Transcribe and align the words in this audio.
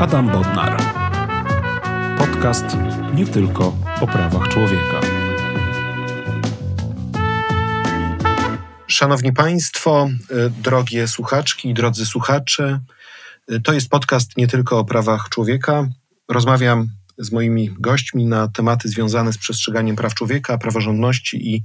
Adam 0.00 0.30
Bodnar. 0.30 0.76
Podcast 2.18 2.64
nie 3.14 3.26
tylko 3.26 3.76
o 4.00 4.06
prawach 4.06 4.48
człowieka. 4.48 5.00
Szanowni 8.86 9.32
Państwo, 9.32 10.10
y, 10.30 10.50
drogie 10.50 11.08
słuchaczki 11.08 11.70
i 11.70 11.74
drodzy 11.74 12.06
słuchacze, 12.06 12.80
y, 13.52 13.60
to 13.60 13.72
jest 13.72 13.88
podcast 13.88 14.36
nie 14.36 14.48
tylko 14.48 14.78
o 14.78 14.84
prawach 14.84 15.28
człowieka. 15.28 15.88
Rozmawiam 16.28 16.88
z 17.18 17.32
moimi 17.32 17.70
gośćmi 17.78 18.26
na 18.26 18.48
tematy 18.48 18.88
związane 18.88 19.32
z 19.32 19.38
przestrzeganiem 19.38 19.96
praw 19.96 20.14
człowieka, 20.14 20.58
praworządności 20.58 21.54
i 21.54 21.64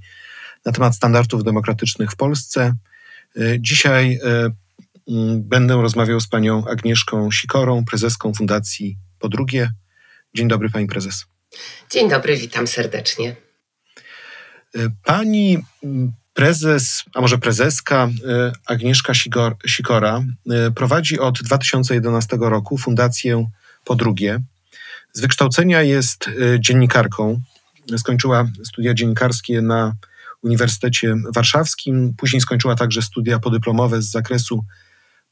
na 0.66 0.72
temat 0.72 0.96
standardów 0.96 1.44
demokratycznych 1.44 2.12
w 2.12 2.16
Polsce. 2.16 2.74
Y, 3.38 3.58
dzisiaj 3.60 4.20
będę 5.38 5.82
rozmawiał 5.82 6.20
z 6.20 6.28
panią 6.28 6.68
Agnieszką 6.68 7.32
Sikorą, 7.32 7.86
prezeską 7.86 8.34
Fundacji 8.34 8.98
Po 9.20 9.30
Drugie. 9.30 9.72
Dzień 10.34 10.48
dobry, 10.48 10.70
pani 10.70 10.88
prezes. 10.88 11.26
Dzień 11.90 12.10
dobry, 12.10 12.38
witam 12.38 12.68
serdecznie. 12.68 13.36
Pani 15.04 15.58
mm, 15.84 16.12
prezes, 16.34 17.04
a 17.14 17.22
może 17.22 17.38
prezeska 17.38 18.10
Agnieszka 18.66 19.14
Sikora 19.68 20.24
prowadzi 20.76 21.20
od 21.20 21.44
2011 21.44 22.38
roku 22.42 22.78
Fundację 22.78 23.46
Po 23.86 23.96
Drugie. 23.96 24.40
Z 25.14 25.22
wykształcenia 25.22 25.82
jest 25.82 26.30
dziennikarką. 26.60 27.42
Skończyła 27.98 28.48
studia 28.66 28.94
dziennikarskie 28.94 29.62
na 29.62 29.96
Uniwersytecie 30.42 31.16
Warszawskim. 31.34 32.14
Później 32.18 32.42
skończyła 32.42 32.76
także 32.76 33.02
studia 33.02 33.40
podyplomowe 33.40 34.02
z 34.02 34.12
zakresu 34.12 34.66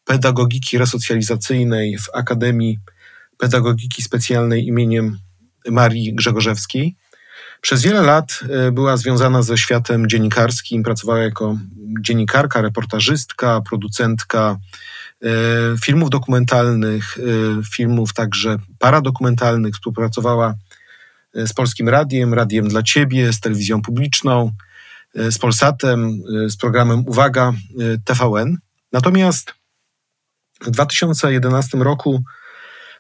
pedagogiki 0.06 0.78
resocjalizacyjnej 0.78 1.98
w 1.98 2.06
Akademii 2.14 2.80
Pedagogiki 3.38 4.04
Specjalnej 4.04 4.68
imieniem 4.68 5.18
Marii 5.70 6.16
Grzegorzewskiej. 6.16 6.96
Przez 7.62 7.82
wiele 7.82 8.02
lat 8.02 8.40
była 8.72 8.98
związana 8.98 9.42
ze 9.42 9.58
światem 9.58 10.10
dziennikarskim, 10.10 10.84
pracowała 10.84 11.20
jako 11.20 11.58
dziennikarka, 12.02 12.62
reportażystka, 12.62 13.62
producentka 13.70 14.58
filmów 15.84 16.10
dokumentalnych, 16.10 17.18
filmów 17.72 18.14
także 18.14 18.58
paradokumentalnych. 18.80 19.74
Współpracowała 19.74 20.56
z 21.34 21.54
Polskim 21.54 21.90
Radiem, 21.90 22.34
Radiem 22.34 22.68
dla 22.68 22.84
Ciebie, 22.84 23.34
z 23.34 23.40
telewizją 23.40 23.82
publiczną, 23.82 24.52
z 25.16 25.38
Polsatem, 25.38 26.22
z 26.48 26.58
programem 26.58 27.04
Uwaga 27.08 27.54
TVN. 28.06 28.58
Natomiast 28.92 29.54
w 30.62 30.72
2011 30.72 31.78
roku 31.78 32.24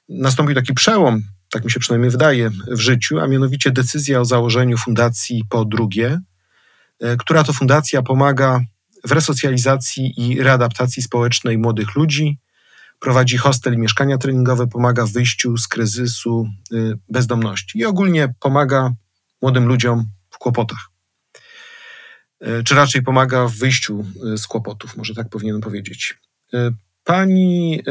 nastąpił 0.09 0.55
taki 0.55 0.73
przełom, 0.73 1.21
tak 1.49 1.65
mi 1.65 1.71
się 1.71 1.79
przynajmniej 1.79 2.11
wydaje, 2.11 2.49
w 2.67 2.79
życiu, 2.79 3.19
a 3.19 3.27
mianowicie 3.27 3.71
decyzja 3.71 4.19
o 4.19 4.25
założeniu 4.25 4.77
fundacji 4.77 5.43
po 5.49 5.65
drugie, 5.65 6.19
która 7.19 7.43
to 7.43 7.53
fundacja 7.53 8.01
pomaga 8.01 8.59
w 9.05 9.11
resocjalizacji 9.11 10.13
i 10.17 10.43
readaptacji 10.43 11.03
społecznej 11.03 11.57
młodych 11.57 11.95
ludzi, 11.95 12.39
prowadzi 12.99 13.37
hostel 13.37 13.73
i 13.73 13.77
mieszkania 13.77 14.17
treningowe, 14.17 14.67
pomaga 14.67 15.05
w 15.05 15.11
wyjściu 15.11 15.57
z 15.57 15.67
kryzysu 15.67 16.47
bezdomności 17.09 17.79
i 17.79 17.85
ogólnie 17.85 18.33
pomaga 18.39 18.93
młodym 19.41 19.65
ludziom 19.65 20.05
w 20.29 20.37
kłopotach. 20.37 20.89
Czy 22.65 22.75
raczej 22.75 23.01
pomaga 23.01 23.47
w 23.47 23.53
wyjściu 23.53 24.05
z 24.37 24.47
kłopotów, 24.47 24.97
może 24.97 25.13
tak 25.13 25.29
powinienem 25.29 25.61
powiedzieć. 25.61 26.19
Pani 27.03 27.83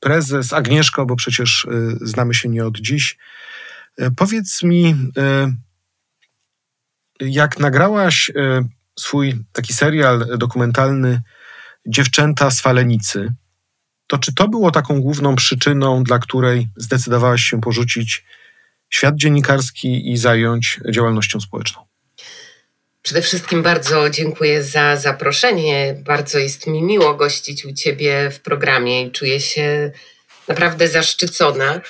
prezes 0.00 0.52
Agnieszko, 0.52 1.06
bo 1.06 1.16
przecież 1.16 1.66
znamy 2.00 2.34
się 2.34 2.48
nie 2.48 2.66
od 2.66 2.80
dziś, 2.80 3.18
powiedz 4.16 4.62
mi, 4.62 4.94
jak 7.20 7.58
nagrałaś 7.58 8.30
swój 8.98 9.44
taki 9.52 9.72
serial 9.72 10.26
dokumentalny 10.38 11.20
Dziewczęta 11.86 12.50
z 12.50 12.60
Falenicy, 12.60 13.34
to 14.06 14.18
czy 14.18 14.34
to 14.34 14.48
było 14.48 14.70
taką 14.70 15.00
główną 15.00 15.36
przyczyną, 15.36 16.04
dla 16.04 16.18
której 16.18 16.68
zdecydowałaś 16.76 17.42
się 17.42 17.60
porzucić 17.60 18.24
świat 18.90 19.16
dziennikarski 19.16 20.12
i 20.12 20.16
zająć 20.16 20.80
działalnością 20.90 21.40
społeczną? 21.40 21.87
Przede 23.02 23.22
wszystkim 23.22 23.62
bardzo 23.62 24.10
dziękuję 24.10 24.62
za 24.64 24.96
zaproszenie. 24.96 25.96
Bardzo 26.04 26.38
jest 26.38 26.66
mi 26.66 26.82
miło 26.82 27.14
gościć 27.14 27.64
u 27.64 27.72
Ciebie 27.72 28.30
w 28.30 28.40
programie 28.40 29.02
i 29.02 29.12
czuję 29.12 29.40
się 29.40 29.90
naprawdę 30.48 30.88
zaszczycona. 30.88 31.80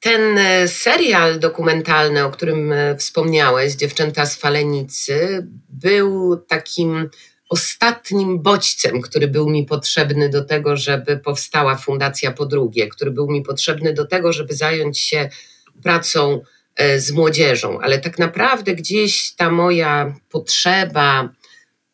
Ten 0.00 0.38
serial 0.66 1.38
dokumentalny, 1.38 2.24
o 2.24 2.30
którym 2.30 2.72
wspomniałeś, 2.98 3.72
Dziewczęta 3.72 4.26
z 4.26 4.36
Falenicy, 4.36 5.46
był 5.68 6.36
takim 6.36 7.10
ostatnim 7.48 8.42
bodźcem, 8.42 9.00
który 9.00 9.28
był 9.28 9.50
mi 9.50 9.66
potrzebny 9.66 10.28
do 10.28 10.44
tego, 10.44 10.76
żeby 10.76 11.16
powstała 11.16 11.76
Fundacja 11.76 12.30
Po 12.32 12.46
Drugie, 12.46 12.88
który 12.88 13.10
był 13.10 13.30
mi 13.30 13.42
potrzebny 13.42 13.94
do 13.94 14.06
tego, 14.06 14.32
żeby 14.32 14.54
zająć 14.54 14.98
się 14.98 15.28
pracą 15.82 16.40
z 16.98 17.10
młodzieżą, 17.10 17.80
ale 17.80 17.98
tak 17.98 18.18
naprawdę 18.18 18.74
gdzieś 18.74 19.34
ta 19.34 19.50
moja 19.50 20.14
potrzeba 20.30 21.28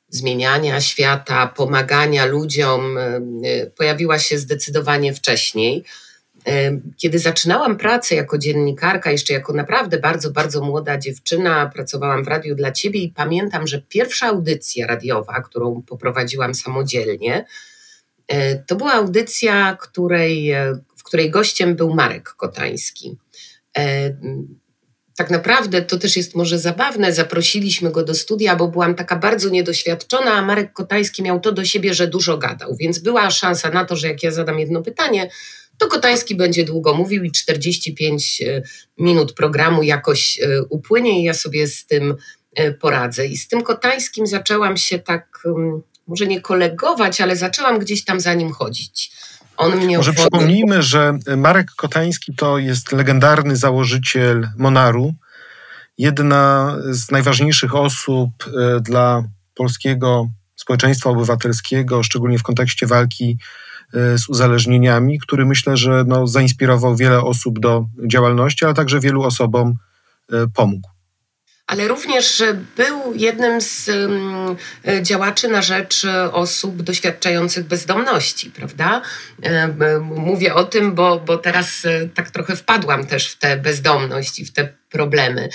zmieniania 0.08 0.80
świata, 0.80 1.46
pomagania 1.46 2.24
ludziom 2.24 2.98
pojawiła 3.76 4.18
się 4.18 4.38
zdecydowanie 4.38 5.14
wcześniej. 5.14 5.84
Kiedy 6.96 7.18
zaczynałam 7.18 7.76
pracę 7.76 8.14
jako 8.14 8.38
dziennikarka, 8.38 9.10
jeszcze 9.10 9.32
jako 9.32 9.52
naprawdę 9.52 9.98
bardzo, 9.98 10.30
bardzo 10.30 10.60
młoda 10.60 10.98
dziewczyna, 10.98 11.70
pracowałam 11.74 12.24
w 12.24 12.28
Radiu 12.28 12.54
dla 12.54 12.72
Ciebie 12.72 13.00
i 13.00 13.12
pamiętam, 13.12 13.66
że 13.66 13.82
pierwsza 13.88 14.26
audycja 14.26 14.86
radiowa, 14.86 15.42
którą 15.42 15.82
poprowadziłam 15.82 16.54
samodzielnie, 16.54 17.44
to 18.66 18.76
była 18.76 18.92
audycja, 18.92 19.76
której, 19.80 20.52
w 20.96 21.02
której 21.02 21.30
gościem 21.30 21.76
był 21.76 21.94
Marek 21.94 22.28
Kotański 22.28 23.16
tak 25.16 25.30
naprawdę 25.30 25.82
to 25.82 25.98
też 25.98 26.16
jest 26.16 26.34
może 26.34 26.58
zabawne. 26.58 27.12
Zaprosiliśmy 27.12 27.90
go 27.90 28.04
do 28.04 28.14
studia, 28.14 28.56
bo 28.56 28.68
byłam 28.68 28.94
taka 28.94 29.16
bardzo 29.16 29.48
niedoświadczona, 29.48 30.32
a 30.32 30.42
Marek 30.42 30.72
Kotański 30.72 31.22
miał 31.22 31.40
to 31.40 31.52
do 31.52 31.64
siebie, 31.64 31.94
że 31.94 32.06
dużo 32.06 32.38
gadał, 32.38 32.76
więc 32.76 32.98
była 32.98 33.30
szansa 33.30 33.70
na 33.70 33.84
to, 33.84 33.96
że 33.96 34.08
jak 34.08 34.22
ja 34.22 34.30
zadam 34.30 34.58
jedno 34.58 34.82
pytanie, 34.82 35.30
to 35.78 35.86
Kotański 35.86 36.34
będzie 36.34 36.64
długo 36.64 36.94
mówił 36.94 37.24
i 37.24 37.32
45 37.32 38.42
minut 38.98 39.32
programu 39.32 39.82
jakoś 39.82 40.40
upłynie 40.68 41.20
i 41.20 41.22
ja 41.22 41.34
sobie 41.34 41.66
z 41.66 41.86
tym 41.86 42.14
poradzę. 42.80 43.26
I 43.26 43.36
z 43.36 43.48
tym 43.48 43.62
Kotańskim 43.62 44.26
zaczęłam 44.26 44.76
się 44.76 44.98
tak, 44.98 45.42
może 46.06 46.26
nie 46.26 46.40
kolegować, 46.40 47.20
ale 47.20 47.36
zaczęłam 47.36 47.78
gdzieś 47.78 48.04
tam 48.04 48.20
za 48.20 48.34
nim 48.34 48.52
chodzić. 48.52 49.12
On 49.56 49.76
mnie 49.76 49.96
Może 49.96 50.12
przypomnijmy, 50.12 50.82
że 50.82 51.18
Marek 51.36 51.70
Kotański 51.76 52.34
to 52.34 52.58
jest 52.58 52.92
legendarny 52.92 53.56
założyciel 53.56 54.48
Monaru, 54.56 55.14
jedna 55.98 56.76
z 56.90 57.10
najważniejszych 57.10 57.74
osób 57.74 58.30
dla 58.80 59.22
polskiego 59.54 60.28
społeczeństwa 60.56 61.10
obywatelskiego, 61.10 62.02
szczególnie 62.02 62.38
w 62.38 62.42
kontekście 62.42 62.86
walki 62.86 63.38
z 63.92 64.28
uzależnieniami, 64.28 65.18
który 65.18 65.46
myślę, 65.46 65.76
że 65.76 66.04
no, 66.06 66.26
zainspirował 66.26 66.96
wiele 66.96 67.20
osób 67.20 67.58
do 67.60 67.86
działalności, 68.06 68.64
ale 68.64 68.74
także 68.74 69.00
wielu 69.00 69.22
osobom 69.22 69.74
pomógł 70.54 70.95
ale 71.66 71.88
również 71.88 72.42
był 72.76 73.14
jednym 73.14 73.60
z 73.60 73.90
działaczy 75.02 75.48
na 75.48 75.62
rzecz 75.62 76.06
osób 76.32 76.82
doświadczających 76.82 77.66
bezdomności, 77.66 78.50
prawda? 78.50 79.02
Mówię 80.00 80.54
o 80.54 80.64
tym, 80.64 80.94
bo, 80.94 81.20
bo 81.20 81.38
teraz 81.38 81.82
tak 82.14 82.30
trochę 82.30 82.56
wpadłam 82.56 83.06
też 83.06 83.28
w 83.28 83.38
tę 83.38 83.56
bezdomność 83.56 84.38
i 84.38 84.44
w 84.44 84.52
te 84.52 84.68
problemy. 84.90 85.48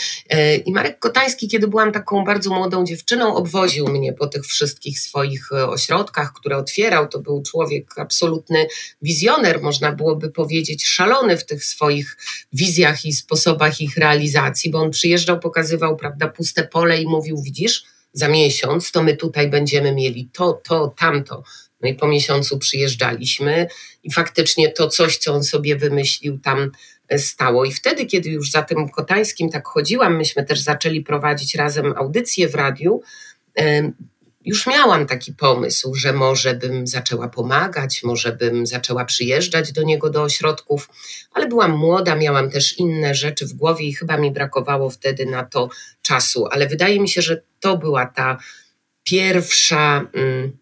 I 0.65 0.71
Marek 0.71 0.99
Kotański, 0.99 1.47
kiedy 1.47 1.67
byłam 1.67 1.91
taką 1.91 2.23
bardzo 2.23 2.49
młodą 2.49 2.85
dziewczyną, 2.85 3.35
obwoził 3.35 3.87
mnie 3.87 4.13
po 4.13 4.27
tych 4.27 4.45
wszystkich 4.45 4.99
swoich 4.99 5.51
ośrodkach, 5.51 6.33
które 6.33 6.57
otwierał. 6.57 7.07
To 7.07 7.19
był 7.19 7.43
człowiek 7.43 7.99
absolutny 7.99 8.67
wizjoner, 9.01 9.61
można 9.61 9.91
byłoby 9.91 10.31
powiedzieć, 10.31 10.87
szalony 10.87 11.37
w 11.37 11.45
tych 11.45 11.65
swoich 11.65 12.17
wizjach 12.53 13.05
i 13.05 13.13
sposobach 13.13 13.81
ich 13.81 13.97
realizacji, 13.97 14.71
bo 14.71 14.79
on 14.79 14.91
przyjeżdżał, 14.91 15.39
pokazywał 15.39 15.97
prawda, 15.97 16.27
puste 16.27 16.67
pole 16.67 17.01
i 17.01 17.07
mówił: 17.07 17.41
Widzisz, 17.41 17.83
za 18.13 18.27
miesiąc 18.27 18.91
to 18.91 19.03
my 19.03 19.17
tutaj 19.17 19.49
będziemy 19.49 19.95
mieli 19.95 20.29
to, 20.33 20.53
to, 20.53 20.93
tamto. 20.97 21.43
No 21.81 21.89
i 21.89 21.95
po 21.95 22.07
miesiącu 22.07 22.59
przyjeżdżaliśmy 22.59 23.67
i 24.03 24.11
faktycznie 24.11 24.71
to 24.71 24.87
coś, 24.87 25.17
co 25.17 25.33
on 25.33 25.43
sobie 25.43 25.75
wymyślił, 25.75 26.39
tam 26.39 26.71
stało. 27.17 27.65
I 27.65 27.71
wtedy, 27.71 28.05
kiedy 28.05 28.29
już 28.29 28.51
za 28.51 28.61
tym 28.61 28.89
Kotańskim 28.89 29.49
tak 29.49 29.67
chodziłam, 29.67 30.17
myśmy 30.17 30.45
też 30.45 30.59
zaczęli 30.59 31.01
prowadzić 31.01 31.55
razem 31.55 31.93
audycje 31.97 32.49
w 32.49 32.55
radiu. 32.55 33.01
już 34.45 34.67
miałam 34.67 35.07
taki 35.07 35.33
pomysł, 35.33 35.95
że 35.95 36.13
może 36.13 36.53
bym 36.53 36.87
zaczęła 36.87 37.27
pomagać, 37.29 38.03
może 38.03 38.31
bym 38.31 38.67
zaczęła 38.67 39.05
przyjeżdżać 39.05 39.71
do 39.71 39.83
niego 39.83 40.09
do 40.09 40.23
ośrodków, 40.23 40.89
ale 41.33 41.47
byłam 41.47 41.71
młoda, 41.71 42.15
miałam 42.15 42.49
też 42.49 42.77
inne 42.77 43.15
rzeczy 43.15 43.45
w 43.45 43.53
głowie 43.53 43.85
i 43.85 43.93
chyba 43.93 44.17
mi 44.17 44.31
brakowało 44.31 44.89
wtedy 44.89 45.25
na 45.25 45.43
to 45.43 45.69
czasu. 46.01 46.47
Ale 46.51 46.67
wydaje 46.67 46.99
mi 46.99 47.09
się, 47.09 47.21
że 47.21 47.41
to 47.59 47.77
była 47.77 48.05
ta 48.05 48.37
pierwsza. 49.03 50.07
Mm, 50.13 50.57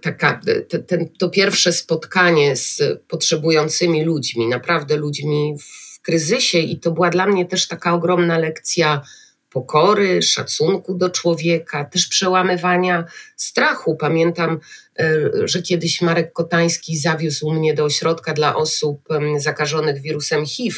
taka, 0.00 0.40
y, 0.74 0.78
ten, 0.78 1.08
to 1.18 1.30
pierwsze 1.30 1.72
spotkanie 1.72 2.56
z 2.56 2.82
potrzebującymi 3.08 4.04
ludźmi, 4.04 4.48
naprawdę 4.48 4.96
ludźmi 4.96 5.56
w 5.60 6.00
kryzysie, 6.00 6.58
i 6.58 6.80
to 6.80 6.90
była 6.90 7.10
dla 7.10 7.26
mnie 7.26 7.46
też 7.46 7.68
taka 7.68 7.94
ogromna 7.94 8.38
lekcja 8.38 9.02
pokory, 9.50 10.22
szacunku 10.22 10.94
do 10.94 11.10
człowieka, 11.10 11.84
też 11.84 12.06
przełamywania 12.06 13.04
strachu. 13.36 13.96
Pamiętam, 13.96 14.60
e, 14.98 15.30
że 15.44 15.62
kiedyś 15.62 16.02
Marek 16.02 16.32
Kotański 16.32 16.98
zawiózł 16.98 17.50
mnie 17.50 17.74
do 17.74 17.84
ośrodka 17.84 18.32
dla 18.32 18.56
osób 18.56 19.08
zakażonych 19.38 20.00
wirusem 20.00 20.46
HIV 20.46 20.76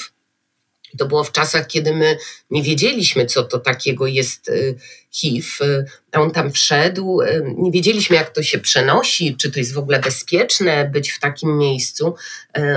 to 0.97 1.07
było 1.07 1.25
w 1.25 1.33
czasach, 1.33 1.67
kiedy 1.67 1.95
my 1.95 2.19
nie 2.51 2.63
wiedzieliśmy, 2.63 3.27
co 3.27 3.45
to 3.45 3.59
takiego 3.59 4.07
jest 4.07 4.49
y, 4.49 4.75
HIV. 5.13 5.47
Y, 5.63 5.85
a 6.13 6.21
on 6.21 6.31
tam 6.31 6.53
wszedł, 6.53 7.21
y, 7.21 7.55
nie 7.59 7.71
wiedzieliśmy, 7.71 8.17
jak 8.17 8.31
to 8.31 8.43
się 8.43 8.59
przenosi, 8.59 9.37
czy 9.37 9.51
to 9.51 9.59
jest 9.59 9.75
w 9.75 9.79
ogóle 9.79 10.01
bezpieczne 10.01 10.91
być 10.91 11.11
w 11.11 11.21
takim 11.21 11.59
miejscu. 11.59 12.15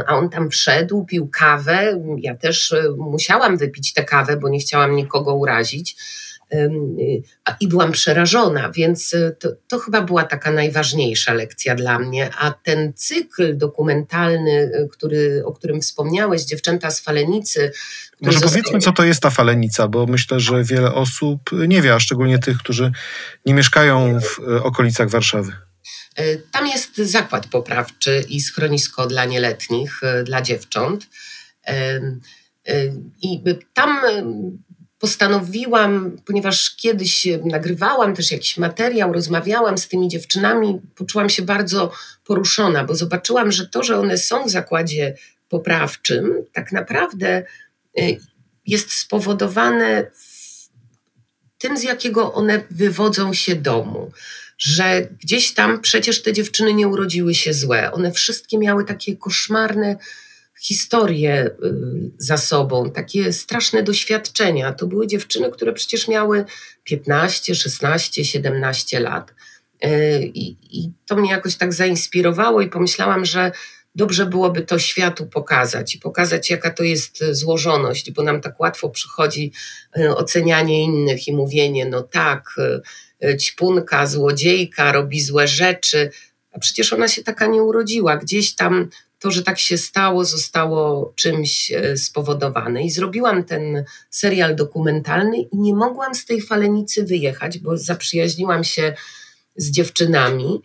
A 0.07 0.17
on 0.17 0.29
tam 0.29 0.49
wszedł, 0.49 1.05
pił 1.05 1.27
kawę. 1.27 2.01
Ja 2.17 2.35
też 2.35 2.75
musiałam 2.97 3.57
wypić 3.57 3.93
tę 3.93 4.03
kawę, 4.03 4.37
bo 4.37 4.49
nie 4.49 4.59
chciałam 4.59 4.95
nikogo 4.95 5.33
urazić. 5.33 5.95
I 7.59 7.67
byłam 7.67 7.91
przerażona, 7.91 8.71
więc 8.71 9.15
to, 9.39 9.49
to, 9.67 9.79
chyba 9.79 10.01
była 10.01 10.23
taka 10.23 10.51
najważniejsza 10.51 11.33
lekcja 11.33 11.75
dla 11.75 11.99
mnie. 11.99 12.29
A 12.39 12.51
ten 12.51 12.93
cykl 12.93 13.57
dokumentalny, 13.57 14.71
który, 14.91 15.43
o 15.45 15.51
którym 15.51 15.81
wspomniałeś, 15.81 16.43
Dziewczęta 16.43 16.91
z 16.91 16.99
Falenicy. 16.99 17.71
Może 18.21 18.39
został... 18.39 18.49
powiedzmy, 18.49 18.79
co 18.79 18.91
to 18.91 19.03
jest 19.03 19.21
ta 19.21 19.29
falenica, 19.29 19.87
bo 19.87 20.05
myślę, 20.05 20.39
że 20.39 20.63
wiele 20.63 20.93
osób 20.93 21.39
nie 21.67 21.81
wie, 21.81 21.93
a 21.93 21.99
szczególnie 21.99 22.39
tych, 22.39 22.57
którzy 22.57 22.91
nie 23.45 23.53
mieszkają 23.53 24.19
w 24.21 24.39
e, 24.39 24.63
okolicach 24.63 25.09
Warszawy. 25.09 25.51
E, 26.15 26.37
tam 26.37 26.67
jest 26.67 26.97
zakład 26.97 27.47
poprawczy 27.47 28.23
i 28.29 28.41
schronisko 28.41 29.07
dla 29.07 29.25
nieletnich, 29.25 30.03
e, 30.03 30.23
dla 30.23 30.41
dziewcząt. 30.41 31.07
I 33.21 33.43
tam 33.73 33.99
postanowiłam, 34.99 36.17
ponieważ 36.25 36.75
kiedyś 36.75 37.27
nagrywałam 37.45 38.15
też 38.15 38.31
jakiś 38.31 38.57
materiał, 38.57 39.13
rozmawiałam 39.13 39.77
z 39.77 39.87
tymi 39.87 40.07
dziewczynami, 40.07 40.81
poczułam 40.95 41.29
się 41.29 41.41
bardzo 41.41 41.91
poruszona, 42.25 42.83
bo 42.83 42.95
zobaczyłam, 42.95 43.51
że 43.51 43.67
to, 43.67 43.83
że 43.83 43.99
one 43.99 44.17
są 44.17 44.45
w 44.45 44.49
zakładzie 44.49 45.15
poprawczym, 45.49 46.33
tak 46.53 46.71
naprawdę 46.71 47.43
y, 47.99 48.17
jest 48.65 48.91
spowodowane 48.91 50.11
tym, 51.57 51.77
z 51.77 51.83
jakiego 51.83 52.33
one 52.33 52.63
wywodzą 52.71 53.33
się 53.33 53.55
domu. 53.55 54.11
Że 54.57 55.07
gdzieś 55.23 55.53
tam 55.53 55.81
przecież 55.81 56.21
te 56.21 56.33
dziewczyny 56.33 56.73
nie 56.73 56.87
urodziły 56.87 57.35
się 57.35 57.53
złe. 57.53 57.91
One 57.91 58.11
wszystkie 58.11 58.57
miały 58.57 58.85
takie 58.85 59.17
koszmarne 59.17 59.97
historie 60.59 61.45
y, 61.45 61.51
za 62.17 62.37
sobą, 62.37 62.91
takie 62.91 63.33
straszne 63.33 63.83
doświadczenia. 63.83 64.73
To 64.73 64.87
były 64.87 65.07
dziewczyny, 65.07 65.51
które 65.51 65.73
przecież 65.73 66.07
miały 66.07 66.45
15, 66.83 67.55
16, 67.55 68.25
17 68.25 68.99
lat. 68.99 69.33
Y, 69.85 70.31
I, 70.33 70.57
I, 70.79 70.91
to 71.05 71.15
mnie 71.15 71.31
jakoś 71.31 71.55
tak 71.55 71.73
zainspirowało, 71.73 72.61
i 72.61 72.69
pomyślałam, 72.69 73.25
że 73.25 73.51
dobrze 73.95 74.25
byłoby 74.25 74.61
to 74.61 74.79
światu 74.79 75.25
pokazać 75.25 75.95
i 75.95 75.99
pokazać, 75.99 76.49
jaka 76.49 76.71
to 76.71 76.83
jest 76.83 77.23
złożoność, 77.31 78.11
bo 78.11 78.23
nam 78.23 78.41
tak 78.41 78.59
łatwo 78.59 78.89
przychodzi 78.89 79.51
y, 79.97 80.15
ocenianie 80.15 80.83
innych 80.83 81.27
i 81.27 81.33
mówienie: 81.33 81.85
no 81.85 82.01
tak, 82.01 82.55
ćpunka, 83.39 84.07
złodziejka, 84.07 84.91
robi 84.91 85.21
złe 85.21 85.47
rzeczy. 85.47 86.11
A 86.51 86.59
przecież 86.59 86.93
ona 86.93 87.07
się 87.07 87.23
taka 87.23 87.47
nie 87.47 87.63
urodziła. 87.63 88.17
Gdzieś 88.17 88.55
tam 88.55 88.89
to, 89.19 89.31
że 89.31 89.43
tak 89.43 89.59
się 89.59 89.77
stało, 89.77 90.25
zostało 90.25 91.13
czymś 91.15 91.71
e, 91.71 91.97
spowodowane. 91.97 92.83
I 92.83 92.91
zrobiłam 92.91 93.43
ten 93.43 93.83
serial 94.09 94.55
dokumentalny 94.55 95.37
i 95.37 95.57
nie 95.57 95.75
mogłam 95.75 96.15
z 96.15 96.25
tej 96.25 96.41
falenicy 96.41 97.03
wyjechać, 97.03 97.59
bo 97.59 97.77
zaprzyjaźniłam 97.77 98.63
się 98.63 98.93
z 99.55 99.71
dziewczynami. 99.71 100.61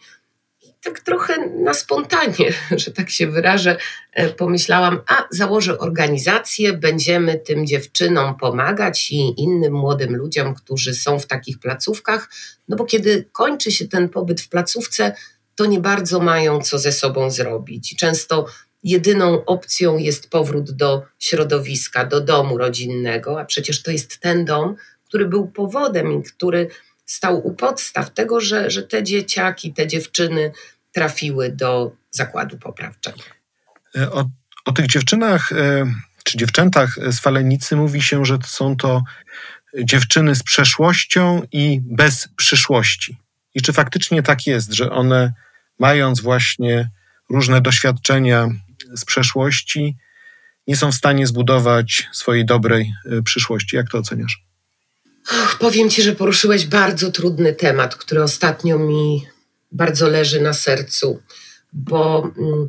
I 0.62 0.74
tak 0.82 1.00
trochę 1.00 1.46
na 1.46 1.74
spontanie, 1.74 2.52
że 2.82 2.90
tak 2.90 3.10
się 3.10 3.26
wyrażę, 3.26 3.76
e, 4.12 4.28
pomyślałam, 4.28 5.00
a 5.06 5.24
założę 5.30 5.78
organizację, 5.78 6.72
będziemy 6.72 7.38
tym 7.38 7.66
dziewczynom 7.66 8.34
pomagać 8.38 9.10
i 9.10 9.40
innym 9.40 9.72
młodym 9.72 10.16
ludziom, 10.16 10.54
którzy 10.54 10.94
są 10.94 11.18
w 11.18 11.26
takich 11.26 11.58
placówkach, 11.58 12.30
no 12.68 12.76
bo 12.76 12.84
kiedy 12.84 13.28
kończy 13.32 13.72
się 13.72 13.88
ten 13.88 14.08
pobyt 14.08 14.40
w 14.40 14.48
placówce, 14.48 15.14
to 15.56 15.66
nie 15.66 15.80
bardzo 15.80 16.20
mają 16.20 16.60
co 16.60 16.78
ze 16.78 16.92
sobą 16.92 17.30
zrobić. 17.30 17.96
Często 17.96 18.46
jedyną 18.84 19.44
opcją 19.44 19.96
jest 19.96 20.30
powrót 20.30 20.70
do 20.70 21.02
środowiska, 21.18 22.04
do 22.04 22.20
domu 22.20 22.58
rodzinnego, 22.58 23.40
a 23.40 23.44
przecież 23.44 23.82
to 23.82 23.90
jest 23.90 24.18
ten 24.18 24.44
dom, 24.44 24.76
który 25.04 25.26
był 25.26 25.48
powodem 25.48 26.12
i 26.12 26.22
który 26.22 26.68
stał 27.06 27.46
u 27.46 27.54
podstaw 27.54 28.10
tego, 28.10 28.40
że, 28.40 28.70
że 28.70 28.82
te 28.82 29.02
dzieciaki, 29.02 29.72
te 29.72 29.86
dziewczyny 29.86 30.52
trafiły 30.92 31.50
do 31.50 31.92
zakładu 32.10 32.58
poprawczego. 32.58 33.18
E, 33.96 34.12
o, 34.12 34.30
o 34.64 34.72
tych 34.72 34.86
dziewczynach 34.86 35.52
e, 35.52 35.86
czy 36.24 36.38
dziewczętach 36.38 36.94
z 37.12 37.20
Falenicy 37.20 37.76
mówi 37.76 38.02
się, 38.02 38.24
że 38.24 38.38
są 38.46 38.76
to 38.76 39.02
dziewczyny 39.82 40.34
z 40.34 40.42
przeszłością 40.42 41.42
i 41.52 41.80
bez 41.82 42.28
przyszłości. 42.36 43.16
I 43.54 43.62
czy 43.62 43.72
faktycznie 43.72 44.22
tak 44.22 44.46
jest, 44.46 44.72
że 44.72 44.90
one 44.90 45.32
mając 45.78 46.20
właśnie 46.20 46.90
różne 47.30 47.60
doświadczenia 47.60 48.48
z 48.96 49.04
przeszłości, 49.04 49.96
nie 50.66 50.76
są 50.76 50.92
w 50.92 50.94
stanie 50.94 51.26
zbudować 51.26 52.08
swojej 52.12 52.44
dobrej 52.44 52.92
y, 53.12 53.22
przyszłości. 53.22 53.76
Jak 53.76 53.90
to 53.90 53.98
oceniasz? 53.98 54.44
Och, 55.30 55.58
powiem 55.58 55.90
Ci, 55.90 56.02
że 56.02 56.12
poruszyłeś 56.12 56.66
bardzo 56.66 57.12
trudny 57.12 57.52
temat, 57.52 57.96
który 57.96 58.22
ostatnio 58.22 58.78
mi 58.78 59.26
bardzo 59.72 60.08
leży 60.08 60.40
na 60.40 60.52
sercu, 60.52 61.22
bo 61.72 62.32
mm, 62.38 62.68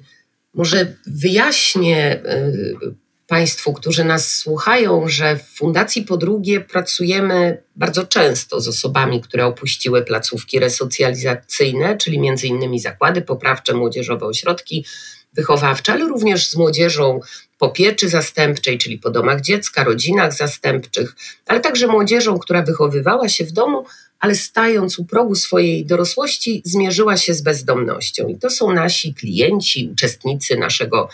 może 0.54 0.96
wyjaśnię 1.08 2.24
y, 2.26 2.96
Państwu, 3.28 3.74
którzy 3.74 4.04
nas 4.04 4.36
słuchają, 4.36 5.08
że 5.08 5.38
w 5.38 5.44
Fundacji 5.44 6.02
Po 6.02 6.18
Drugie 6.18 6.62
pracujemy 6.62 7.64
bardzo 7.76 8.08
często 8.08 8.62
z 8.62 8.68
osobami, 8.68 9.22
które 9.22 9.46
opuściły 9.46 10.02
placówki 10.02 10.60
resocjalizacyjne, 10.60 11.98
czyli 11.98 12.20
między 12.20 12.48
innymi 12.48 12.80
zakłady 12.80 13.22
poprawcze, 13.22 13.74
młodzieżowe 13.74 14.26
ośrodki 14.26 14.86
wychowawcze, 15.34 15.94
ale 15.94 16.06
również 16.06 16.50
z 16.50 16.56
młodzieżą 16.56 17.20
po 17.58 17.70
pieczy 17.70 18.10
zastępczej, 18.10 18.78
czyli 18.78 18.98
po 18.98 19.12
domach 19.12 19.42
dziecka, 19.42 19.84
rodzinach 19.84 20.34
zastępczych, 20.34 21.16
ale 21.46 21.60
także 21.60 21.88
młodzieżą, 21.88 22.40
która 22.40 22.62
wychowywała 22.62 23.30
się 23.30 23.46
w 23.46 23.52
domu, 23.52 23.86
ale 24.20 24.36
stając 24.36 25.00
u 25.00 25.06
progu 25.06 25.36
swojej 25.36 25.86
dorosłości, 25.86 26.62
zmierzyła 26.66 27.18
się 27.18 27.34
z 27.34 27.42
bezdomnością. 27.42 28.28
I 28.28 28.38
to 28.38 28.50
są 28.50 28.74
nasi 28.74 29.14
klienci, 29.14 29.90
uczestnicy 29.92 30.58
naszego 30.58 31.10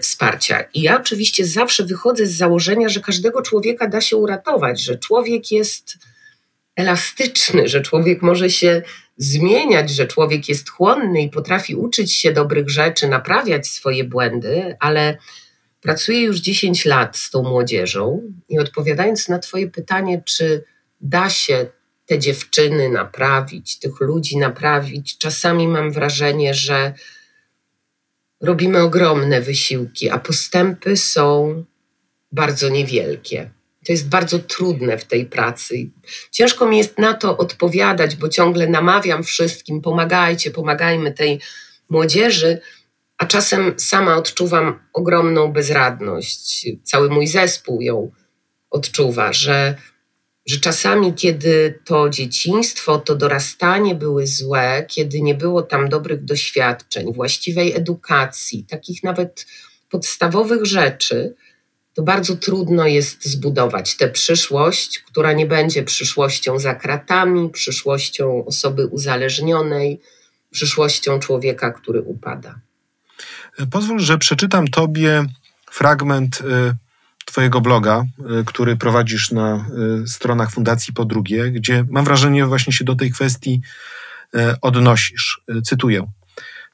wsparcia. 0.00 0.64
I 0.74 0.82
ja 0.82 1.00
oczywiście 1.00 1.46
zawsze 1.46 1.84
wychodzę 1.84 2.26
z 2.26 2.36
założenia, 2.36 2.88
że 2.88 3.00
każdego 3.00 3.42
człowieka 3.42 3.88
da 3.88 4.00
się 4.00 4.16
uratować, 4.16 4.82
że 4.82 4.98
człowiek 4.98 5.50
jest 5.50 5.98
elastyczny, 6.76 7.68
że 7.68 7.80
człowiek 7.80 8.22
może 8.22 8.50
się 8.50 8.82
zmieniać, 9.16 9.90
że 9.90 10.06
człowiek 10.06 10.48
jest 10.48 10.70
chłonny 10.70 11.22
i 11.22 11.30
potrafi 11.30 11.74
uczyć 11.74 12.14
się 12.14 12.32
dobrych 12.32 12.70
rzeczy, 12.70 13.08
naprawiać 13.08 13.66
swoje 13.66 14.04
błędy, 14.04 14.76
ale 14.80 15.16
pracuję 15.80 16.20
już 16.20 16.40
10 16.40 16.84
lat 16.84 17.16
z 17.16 17.30
tą 17.30 17.42
młodzieżą 17.42 18.22
i 18.48 18.58
odpowiadając 18.58 19.28
na 19.28 19.38
Twoje 19.38 19.68
pytanie, 19.68 20.22
czy 20.26 20.64
da 21.00 21.30
się 21.30 21.66
te 22.06 22.18
dziewczyny 22.18 22.88
naprawić, 22.88 23.78
tych 23.78 24.00
ludzi 24.00 24.36
naprawić, 24.36 25.18
czasami 25.18 25.68
mam 25.68 25.92
wrażenie, 25.92 26.54
że 26.54 26.94
robimy 28.40 28.82
ogromne 28.82 29.40
wysiłki, 29.40 30.10
a 30.10 30.18
postępy 30.18 30.96
są 30.96 31.64
bardzo 32.32 32.68
niewielkie. 32.68 33.50
To 33.86 33.92
jest 33.92 34.08
bardzo 34.08 34.38
trudne 34.38 34.98
w 34.98 35.04
tej 35.04 35.26
pracy. 35.26 35.90
Ciężko 36.30 36.66
mi 36.66 36.78
jest 36.78 36.98
na 36.98 37.14
to 37.14 37.36
odpowiadać, 37.36 38.16
bo 38.16 38.28
ciągle 38.28 38.68
namawiam 38.68 39.22
wszystkim: 39.22 39.80
pomagajcie, 39.80 40.50
pomagajmy 40.50 41.12
tej 41.12 41.40
młodzieży, 41.88 42.60
a 43.18 43.26
czasem 43.26 43.74
sama 43.76 44.16
odczuwam 44.16 44.78
ogromną 44.92 45.52
bezradność. 45.52 46.66
Cały 46.82 47.10
mój 47.10 47.26
zespół 47.26 47.80
ją 47.80 48.10
odczuwa, 48.70 49.32
że, 49.32 49.76
że 50.50 50.60
czasami, 50.60 51.14
kiedy 51.14 51.78
to 51.84 52.08
dzieciństwo, 52.08 52.98
to 52.98 53.16
dorastanie 53.16 53.94
były 53.94 54.26
złe, 54.26 54.86
kiedy 54.88 55.22
nie 55.22 55.34
było 55.34 55.62
tam 55.62 55.88
dobrych 55.88 56.24
doświadczeń, 56.24 57.12
właściwej 57.12 57.76
edukacji, 57.76 58.64
takich 58.64 59.02
nawet 59.02 59.46
podstawowych 59.90 60.64
rzeczy, 60.66 61.34
to 61.94 62.02
bardzo 62.02 62.36
trudno 62.36 62.86
jest 62.86 63.26
zbudować 63.26 63.96
tę 63.96 64.08
przyszłość, 64.08 64.98
która 64.98 65.32
nie 65.32 65.46
będzie 65.46 65.82
przyszłością 65.82 66.58
za 66.58 66.74
kratami, 66.74 67.50
przyszłością 67.50 68.44
osoby 68.44 68.86
uzależnionej, 68.86 70.00
przyszłością 70.50 71.18
człowieka, 71.18 71.70
który 71.70 72.02
upada. 72.02 72.60
Pozwól, 73.70 74.00
że 74.00 74.18
przeczytam 74.18 74.68
Tobie 74.68 75.24
fragment 75.70 76.40
y, 76.40 76.89
Twojego 77.30 77.60
bloga, 77.60 78.04
y, 78.40 78.44
który 78.44 78.76
prowadzisz 78.76 79.30
na 79.30 79.64
y, 80.04 80.08
stronach 80.08 80.50
Fundacji 80.50 80.94
Po 80.94 81.04
Drugie, 81.04 81.50
gdzie 81.50 81.84
mam 81.90 82.04
wrażenie, 82.04 82.46
właśnie 82.46 82.72
się 82.72 82.84
do 82.84 82.96
tej 82.96 83.10
kwestii 83.10 83.60
odnosisz. 84.62 85.40
Cytuję. 85.64 86.06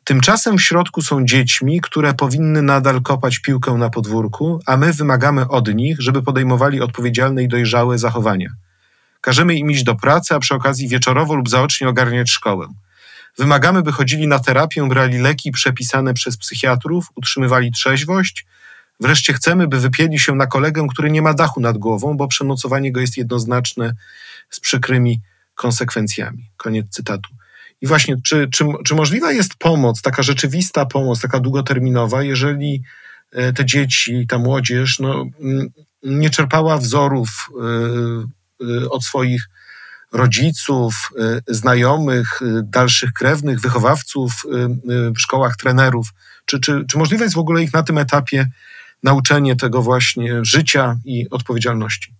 Tymczasem 0.04 0.58
w 0.58 0.62
środku 0.62 1.02
są 1.02 1.24
dziećmi, 1.24 1.80
które 1.80 2.14
powinny 2.14 2.62
nadal 2.62 3.02
kopać 3.02 3.38
piłkę 3.38 3.72
na 3.72 3.90
podwórku, 3.90 4.60
a 4.66 4.76
my 4.76 4.92
wymagamy 4.92 5.48
od 5.48 5.74
nich, 5.74 5.96
żeby 6.00 6.22
podejmowali 6.22 6.80
odpowiedzialne 6.80 7.42
i 7.42 7.48
dojrzałe 7.48 7.98
zachowania. 7.98 8.50
Każemy 9.20 9.54
im 9.54 9.70
iść 9.70 9.84
do 9.84 9.94
pracy, 9.94 10.34
a 10.34 10.38
przy 10.38 10.54
okazji 10.54 10.88
wieczorowo 10.88 11.34
lub 11.34 11.48
zaocznie 11.48 11.88
ogarniać 11.88 12.30
szkołę. 12.30 12.66
Wymagamy, 13.38 13.82
by 13.82 13.92
chodzili 13.92 14.28
na 14.28 14.38
terapię, 14.38 14.88
brali 14.88 15.18
leki 15.18 15.52
przepisane 15.52 16.14
przez 16.14 16.36
psychiatrów, 16.36 17.06
utrzymywali 17.14 17.72
trzeźwość. 17.72 18.46
Wreszcie 19.00 19.32
chcemy, 19.32 19.68
by 19.68 19.80
wypieli 19.80 20.18
się 20.18 20.34
na 20.34 20.46
kolegę, 20.46 20.86
który 20.90 21.10
nie 21.10 21.22
ma 21.22 21.34
dachu 21.34 21.60
nad 21.60 21.78
głową, 21.78 22.16
bo 22.16 22.28
przenocowanie 22.28 22.92
go 22.92 23.00
jest 23.00 23.16
jednoznaczne 23.16 23.92
z 24.50 24.60
przykrymi 24.60 25.20
konsekwencjami. 25.54 26.50
Koniec 26.56 26.86
cytatu. 26.90 27.30
I 27.80 27.86
właśnie, 27.86 28.16
czy, 28.24 28.48
czy, 28.52 28.64
czy 28.84 28.94
możliwa 28.94 29.32
jest 29.32 29.54
pomoc, 29.54 30.02
taka 30.02 30.22
rzeczywista 30.22 30.86
pomoc, 30.86 31.20
taka 31.20 31.40
długoterminowa, 31.40 32.22
jeżeli 32.22 32.82
e, 33.32 33.52
te 33.52 33.64
dzieci, 33.64 34.26
ta 34.28 34.38
młodzież 34.38 34.98
no, 34.98 35.24
nie 36.02 36.30
czerpała 36.30 36.78
wzorów 36.78 37.28
e, 37.50 38.84
e, 38.84 38.90
od 38.90 39.04
swoich 39.04 39.48
rodziców, 40.12 40.94
znajomych, 41.48 42.40
dalszych 42.62 43.12
krewnych, 43.12 43.60
wychowawców 43.60 44.32
w 45.16 45.20
szkołach, 45.20 45.56
trenerów? 45.56 46.08
Czy, 46.44 46.60
czy, 46.60 46.84
czy 46.90 46.98
możliwe 46.98 47.24
jest 47.24 47.34
w 47.34 47.38
ogóle 47.38 47.62
ich 47.62 47.72
na 47.72 47.82
tym 47.82 47.98
etapie 47.98 48.46
nauczenie 49.02 49.56
tego 49.56 49.82
właśnie 49.82 50.44
życia 50.44 50.98
i 51.04 51.30
odpowiedzialności? 51.30 52.14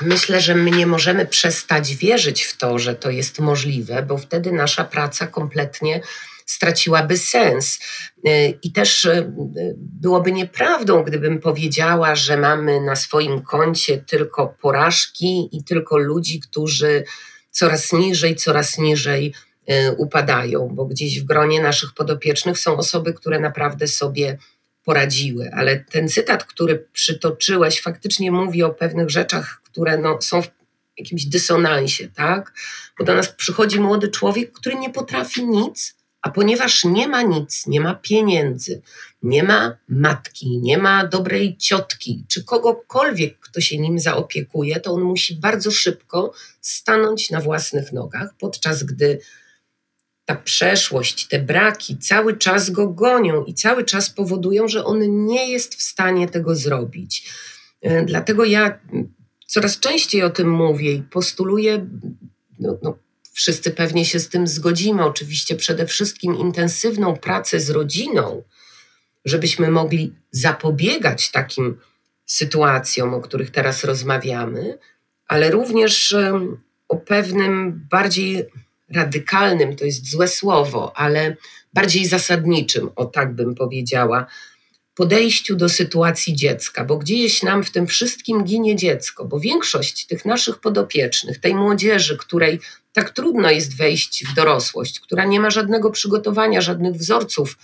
Myślę, 0.00 0.40
że 0.40 0.54
my 0.54 0.70
nie 0.70 0.86
możemy 0.86 1.26
przestać 1.26 1.96
wierzyć 1.96 2.42
w 2.42 2.56
to, 2.56 2.78
że 2.78 2.94
to 2.94 3.10
jest 3.10 3.38
możliwe, 3.38 4.02
bo 4.02 4.18
wtedy 4.18 4.52
nasza 4.52 4.84
praca 4.84 5.26
kompletnie 5.26 6.00
straciłaby 6.46 7.18
sens. 7.18 7.78
I 8.62 8.72
też 8.72 9.04
y, 9.04 9.32
byłoby 9.76 10.32
nieprawdą, 10.32 11.02
gdybym 11.02 11.40
powiedziała, 11.40 12.14
że 12.14 12.36
mamy 12.36 12.80
na 12.80 12.96
swoim 12.96 13.42
koncie 13.42 13.98
tylko 13.98 14.56
porażki 14.62 15.48
i 15.52 15.64
tylko 15.64 15.98
ludzi, 15.98 16.40
którzy 16.40 17.04
coraz 17.50 17.92
niżej, 17.92 18.36
coraz 18.36 18.78
niżej 18.78 19.34
y, 19.70 19.92
upadają, 19.96 20.68
bo 20.72 20.84
gdzieś 20.84 21.20
w 21.20 21.24
gronie 21.24 21.62
naszych 21.62 21.94
podopiecznych 21.94 22.58
są 22.58 22.76
osoby, 22.76 23.14
które 23.14 23.40
naprawdę 23.40 23.88
sobie 23.88 24.38
poradziły. 24.88 25.50
Ale 25.52 25.78
ten 25.78 26.08
cytat, 26.08 26.44
który 26.44 26.86
przytoczyłeś, 26.92 27.80
faktycznie 27.82 28.32
mówi 28.32 28.62
o 28.62 28.70
pewnych 28.70 29.10
rzeczach, 29.10 29.60
które 29.64 29.98
no, 29.98 30.22
są 30.22 30.42
w 30.42 30.48
jakimś 30.98 31.24
dysonansie, 31.24 32.08
tak? 32.08 32.52
Bo 32.98 33.04
do 33.04 33.14
nas 33.14 33.28
przychodzi 33.28 33.80
młody 33.80 34.08
człowiek, 34.08 34.52
który 34.52 34.76
nie 34.76 34.90
potrafi 34.90 35.46
nic, 35.46 35.96
a 36.22 36.30
ponieważ 36.30 36.84
nie 36.84 37.08
ma 37.08 37.22
nic, 37.22 37.66
nie 37.66 37.80
ma 37.80 37.94
pieniędzy, 37.94 38.82
nie 39.22 39.42
ma 39.42 39.76
matki, 39.88 40.58
nie 40.58 40.78
ma 40.78 41.06
dobrej 41.06 41.56
ciotki, 41.56 42.24
czy 42.28 42.44
kogokolwiek, 42.44 43.38
kto 43.40 43.60
się 43.60 43.78
nim 43.78 43.98
zaopiekuje, 43.98 44.80
to 44.80 44.92
on 44.92 45.02
musi 45.02 45.34
bardzo 45.36 45.70
szybko 45.70 46.32
stanąć 46.60 47.30
na 47.30 47.40
własnych 47.40 47.92
nogach, 47.92 48.34
podczas 48.38 48.82
gdy 48.82 49.18
ta 50.28 50.36
przeszłość, 50.36 51.26
te 51.26 51.38
braki 51.38 51.98
cały 51.98 52.36
czas 52.36 52.70
go 52.70 52.88
gonią 52.88 53.44
i 53.44 53.54
cały 53.54 53.84
czas 53.84 54.10
powodują, 54.10 54.68
że 54.68 54.84
on 54.84 55.26
nie 55.26 55.50
jest 55.50 55.74
w 55.74 55.82
stanie 55.82 56.28
tego 56.28 56.56
zrobić. 56.56 57.32
E, 57.80 58.04
dlatego 58.04 58.44
ja 58.44 58.78
coraz 59.46 59.80
częściej 59.80 60.22
o 60.22 60.30
tym 60.30 60.50
mówię 60.50 60.92
i 60.92 61.02
postuluję, 61.02 61.86
no, 62.60 62.78
no, 62.82 62.98
wszyscy 63.32 63.70
pewnie 63.70 64.04
się 64.04 64.20
z 64.20 64.28
tym 64.28 64.46
zgodzimy, 64.46 65.04
oczywiście 65.04 65.56
przede 65.56 65.86
wszystkim 65.86 66.36
intensywną 66.36 67.16
pracę 67.16 67.60
z 67.60 67.70
rodziną, 67.70 68.42
żebyśmy 69.24 69.70
mogli 69.70 70.14
zapobiegać 70.30 71.30
takim 71.30 71.78
sytuacjom, 72.26 73.14
o 73.14 73.20
których 73.20 73.50
teraz 73.50 73.84
rozmawiamy, 73.84 74.78
ale 75.28 75.50
również 75.50 76.16
o 76.88 76.96
pewnym 76.96 77.86
bardziej 77.90 78.46
radykalnym, 78.94 79.76
to 79.76 79.84
jest 79.84 80.10
złe 80.10 80.28
słowo, 80.28 80.92
ale 80.96 81.36
bardziej 81.72 82.06
zasadniczym, 82.06 82.90
o 82.96 83.04
tak 83.04 83.34
bym 83.34 83.54
powiedziała, 83.54 84.26
podejściu 84.94 85.56
do 85.56 85.68
sytuacji 85.68 86.34
dziecka, 86.34 86.84
bo 86.84 86.96
gdzieś 86.96 87.42
nam 87.42 87.64
w 87.64 87.70
tym 87.70 87.86
wszystkim 87.86 88.44
ginie 88.44 88.76
dziecko, 88.76 89.24
bo 89.24 89.40
większość 89.40 90.06
tych 90.06 90.24
naszych 90.24 90.60
podopiecznych, 90.60 91.38
tej 91.40 91.54
młodzieży, 91.54 92.16
której 92.16 92.60
tak 92.92 93.10
trudno 93.10 93.50
jest 93.50 93.76
wejść 93.76 94.24
w 94.26 94.34
dorosłość, 94.34 95.00
która 95.00 95.24
nie 95.24 95.40
ma 95.40 95.50
żadnego 95.50 95.90
przygotowania, 95.90 96.60
żadnych 96.60 96.94
wzorców, 96.94 97.58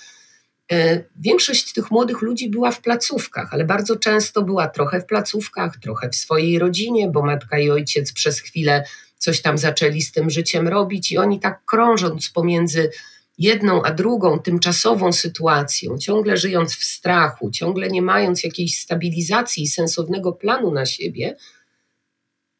e, 0.72 1.04
Większość 1.16 1.72
tych 1.72 1.90
młodych 1.90 2.22
ludzi 2.22 2.50
była 2.50 2.70
w 2.70 2.80
placówkach, 2.80 3.48
ale 3.54 3.64
bardzo 3.64 3.96
często 3.96 4.42
była 4.42 4.68
trochę 4.68 5.00
w 5.00 5.06
placówkach, 5.06 5.76
trochę 5.82 6.10
w 6.10 6.16
swojej 6.16 6.58
rodzinie, 6.58 7.08
bo 7.08 7.22
matka 7.22 7.58
i 7.58 7.70
ojciec 7.70 8.12
przez 8.12 8.40
chwilę 8.40 8.84
coś 9.18 9.42
tam 9.42 9.58
zaczęli 9.58 10.02
z 10.02 10.12
tym 10.12 10.30
życiem 10.30 10.68
robić 10.68 11.12
i 11.12 11.18
oni 11.18 11.40
tak 11.40 11.64
krążąc 11.64 12.28
pomiędzy 12.28 12.90
jedną 13.38 13.82
a 13.82 13.92
drugą 13.92 14.38
tymczasową 14.38 15.12
sytuacją, 15.12 15.98
ciągle 15.98 16.36
żyjąc 16.36 16.74
w 16.74 16.84
strachu, 16.84 17.50
ciągle 17.50 17.88
nie 17.88 18.02
mając 18.02 18.44
jakiejś 18.44 18.78
stabilizacji 18.78 19.62
i 19.62 19.68
sensownego 19.68 20.32
planu 20.32 20.70
na 20.70 20.86
siebie, 20.86 21.36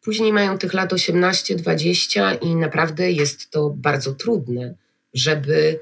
później 0.01 0.33
mają 0.33 0.59
tych 0.59 0.75
lat 0.75 0.93
18-20 0.93 2.39
i 2.43 2.57
naprawdę 2.57 3.13
jest 3.13 3.51
to 3.51 3.71
bardzo 3.71 4.15
trudne, 4.15 4.75
żeby 5.15 5.81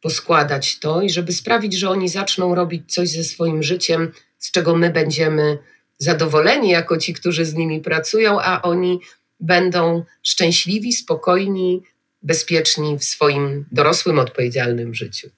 poskładać 0.00 0.78
to 0.78 1.02
i 1.02 1.10
żeby 1.10 1.32
sprawić, 1.32 1.74
że 1.74 1.90
oni 1.90 2.08
zaczną 2.08 2.54
robić 2.54 2.94
coś 2.94 3.08
ze 3.08 3.24
swoim 3.24 3.62
życiem, 3.62 4.12
z 4.38 4.50
czego 4.50 4.76
my 4.76 4.90
będziemy 4.90 5.58
zadowoleni 5.98 6.70
jako 6.70 6.96
ci, 6.96 7.14
którzy 7.14 7.44
z 7.44 7.54
nimi 7.54 7.80
pracują, 7.80 8.40
a 8.40 8.62
oni 8.62 9.00
będą 9.40 10.04
szczęśliwi, 10.22 10.92
spokojni, 10.92 11.82
bezpieczni 12.22 12.98
w 12.98 13.04
swoim 13.04 13.64
dorosłym, 13.72 14.18
odpowiedzialnym 14.18 14.94
życiu. 14.94 15.30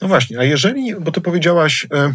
No 0.00 0.08
właśnie, 0.08 0.38
a 0.38 0.44
jeżeli, 0.44 0.94
bo 0.94 1.12
ty 1.12 1.20
powiedziałaś, 1.20 1.86
e, 1.94 2.14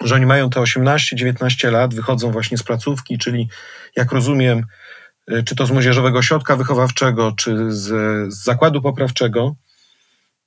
że 0.00 0.14
oni 0.14 0.26
mają 0.26 0.50
te 0.50 0.60
18-19 0.60 1.72
lat, 1.72 1.94
wychodzą 1.94 2.30
właśnie 2.30 2.58
z 2.58 2.62
placówki, 2.62 3.18
czyli 3.18 3.48
jak 3.96 4.12
rozumiem, 4.12 4.64
e, 5.28 5.42
czy 5.42 5.56
to 5.56 5.66
z 5.66 5.70
młodzieżowego 5.70 6.18
ośrodka 6.18 6.56
wychowawczego, 6.56 7.32
czy 7.36 7.72
z, 7.72 7.86
z 8.34 8.44
zakładu 8.44 8.82
poprawczego. 8.82 9.56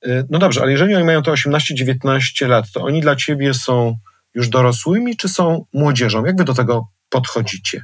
E, 0.06 0.24
no 0.30 0.38
dobrze, 0.38 0.62
ale 0.62 0.72
jeżeli 0.72 0.94
oni 0.94 1.04
mają 1.04 1.22
te 1.22 1.30
18-19 1.30 2.48
lat, 2.48 2.70
to 2.72 2.82
oni 2.82 3.00
dla 3.00 3.16
ciebie 3.16 3.54
są 3.54 3.96
już 4.34 4.48
dorosłymi, 4.48 5.16
czy 5.16 5.28
są 5.28 5.66
młodzieżą? 5.72 6.24
Jak 6.24 6.36
wy 6.36 6.44
do 6.44 6.54
tego 6.54 6.88
podchodzicie? 7.08 7.82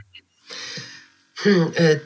Hmm, 1.43 1.73
y, 1.81 2.01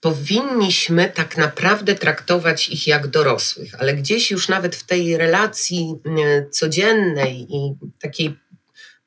powinniśmy 0.00 1.12
tak 1.14 1.36
naprawdę 1.36 1.94
traktować 1.94 2.68
ich 2.68 2.86
jak 2.86 3.06
dorosłych, 3.06 3.74
ale 3.78 3.94
gdzieś 3.94 4.30
już 4.30 4.48
nawet 4.48 4.76
w 4.76 4.86
tej 4.86 5.16
relacji 5.16 5.94
y, 6.06 6.50
codziennej 6.50 7.46
i 7.50 7.74
takiej 8.00 8.36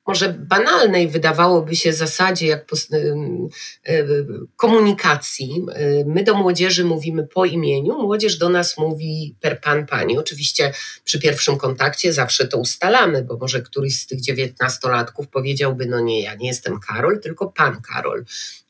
może 0.07 0.29
banalnej 0.29 1.07
wydawałoby 1.07 1.75
się 1.75 1.93
zasadzie 1.93 2.47
jak 2.47 2.65
y, 2.93 4.25
komunikacji. 4.55 5.65
My 6.05 6.23
do 6.23 6.33
młodzieży 6.33 6.83
mówimy 6.83 7.27
po 7.27 7.45
imieniu, 7.45 7.93
młodzież 7.93 8.37
do 8.37 8.49
nas 8.49 8.77
mówi 8.77 9.35
per 9.41 9.61
pan, 9.61 9.85
pani. 9.85 10.17
Oczywiście 10.17 10.73
przy 11.03 11.19
pierwszym 11.19 11.57
kontakcie 11.57 12.13
zawsze 12.13 12.47
to 12.47 12.57
ustalamy, 12.57 13.23
bo 13.23 13.37
może 13.37 13.61
któryś 13.61 13.99
z 13.99 14.07
tych 14.07 14.21
dziewiętnastolatków 14.21 15.27
powiedziałby, 15.27 15.85
no 15.85 15.99
nie, 15.99 16.21
ja 16.21 16.35
nie 16.35 16.47
jestem 16.47 16.79
Karol, 16.79 17.19
tylko 17.19 17.47
pan 17.47 17.81
Karol 17.81 18.25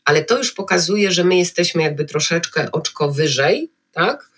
ale 0.05 0.23
to 0.23 0.37
już 0.37 0.51
pokazuje, 0.51 1.11
że 1.11 1.23
my 1.23 1.37
jesteśmy 1.37 1.83
jakby 1.83 2.05
troszeczkę 2.05 2.71
oczko 2.71 3.11
wyżej, 3.11 3.71
tak? 3.91 4.31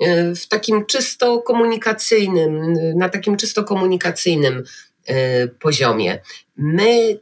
E, 0.00 0.34
w 0.34 0.48
takim 0.48 0.86
czysto 0.86 1.42
komunikacyjnym, 1.42 2.72
na 2.96 3.08
takim 3.08 3.36
czysto 3.36 3.64
komunikacyjnym 3.64 4.64
poziomie. 5.60 6.20
My 6.56 7.20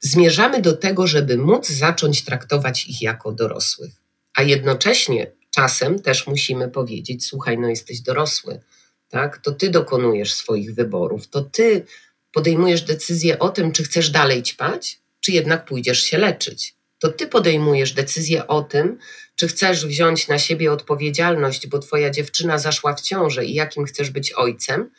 zmierzamy 0.00 0.62
do 0.62 0.72
tego, 0.72 1.06
żeby 1.06 1.36
móc 1.36 1.68
zacząć 1.68 2.24
traktować 2.24 2.86
ich 2.86 3.02
jako 3.02 3.32
dorosłych. 3.32 3.92
A 4.34 4.42
jednocześnie 4.42 5.32
czasem 5.50 5.98
też 5.98 6.26
musimy 6.26 6.68
powiedzieć: 6.68 7.26
Słuchaj, 7.26 7.58
no 7.58 7.68
jesteś 7.68 8.00
dorosły, 8.00 8.60
tak? 9.08 9.38
To 9.38 9.52
ty 9.52 9.70
dokonujesz 9.70 10.34
swoich 10.34 10.74
wyborów, 10.74 11.28
to 11.28 11.42
ty 11.42 11.84
podejmujesz 12.32 12.82
decyzję 12.82 13.38
o 13.38 13.48
tym, 13.48 13.72
czy 13.72 13.82
chcesz 13.82 14.10
dalej 14.10 14.42
ćpać, 14.42 14.98
czy 15.20 15.32
jednak 15.32 15.64
pójdziesz 15.64 16.02
się 16.02 16.18
leczyć. 16.18 16.74
To 16.98 17.08
ty 17.08 17.26
podejmujesz 17.26 17.92
decyzję 17.92 18.46
o 18.46 18.62
tym, 18.62 18.98
czy 19.36 19.48
chcesz 19.48 19.86
wziąć 19.86 20.28
na 20.28 20.38
siebie 20.38 20.72
odpowiedzialność, 20.72 21.66
bo 21.66 21.78
twoja 21.78 22.10
dziewczyna 22.10 22.58
zaszła 22.58 22.94
w 22.94 23.00
ciążę 23.00 23.44
i 23.44 23.54
jakim 23.54 23.84
chcesz 23.84 24.10
być 24.10 24.32
ojcem. 24.32 24.90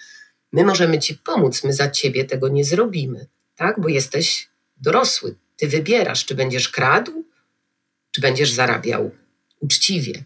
My 0.53 0.63
możemy 0.63 1.00
ci 1.00 1.15
pomóc, 1.15 1.63
my 1.63 1.74
za 1.74 1.89
ciebie 1.89 2.25
tego 2.25 2.48
nie 2.48 2.65
zrobimy, 2.65 3.27
tak? 3.55 3.79
Bo 3.79 3.89
jesteś 3.89 4.50
dorosły. 4.77 5.36
Ty 5.57 5.67
wybierasz, 5.67 6.25
czy 6.25 6.36
będziesz 6.36 6.69
kradł, 6.69 7.25
czy 8.12 8.22
będziesz 8.22 8.51
zarabiał 8.51 9.12
uczciwie. 9.60 10.24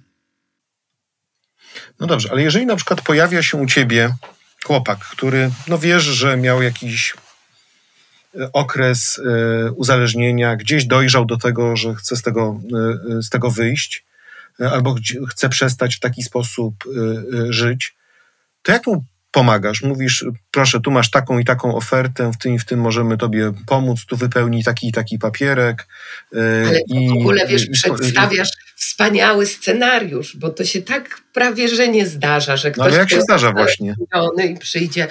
No 2.00 2.07
dobrze, 2.07 2.29
ale 2.31 2.41
jeżeli 2.41 2.65
na 2.65 2.75
przykład 2.75 3.01
pojawia 3.01 3.43
się 3.43 3.57
u 3.57 3.65
ciebie 3.65 4.15
chłopak, 4.65 5.00
który 5.00 5.51
no 5.67 5.77
wiesz, 5.77 6.03
że 6.03 6.38
miał 6.38 6.62
jakiś 6.62 7.13
e, 8.36 8.51
okres 8.53 9.17
y, 9.17 9.72
uzależnienia, 9.75 10.55
gdzieś 10.55 10.86
dojrzał 10.86 11.25
do 11.25 11.38
tego, 11.38 11.75
że 11.75 11.96
chce 11.96 12.15
z 12.15 12.22
tego, 12.22 12.62
y, 13.19 13.24
z 13.24 13.29
tego 13.29 13.51
wyjść, 13.51 14.05
albo 14.72 14.96
chce 15.29 15.50
przestać 15.50 15.96
w 15.96 16.00
taki 16.00 16.24
sposób 16.24 16.74
żyć, 17.50 17.96
to 18.62 18.72
jak 18.72 18.88
mu 18.88 19.03
pomagasz? 19.38 19.82
Mówisz, 19.82 20.25
proszę, 20.51 20.79
tu 20.79 20.91
masz 20.91 21.12
taką 21.12 21.39
i 21.39 21.46
taką 21.46 21.75
ofertę, 21.75 22.32
w 22.32 22.38
tym 22.38 22.53
i 22.53 22.60
w 22.60 22.65
tym 22.65 22.79
możemy 22.79 23.17
tobie 23.17 23.53
pomóc, 23.65 24.06
tu 24.06 24.17
wypełnij 24.17 24.63
taki 24.63 24.88
i 24.88 24.91
taki 24.91 25.20
papierek. 25.20 25.88
Ale 26.67 26.79
i, 26.88 27.10
w 27.10 27.12
ogóle, 27.12 27.48
wiesz, 27.48 27.65
i, 27.67 27.72
przedstawiasz 27.72 28.50
wspaniały 28.75 29.46
scenariusz, 29.46 30.38
bo 30.38 30.50
to 30.50 30.65
się 30.65 30.82
tak 30.82 31.22
prawie, 31.34 31.67
że 31.67 31.88
nie 31.88 32.08
zdarza, 32.08 32.58
że 32.58 32.72
ktoś... 32.72 32.77
No 32.77 32.86
ale 32.86 32.98
jak 32.98 33.10
się 33.10 33.22
zdarza 33.22 33.51
właśnie? 33.51 33.96
I 34.46 34.58
przyjdzie, 34.58 35.08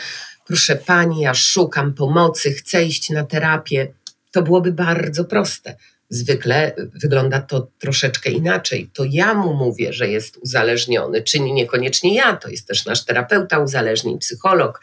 proszę 0.46 0.76
pani, 0.76 1.20
ja 1.20 1.34
szukam 1.34 1.94
pomocy, 1.94 2.52
chcę 2.52 2.84
iść 2.84 3.10
na 3.10 3.24
terapię. 3.24 3.92
To 4.32 4.42
byłoby 4.42 4.72
bardzo 4.72 5.24
proste. 5.24 5.76
Zwykle 6.08 6.74
wygląda 6.94 7.40
to 7.40 7.68
troszeczkę 7.78 8.30
inaczej. 8.30 8.90
To 8.92 9.04
ja 9.10 9.34
mu 9.34 9.54
mówię, 9.54 9.92
że 9.92 10.08
jest 10.08 10.36
uzależniony, 10.36 11.22
czy 11.22 11.40
niekoniecznie 11.40 12.14
ja, 12.14 12.36
to 12.36 12.48
jest 12.48 12.68
też 12.68 12.86
nasz 12.86 13.04
terapeuta 13.04 13.58
uzależnień, 13.58 14.18
psycholog 14.18 14.80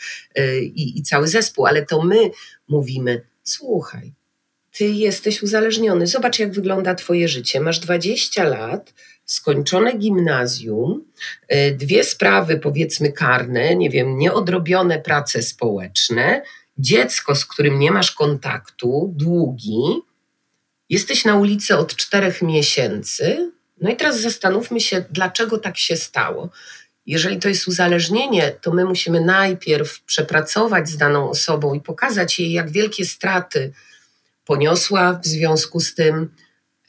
i, 0.63 0.99
i 0.99 1.03
cały 1.03 1.27
zespół, 1.27 1.65
ale 1.65 1.85
to 1.85 2.03
my 2.03 2.31
mówimy: 2.67 3.21
słuchaj, 3.43 4.13
ty 4.73 4.85
jesteś 4.85 5.43
uzależniony. 5.43 6.07
Zobacz, 6.07 6.39
jak 6.39 6.51
wygląda 6.51 6.95
Twoje 6.95 7.27
życie. 7.27 7.59
Masz 7.59 7.79
20 7.79 8.43
lat, 8.43 8.93
skończone 9.25 9.97
gimnazjum, 9.97 11.05
y, 11.53 11.75
dwie 11.79 12.03
sprawy, 12.03 12.57
powiedzmy, 12.57 13.11
karne, 13.11 13.75
nie 13.75 13.89
wiem, 13.89 14.17
nieodrobione 14.17 14.99
prace 14.99 15.41
społeczne, 15.41 16.41
dziecko, 16.77 17.35
z 17.35 17.45
którym 17.45 17.79
nie 17.79 17.91
masz 17.91 18.11
kontaktu, 18.11 19.13
długi. 19.15 20.01
Jesteś 20.93 21.25
na 21.25 21.35
ulicy 21.35 21.77
od 21.77 21.95
czterech 21.95 22.41
miesięcy. 22.41 23.51
No 23.81 23.89
i 23.89 23.97
teraz 23.97 24.21
zastanówmy 24.21 24.79
się, 24.81 25.05
dlaczego 25.11 25.57
tak 25.57 25.77
się 25.77 25.95
stało. 25.97 26.49
Jeżeli 27.05 27.39
to 27.39 27.49
jest 27.49 27.67
uzależnienie, 27.67 28.51
to 28.61 28.71
my 28.71 28.85
musimy 28.85 29.21
najpierw 29.21 30.01
przepracować 30.03 30.89
z 30.89 30.97
daną 30.97 31.29
osobą 31.29 31.73
i 31.73 31.81
pokazać 31.81 32.39
jej, 32.39 32.51
jak 32.51 32.71
wielkie 32.71 33.05
straty 33.05 33.73
poniosła 34.45 35.19
w 35.23 35.27
związku 35.27 35.79
z 35.79 35.95
tym 35.95 36.29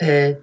e, 0.02 0.36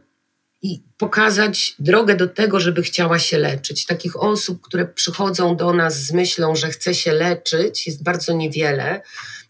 i 0.61 0.81
pokazać 0.97 1.75
drogę 1.79 2.15
do 2.15 2.27
tego, 2.27 2.59
żeby 2.59 2.83
chciała 2.83 3.19
się 3.19 3.37
leczyć. 3.37 3.85
Takich 3.85 4.23
osób, 4.23 4.61
które 4.61 4.85
przychodzą 4.85 5.55
do 5.55 5.73
nas 5.73 6.03
z 6.03 6.11
myślą, 6.11 6.55
że 6.55 6.69
chce 6.69 6.95
się 6.95 7.13
leczyć, 7.13 7.87
jest 7.87 8.03
bardzo 8.03 8.33
niewiele. 8.33 9.01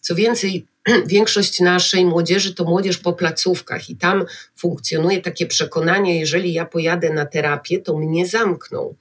Co 0.02 0.16
więcej, 0.16 0.68
większość 1.06 1.60
naszej 1.60 2.06
młodzieży 2.06 2.54
to 2.54 2.64
młodzież 2.64 2.98
po 2.98 3.14
placówkach 3.14 3.90
i 3.90 3.96
tam 3.96 4.26
funkcjonuje 4.58 5.22
takie 5.22 5.48
przekonanie, 5.48 6.20
jeżeli 6.20 6.54
ja 6.54 6.66
pojadę 6.66 7.14
na 7.14 7.26
terapię, 7.26 7.80
to 7.80 7.98
mnie 7.98 8.28
zamkną. 8.28 8.96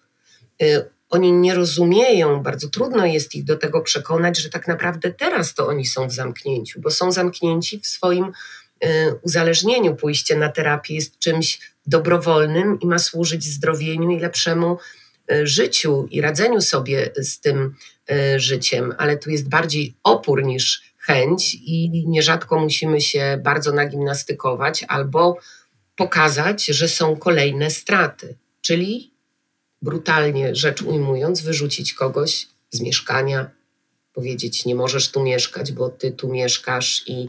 E, 0.63 0.85
oni 1.11 1.33
nie 1.33 1.55
rozumieją, 1.55 2.43
bardzo 2.43 2.69
trudno 2.69 3.07
jest 3.07 3.35
ich 3.35 3.45
do 3.45 3.57
tego 3.57 3.81
przekonać, 3.81 4.39
że 4.39 4.51
tak 4.51 4.69
naprawdę 4.69 5.13
teraz 5.13 5.55
to 5.55 5.67
oni 5.67 5.87
są 5.87 6.09
w 6.09 6.13
zamknięciu, 6.13 6.81
bo 6.81 6.91
są 6.91 7.13
zamknięci 7.13 7.81
w 7.81 7.87
swoim 7.87 8.25
y, 8.25 8.89
uzależnieniu. 9.23 9.97
Pójście 9.97 10.37
na 10.37 10.49
terapię 10.49 10.95
jest 10.95 11.19
czymś 11.19 11.61
dobrowolnym 11.87 12.81
i 12.81 12.87
ma 12.87 12.99
służyć 12.99 13.45
zdrowieniu 13.45 14.11
i 14.11 14.21
lepszemu 14.21 14.79
y, 15.33 15.47
życiu 15.47 16.09
i 16.11 16.21
radzeniu 16.21 16.61
sobie 16.61 17.11
z 17.17 17.41
tym 17.41 17.75
y, 18.11 18.41
życiem, 18.41 18.95
ale 18.99 19.17
tu 19.17 19.31
jest 19.31 19.49
bardziej 19.49 19.95
opór 20.03 20.45
niż 20.45 20.90
chęć 21.11 21.55
i 21.55 22.05
nierzadko 22.07 22.59
musimy 22.59 23.01
się 23.01 23.41
bardzo 23.45 23.73
nagimnastykować 23.73 24.85
albo 24.89 25.39
pokazać, 25.97 26.67
że 26.67 26.89
są 26.89 27.17
kolejne 27.17 27.71
straty, 27.71 28.39
czyli 28.61 29.15
brutalnie 29.83 30.55
rzecz 30.55 30.83
ujmując, 30.83 31.41
wyrzucić 31.41 31.95
kogoś 31.95 32.47
z 32.71 32.81
mieszkania, 32.81 33.51
powiedzieć: 34.13 34.65
Nie 34.65 34.75
możesz 34.75 35.11
tu 35.11 35.23
mieszkać, 35.23 35.73
bo 35.73 35.89
ty 35.89 36.13
tu 36.13 36.29
mieszkasz 36.29 37.03
i 37.07 37.29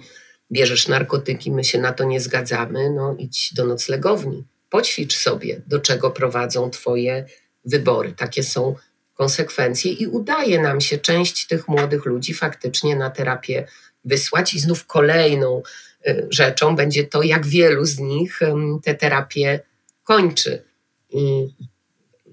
bierzesz 0.52 0.88
narkotyki, 0.88 1.52
my 1.52 1.64
się 1.64 1.80
na 1.80 1.94
to 1.94 2.04
nie 2.04 2.20
zgadzamy. 2.20 2.90
No, 2.90 3.16
idź 3.20 3.54
do 3.54 3.66
noclegowni, 3.66 4.44
poćwicz 4.70 5.18
sobie, 5.18 5.62
do 5.68 5.80
czego 5.80 6.12
prowadzą 6.12 6.70
Twoje 6.70 7.26
wybory. 7.66 8.14
Takie 8.14 8.44
są 8.44 8.76
konsekwencje, 9.22 9.92
i 9.92 10.08
udaje 10.08 10.62
nam 10.62 10.82
się 10.82 10.98
część 10.98 11.48
tych 11.48 11.68
młodych 11.68 12.06
ludzi 12.06 12.34
faktycznie 12.34 12.96
na 12.96 13.10
terapię 13.10 13.68
wysłać. 14.06 14.54
I 14.54 14.60
znów 14.60 14.86
kolejną 14.86 15.62
y, 16.08 16.28
rzeczą 16.30 16.76
będzie 16.76 17.04
to, 17.04 17.24
jak 17.24 17.46
wielu 17.46 17.86
z 17.86 18.00
nich 18.00 18.40
te 18.84 18.96
terapie 18.96 19.60
kończy. 20.04 20.64
I 21.10 21.48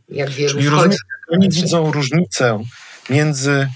jak 0.08 0.30
wielu 0.30 0.54
Czyli 0.54 0.66
wchodzi. 0.66 0.96
Oni 1.28 1.48
widzą 1.50 1.92
różnicę 1.92 2.64
między 3.10 3.68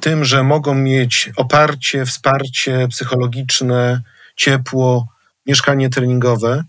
tym, 0.00 0.24
że 0.24 0.42
mogą 0.42 0.74
mieć 0.74 1.30
oparcie, 1.36 2.06
wsparcie 2.06 2.88
psychologiczne, 2.90 4.02
ciepło, 4.36 5.08
mieszkanie 5.46 5.90
treningowe, 5.90 6.64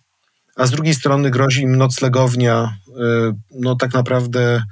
a 0.55 0.65
z 0.65 0.71
drugiej 0.71 0.93
strony 0.93 1.31
grozi 1.31 1.61
im 1.61 1.75
noclegownia, 1.75 2.77
y, 2.87 2.91
no 3.51 3.75
tak 3.75 3.93
naprawdę 3.93 4.63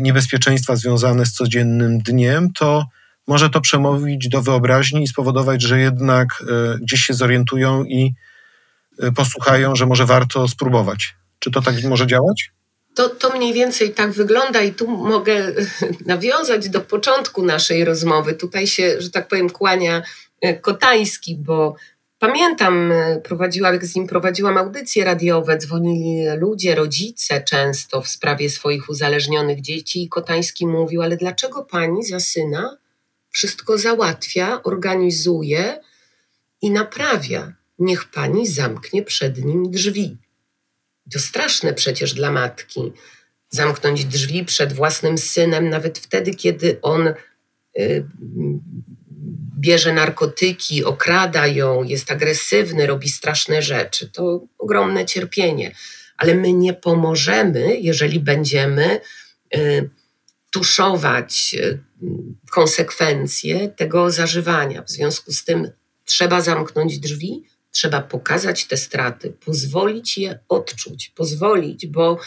niebezpieczeństwa 0.00 0.76
związane 0.76 1.26
z 1.26 1.32
codziennym 1.32 1.98
dniem, 1.98 2.52
to 2.52 2.84
może 3.26 3.50
to 3.50 3.60
przemówić 3.60 4.28
do 4.28 4.42
wyobraźni 4.42 5.02
i 5.02 5.08
spowodować, 5.08 5.62
że 5.62 5.80
jednak 5.80 6.28
y, 6.40 6.78
gdzieś 6.80 7.00
się 7.00 7.14
zorientują 7.14 7.84
i 7.84 8.14
posłuchają, 9.16 9.76
że 9.76 9.86
może 9.86 10.06
warto 10.06 10.48
spróbować. 10.48 11.14
Czy 11.38 11.50
to 11.50 11.62
tak 11.62 11.84
może 11.84 12.06
działać? 12.06 12.50
To, 12.94 13.08
to 13.08 13.36
mniej 13.36 13.52
więcej 13.52 13.94
tak 13.94 14.12
wygląda 14.12 14.62
i 14.62 14.74
tu 14.74 14.88
mogę 14.88 15.52
nawiązać 16.06 16.68
do 16.68 16.80
początku 16.80 17.42
naszej 17.42 17.84
rozmowy. 17.84 18.34
Tutaj 18.34 18.66
się, 18.66 19.00
że 19.00 19.10
tak 19.10 19.28
powiem, 19.28 19.50
kłania 19.50 20.02
e, 20.40 20.54
Kotański, 20.54 21.36
bo 21.36 21.76
pamiętam, 22.18 22.92
e, 22.92 23.20
prowadziła, 23.20 23.72
jak 23.72 23.86
z 23.86 23.94
nim 23.94 24.06
prowadziłam 24.06 24.56
audycje 24.56 25.04
radiowe, 25.04 25.58
dzwonili 25.58 26.26
ludzie, 26.38 26.74
rodzice 26.74 27.42
często 27.42 28.02
w 28.02 28.08
sprawie 28.08 28.50
swoich 28.50 28.88
uzależnionych 28.88 29.60
dzieci 29.60 30.02
i 30.02 30.08
Kotański 30.08 30.66
mówił, 30.66 31.02
ale 31.02 31.16
dlaczego 31.16 31.64
pani 31.64 32.04
za 32.04 32.20
syna 32.20 32.78
wszystko 33.30 33.78
załatwia, 33.78 34.62
organizuje 34.62 35.80
i 36.62 36.70
naprawia? 36.70 37.52
Niech 37.78 38.04
pani 38.04 38.46
zamknie 38.46 39.02
przed 39.02 39.44
nim 39.44 39.70
drzwi. 39.70 40.16
To 41.12 41.18
straszne 41.18 41.74
przecież 41.74 42.14
dla 42.14 42.32
matki 42.32 42.92
zamknąć 43.50 44.04
drzwi 44.04 44.44
przed 44.44 44.72
własnym 44.72 45.18
synem, 45.18 45.68
nawet 45.68 45.98
wtedy, 45.98 46.34
kiedy 46.34 46.78
on 46.82 47.14
y, 47.78 48.06
bierze 49.64 49.92
narkotyki, 49.92 50.84
okrada 50.84 51.46
ją, 51.46 51.82
jest 51.82 52.10
agresywny, 52.10 52.86
robi 52.86 53.08
straszne 53.08 53.62
rzeczy. 53.62 54.08
To 54.08 54.44
ogromne 54.58 55.06
cierpienie. 55.06 55.74
Ale 56.16 56.34
my 56.34 56.52
nie 56.52 56.74
pomożemy, 56.74 57.76
jeżeli 57.80 58.20
będziemy 58.20 59.00
y, 59.56 59.90
tuszować 60.50 61.56
y, 61.58 61.78
konsekwencje 62.50 63.68
tego 63.68 64.10
zażywania. 64.10 64.82
W 64.82 64.90
związku 64.90 65.32
z 65.32 65.44
tym 65.44 65.70
trzeba 66.04 66.40
zamknąć 66.40 66.98
drzwi, 66.98 67.44
Trzeba 67.74 68.00
pokazać 68.02 68.64
te 68.64 68.76
straty, 68.76 69.32
pozwolić 69.44 70.18
je 70.18 70.38
odczuć, 70.48 71.12
pozwolić, 71.16 71.86
bo 71.86 72.18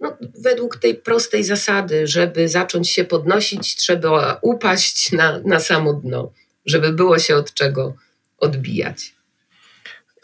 no, 0.00 0.16
według 0.38 0.76
tej 0.76 0.94
prostej 0.94 1.44
zasady, 1.44 2.06
żeby 2.06 2.48
zacząć 2.48 2.90
się 2.90 3.04
podnosić, 3.04 3.76
trzeba 3.76 4.38
upaść 4.42 5.12
na, 5.12 5.40
na 5.44 5.60
samo 5.60 5.92
dno, 5.92 6.32
żeby 6.66 6.92
było 6.92 7.18
się 7.18 7.36
od 7.36 7.54
czego 7.54 7.94
odbijać. 8.38 9.14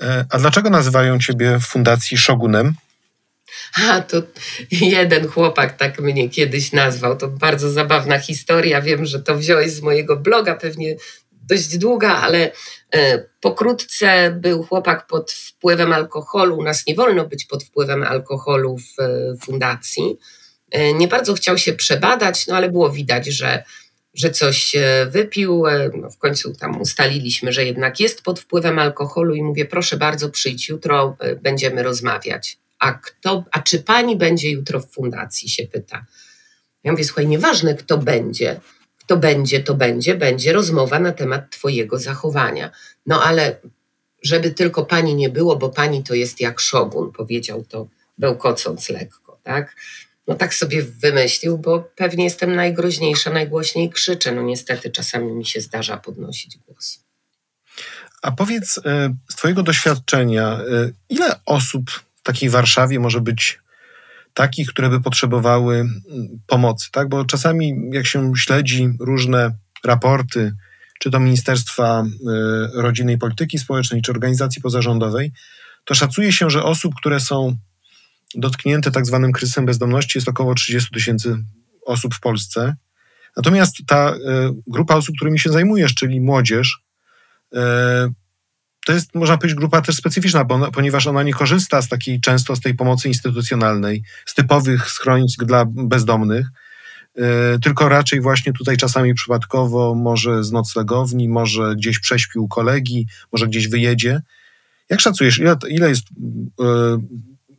E, 0.03 0.25
a 0.31 0.39
dlaczego 0.39 0.71
nazywają 0.71 1.19
ciebie 1.19 1.59
w 1.59 1.65
fundacji 1.65 2.19
Shogunem? 2.19 2.75
A, 3.89 4.01
to 4.01 4.23
jeden 4.71 5.29
chłopak 5.29 5.77
tak 5.77 6.01
mnie 6.01 6.29
kiedyś 6.29 6.73
nazwał. 6.73 7.17
To 7.17 7.29
bardzo 7.29 7.71
zabawna 7.71 8.19
historia. 8.19 8.83
Wiem, 8.83 9.07
że 9.07 9.23
to 9.23 9.37
wziąłeś 9.37 9.71
z 9.71 9.81
mojego 9.81 10.17
bloga, 10.17 10.55
pewnie 10.55 10.97
dość 11.33 11.79
długa, 11.79 12.17
ale 12.17 12.53
e, 12.95 13.19
pokrótce 13.41 14.31
był 14.31 14.63
chłopak 14.63 15.07
pod 15.07 15.33
wpływem 15.33 15.93
alkoholu. 15.93 16.59
U 16.59 16.63
nas 16.63 16.87
nie 16.87 16.95
wolno 16.95 17.25
być 17.25 17.45
pod 17.45 17.65
wpływem 17.65 18.03
alkoholu 18.03 18.77
w 18.79 19.01
e, 19.01 19.37
fundacji. 19.41 20.19
Nie 20.95 21.09
bardzo 21.09 21.35
chciał 21.35 21.59
się 21.59 21.73
przebadać, 21.73 22.47
no 22.47 22.57
ale 22.57 22.71
było 22.71 22.91
widać, 22.91 23.27
że, 23.27 23.65
że 24.19 24.31
coś 24.31 24.77
wypił. 25.11 25.65
No 26.01 26.11
w 26.11 26.19
końcu 26.19 26.55
tam 26.55 26.81
ustaliliśmy, 26.81 27.53
że 27.53 27.65
jednak 27.65 28.01
jest 28.01 28.23
pod 28.23 28.41
wpływem 28.41 28.79
alkoholu 28.79 29.35
i 29.35 29.43
mówię, 29.43 29.65
proszę 29.65 29.97
bardzo, 29.97 30.31
przyjdź 30.31 30.69
jutro, 30.69 31.17
będziemy 31.43 31.83
rozmawiać. 31.83 32.59
A, 32.79 32.93
kto, 32.93 33.45
a 33.51 33.63
czy 33.63 33.79
pani 33.79 34.17
będzie 34.17 34.51
jutro 34.51 34.81
w 34.81 34.91
fundacji, 34.91 35.49
się 35.49 35.67
pyta. 35.67 36.07
Ja 36.85 36.93
mówię, 36.93 37.05
słuchaj, 37.05 37.27
nieważne 37.27 37.75
kto 37.75 37.99
będzie, 37.99 38.61
to 39.07 39.17
będzie, 39.17 39.61
to 39.61 39.75
będzie, 39.75 40.15
będzie 40.15 40.53
rozmowa 40.53 40.99
na 40.99 41.13
temat 41.13 41.51
Twojego 41.51 41.99
zachowania. 41.99 42.71
No 43.07 43.23
ale 43.23 43.61
żeby 44.23 44.51
tylko 44.51 44.85
pani 44.85 45.15
nie 45.15 45.29
było, 45.29 45.57
bo 45.57 45.69
pani 45.69 46.05
to 46.05 46.15
jest 46.15 46.41
jak 46.41 46.61
szogun, 46.61 47.13
powiedział 47.13 47.65
to 47.65 47.89
bełkocąc 48.19 48.89
lekko, 48.89 49.41
tak? 49.43 49.77
No 50.29 50.35
tak 50.35 50.55
sobie 50.55 50.83
wymyślił, 50.83 51.59
bo 51.59 51.81
pewnie 51.97 52.25
jestem 52.25 52.57
najgroźniejsza, 52.57 53.31
najgłośniej 53.31 53.91
krzyczę. 53.91 54.33
No 54.33 54.43
niestety 54.43 54.91
czasami 54.91 55.33
mi 55.33 55.47
się 55.47 55.61
zdarza 55.61 55.97
podnosić 55.97 56.59
głos. 56.67 57.05
A 58.23 58.33
powiedz 58.33 58.81
e, 58.85 59.15
z 59.31 59.35
Twojego 59.37 59.63
doświadczenia, 59.63 60.53
e, 60.53 60.91
ile 61.09 61.41
osób 61.47 61.91
w 61.91 62.23
takiej 62.23 62.51
Warszawie 62.51 63.01
może 63.01 63.21
być 63.21 63.59
takich, 64.35 64.69
które 64.69 64.91
by 64.91 65.01
potrzebowały 65.01 65.89
pomocy, 66.47 66.89
tak? 66.93 67.09
Bo 67.09 67.25
czasami 67.25 67.75
jak 67.93 68.07
się 68.07 68.33
śledzi 68.37 68.91
różne 69.01 69.55
raporty, 69.85 70.53
czy 70.99 71.11
to 71.11 71.21
Ministerstwa 71.21 72.05
y, 72.05 72.83
Rodziny 72.83 73.13
i 73.13 73.19
Polityki 73.19 73.59
Społecznej, 73.59 74.03
czy 74.03 74.13
organizacji 74.13 74.63
pozarządowej, 74.63 75.33
to 75.85 75.95
szacuje 75.95 76.33
się, 76.33 76.51
że 76.51 76.63
osób, 76.63 76.95
które 76.95 77.21
są 77.21 77.57
dotknięte 78.35 78.91
tak 78.91 79.07
zwanym 79.07 79.33
kryzysem 79.33 79.67
bezdomności 79.67 80.19
jest 80.19 80.29
około 80.29 80.55
30 80.55 80.91
tysięcy 80.91 81.37
osób 81.87 82.15
w 82.15 82.21
Polsce. 82.21 82.77
Natomiast 83.37 83.77
ta 83.87 84.15
y, 84.15 84.19
grupa 84.67 84.95
osób, 84.95 85.17
którymi 85.17 85.39
się 85.39 85.51
zajmujesz, 85.51 85.95
czyli 85.95 86.21
młodzież, 86.21 86.83
y, 87.55 87.59
to 88.87 88.93
jest, 88.93 89.15
można 89.15 89.39
powiedzieć, 89.39 89.59
grupa 89.59 89.83
też 89.83 89.97
specyficzna, 89.97 90.45
ponieważ 90.73 91.07
ona 91.07 91.23
nie 91.23 91.33
korzysta 91.33 91.83
z 91.83 91.89
takiej 91.89 92.21
często 92.21 92.57
z 92.57 92.61
tej 92.61 92.75
pomocy 92.75 93.09
instytucjonalnej, 93.09 94.03
z 94.27 94.35
typowych 94.35 94.91
schronisk 94.91 95.45
dla 95.45 95.65
bezdomnych, 95.67 96.47
yy, 97.17 97.25
tylko 97.63 97.89
raczej 97.89 98.21
właśnie 98.21 98.53
tutaj 98.53 98.77
czasami 98.77 99.15
przypadkowo, 99.15 99.95
może 99.95 100.45
z 100.45 100.53
noclegowni, 100.53 101.29
może 101.29 101.77
gdzieś 101.77 101.99
prześpił 101.99 102.49
kolegi, 102.49 103.07
może 103.33 103.47
gdzieś 103.47 103.69
wyjedzie. 103.69 104.23
Jak 104.91 105.01
szacujesz, 105.01 105.39
ile, 105.39 105.57
ile 105.69 105.89
jest 105.89 106.05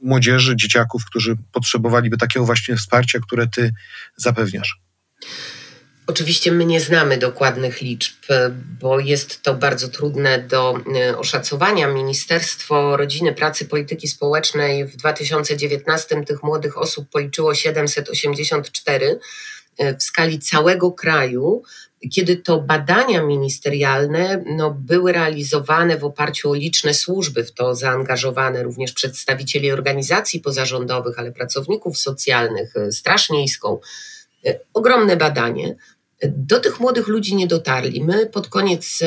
młodzieży, 0.02 0.56
dzieciaków, 0.56 1.06
którzy 1.06 1.36
potrzebowaliby 1.52 2.18
takiego 2.18 2.46
właśnie 2.46 2.76
wsparcia, 2.76 3.20
które 3.20 3.48
ty 3.48 3.72
zapewniasz? 4.18 4.80
Oczywiście 6.10 6.52
my 6.52 6.66
nie 6.66 6.82
znamy 6.82 7.18
dokładnych 7.18 7.82
liczb, 7.82 8.16
bo 8.82 9.00
jest 9.00 9.44
to 9.44 9.54
bardzo 9.54 9.88
trudne 9.88 10.40
do 10.40 10.80
e, 10.96 11.18
oszacowania. 11.18 11.88
Ministerstwo 11.88 12.98
Rodziny, 12.98 13.34
Pracy, 13.34 13.66
Polityki 13.66 14.08
Społecznej 14.08 14.86
w 14.86 14.96
2019 14.96 16.26
tych 16.26 16.44
młodych 16.44 16.78
osób 16.78 17.10
policzyło 17.10 17.56
784 17.56 19.20
e, 19.78 19.96
w 19.98 20.04
skali 20.04 20.40
całego 20.40 20.92
kraju, 20.92 21.64
kiedy 22.14 22.38
to 22.38 22.62
badania 22.62 23.24
ministerialne 23.24 24.44
no, 24.46 24.72
były 24.72 25.12
realizowane 25.12 25.98
w 25.98 26.04
oparciu 26.04 26.52
o 26.52 26.54
liczne 26.54 26.94
służby, 26.94 27.44
w 27.44 27.52
to 27.52 27.76
zaangażowane 27.76 28.64
również 28.64 28.94
przedstawicieli 28.94 29.72
organizacji 29.72 30.40
pozarządowych, 30.40 31.20
ale 31.20 31.32
pracowników 31.32 31.98
socjalnych, 31.98 32.76
e, 32.76 32.92
Straż 32.92 33.30
Miejską. 33.30 33.80
Ogromne 34.74 35.18
badanie. 35.18 35.76
Do 36.28 36.60
tych 36.60 36.80
młodych 36.80 37.08
ludzi 37.08 37.36
nie 37.36 37.48
dotarli. 37.48 38.04
My 38.04 38.26
pod 38.26 38.48
koniec 38.48 39.00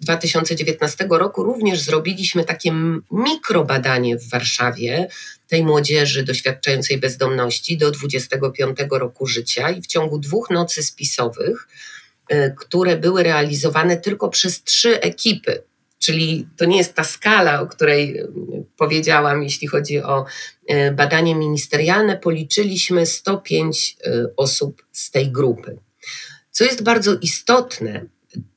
2019 0.00 1.06
roku 1.10 1.42
również 1.42 1.80
zrobiliśmy 1.80 2.44
takie 2.44 2.72
mikrobadanie 3.10 4.18
w 4.18 4.30
Warszawie 4.30 5.08
tej 5.48 5.64
młodzieży 5.64 6.22
doświadczającej 6.22 6.98
bezdomności 6.98 7.78
do 7.78 7.90
25 7.90 8.78
roku 8.90 9.26
życia 9.26 9.70
i 9.70 9.82
w 9.82 9.86
ciągu 9.86 10.18
dwóch 10.18 10.50
nocy 10.50 10.82
spisowych, 10.82 11.68
e, 12.28 12.50
które 12.50 12.96
były 12.96 13.22
realizowane 13.22 13.96
tylko 13.96 14.28
przez 14.28 14.62
trzy 14.62 15.00
ekipy, 15.00 15.62
Czyli 15.98 16.48
to 16.56 16.64
nie 16.64 16.76
jest 16.76 16.94
ta 16.94 17.04
skala, 17.04 17.60
o 17.60 17.66
której 17.66 18.22
powiedziałam, 18.76 19.42
jeśli 19.42 19.68
chodzi 19.68 20.02
o 20.02 20.24
e, 20.66 20.92
badanie 20.92 21.34
ministerialne. 21.34 22.16
Policzyliśmy 22.16 23.06
105 23.06 23.96
e, 24.04 24.26
osób 24.36 24.84
z 24.92 25.10
tej 25.10 25.32
grupy. 25.32 25.78
Co 26.50 26.64
jest 26.64 26.82
bardzo 26.82 27.14
istotne, 27.14 28.06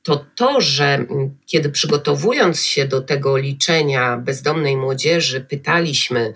to 0.02 0.26
to, 0.36 0.60
że 0.60 0.84
mm, 0.84 1.38
kiedy 1.46 1.70
przygotowując 1.70 2.64
się 2.64 2.84
do 2.84 3.00
tego 3.00 3.36
liczenia 3.36 4.16
bezdomnej 4.16 4.76
młodzieży, 4.76 5.40
pytaliśmy 5.40 6.34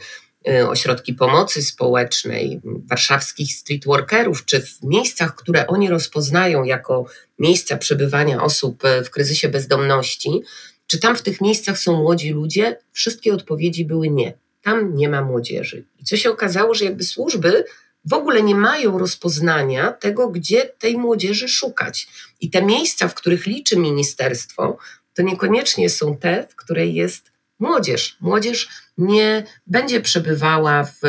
y, 0.48 0.68
ośrodki 0.68 1.14
pomocy 1.14 1.62
społecznej, 1.62 2.60
warszawskich 2.64 3.54
streetworkerów, 3.54 4.44
czy 4.44 4.60
w 4.60 4.82
miejscach, 4.82 5.34
które 5.34 5.66
oni 5.66 5.88
rozpoznają 5.88 6.64
jako 6.64 7.06
miejsca 7.38 7.76
przebywania 7.76 8.42
osób 8.42 8.84
y, 8.84 9.04
w 9.04 9.10
kryzysie 9.10 9.48
bezdomności, 9.48 10.42
czy 10.86 10.98
tam 10.98 11.16
w 11.16 11.22
tych 11.22 11.40
miejscach 11.40 11.78
są 11.78 11.96
młodzi 12.02 12.30
ludzie? 12.30 12.78
Wszystkie 12.92 13.34
odpowiedzi 13.34 13.84
były 13.84 14.10
nie. 14.10 14.34
Tam 14.62 14.94
nie 14.96 15.08
ma 15.08 15.22
młodzieży. 15.22 15.84
I 16.00 16.04
co 16.04 16.16
się 16.16 16.30
okazało, 16.30 16.74
że 16.74 16.84
jakby 16.84 17.04
służby 17.04 17.64
w 18.04 18.12
ogóle 18.12 18.42
nie 18.42 18.54
mają 18.54 18.98
rozpoznania 18.98 19.92
tego, 19.92 20.28
gdzie 20.28 20.62
tej 20.62 20.98
młodzieży 20.98 21.48
szukać. 21.48 22.08
I 22.40 22.50
te 22.50 22.62
miejsca, 22.62 23.08
w 23.08 23.14
których 23.14 23.46
liczy 23.46 23.76
ministerstwo, 23.76 24.78
to 25.14 25.22
niekoniecznie 25.22 25.90
są 25.90 26.16
te, 26.16 26.46
w 26.50 26.56
której 26.56 26.94
jest 26.94 27.32
młodzież. 27.58 28.16
Młodzież 28.20 28.68
nie 28.98 29.44
będzie 29.66 30.00
przebywała 30.00 30.84
w, 30.84 31.00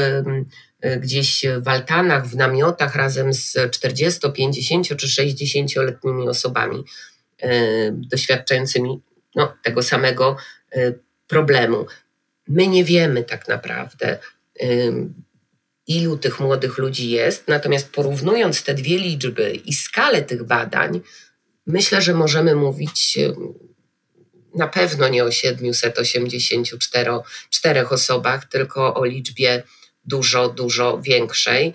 gdzieś 0.99 1.45
w 1.61 1.67
altanach, 1.67 2.27
w 2.27 2.35
namiotach 2.35 2.95
razem 2.95 3.33
z 3.33 3.57
40, 3.71 4.31
50 4.31 4.87
czy 4.87 5.07
60-letnimi 5.07 6.27
osobami 6.27 6.83
e, 7.41 7.51
doświadczającymi 7.91 9.01
no, 9.35 9.53
tego 9.63 9.83
samego 9.83 10.37
e, 10.71 10.93
problemu. 11.27 11.85
My 12.47 12.67
nie 12.67 12.83
wiemy 12.83 13.23
tak 13.23 13.47
naprawdę, 13.47 14.19
ilu 15.87 16.17
tych 16.17 16.39
młodych 16.39 16.77
ludzi 16.77 17.09
jest. 17.09 17.47
Natomiast 17.47 17.91
porównując 17.91 18.63
te 18.63 18.73
dwie 18.73 18.97
liczby 18.97 19.51
i 19.65 19.73
skalę 19.73 20.21
tych 20.21 20.43
badań, 20.43 21.01
myślę, 21.67 22.01
że 22.01 22.13
możemy 22.13 22.55
mówić 22.55 23.17
na 24.55 24.67
pewno 24.67 25.07
nie 25.07 25.23
o 25.23 25.31
784 25.31 27.87
osobach, 27.89 28.45
tylko 28.45 28.93
o 28.93 29.05
liczbie 29.05 29.63
dużo, 30.05 30.49
dużo 30.49 31.01
większej. 31.01 31.73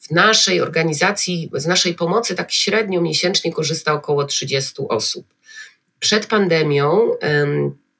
W 0.00 0.10
naszej 0.10 0.60
organizacji, 0.60 1.50
z 1.54 1.66
naszej 1.66 1.94
pomocy 1.94 2.34
tak 2.34 2.52
średnio 2.52 3.00
miesięcznie 3.00 3.52
korzysta 3.52 3.92
około 3.92 4.24
30 4.24 4.72
osób. 4.88 5.34
Przed 5.98 6.26
pandemią 6.26 7.10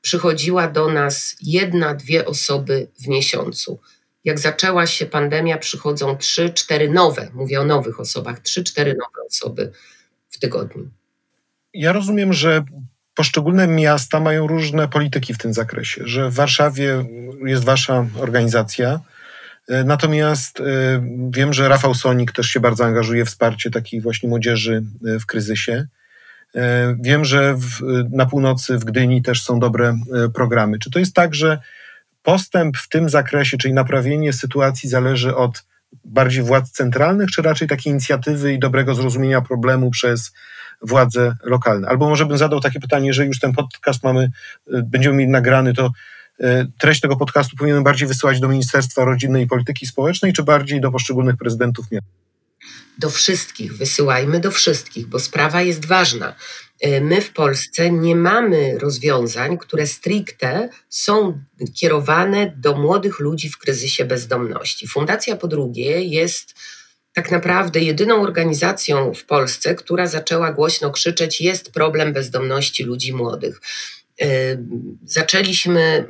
przychodziła 0.01 0.69
do 0.69 0.93
nas 0.93 1.37
jedna, 1.43 1.95
dwie 1.95 2.25
osoby 2.25 2.89
w 3.01 3.09
miesiącu 3.09 3.81
jak 4.27 4.39
zaczęła 4.39 4.87
się 4.87 5.07
pandemia, 5.07 5.59
przychodzą 5.59 6.17
trzy, 6.17 6.51
cztery 6.51 6.91
nowe, 6.91 7.29
mówię 7.35 7.61
o 7.61 7.65
nowych 7.65 8.01
osobach, 8.01 8.41
trzy, 8.41 8.65
cztery 8.65 8.91
nowe 8.91 9.27
osoby 9.29 9.73
w 10.31 10.39
tygodniu. 10.39 10.89
Ja 11.75 11.93
rozumiem, 11.93 12.33
że 12.33 12.65
poszczególne 13.15 13.67
miasta 13.67 14.21
mają 14.21 14.47
różne 14.47 14.89
polityki 14.89 15.35
w 15.35 15.39
tym 15.39 15.53
zakresie, 15.55 16.03
że 16.05 16.31
w 16.31 16.35
Warszawie 16.35 17.05
jest 17.45 17.65
wasza 17.65 18.07
organizacja, 18.21 19.01
e, 19.69 19.85
Natomiast 19.85 20.61
e, 20.61 20.65
wiem, 21.31 21.53
że 21.53 21.69
Rafał 21.69 21.95
Sonik 21.95 22.33
też 22.33 22.47
się 22.47 22.61
bardzo 22.61 22.85
angażuje 22.85 23.25
w 23.25 23.29
wsparcie 23.29 23.71
takiej 23.71 24.01
właśnie 24.01 24.29
młodzieży 24.29 24.83
e, 25.07 25.19
w 25.19 25.27
kryzysie. 25.27 25.87
Wiem, 27.01 27.25
że 27.25 27.55
w, 27.55 27.81
na 28.11 28.27
północy 28.27 28.79
w 28.79 28.85
Gdyni 28.85 29.23
też 29.23 29.43
są 29.43 29.59
dobre 29.59 29.99
programy. 30.35 30.79
Czy 30.79 30.91
to 30.91 30.99
jest 30.99 31.15
tak, 31.15 31.35
że 31.35 31.59
postęp 32.27 32.77
w 32.77 32.89
tym 32.89 33.09
zakresie, 33.09 33.59
czyli 33.59 33.75
naprawienie 33.75 34.33
sytuacji 34.33 34.89
zależy 34.89 35.37
od 35.37 35.65
bardziej 36.05 36.43
władz 36.43 36.71
centralnych, 36.71 37.31
czy 37.31 37.43
raczej 37.43 37.69
takie 37.69 37.91
inicjatywy 37.91 38.53
i 38.53 38.59
dobrego 38.59 38.95
zrozumienia 38.95 39.41
problemu 39.41 39.91
przez 39.91 40.33
władze 40.83 41.35
lokalne? 41.43 41.89
Albo 41.89 42.09
może 42.09 42.27
bym 42.27 42.39
zadał 42.39 42.61
takie 42.61 42.81
pytanie, 42.81 43.13
że 43.13 43.27
już 43.27 43.39
ten 43.39 43.53
podcast 43.53 44.03
mamy, 44.03 44.31
y, 44.75 44.83
będziemy 44.83 45.17
mieli 45.17 45.31
nagrany, 45.31 45.75
to 45.75 45.91
y, 46.41 46.45
treść 46.79 47.01
tego 47.01 47.17
podcastu 47.17 47.57
powinienem 47.57 47.85
bardziej 47.85 48.09
wysyłać 48.09 48.41
do 48.41 48.49
Ministerstwa 48.49 49.05
Rodziny 49.05 49.43
i 49.43 49.47
Polityki 49.47 49.87
Społecznej, 49.87 50.33
czy 50.33 50.43
bardziej 50.43 50.81
do 50.81 50.91
poszczególnych 50.91 51.37
prezydentów 51.37 51.91
miast? 51.91 52.07
Do 52.99 53.11
wszystkich, 53.11 53.77
wysyłajmy 53.77 54.41
do 54.41 54.51
wszystkich, 54.51 55.07
bo 55.07 55.19
sprawa 55.19 55.63
jest 55.63 55.85
ważna. 55.85 56.35
Y, 56.85 57.01
my 57.01 57.21
w 57.21 57.33
Polsce 57.33 57.91
nie 57.91 58.17
mamy 58.17 58.79
rozwiązań, 58.79 59.59
które 59.59 59.87
stricte 59.87 60.69
są 60.89 61.41
kierowane 61.75 62.53
do 62.57 62.77
młodych 62.77 63.21
ludzi 63.21 63.51
w 63.51 63.59
kryzysie 63.59 64.05
bezdomności. 64.05 64.89
Fundacja 64.89 65.37
po 65.37 65.49
drugie 65.49 66.01
jest 66.01 66.55
tak 67.13 67.31
naprawdę 67.31 67.81
jedyną 67.81 68.23
organizacją 68.23 69.15
w 69.15 69.25
Polsce, 69.25 69.75
która 69.75 70.07
zaczęła 70.07 70.53
głośno 70.53 70.91
krzyczeć: 70.91 71.41
jest 71.41 71.73
problem 71.73 72.13
bezdomności 72.13 72.85
ludzi 72.85 73.13
młodych. 73.13 73.61
Y, 74.23 74.59
zaczęliśmy 75.05 76.09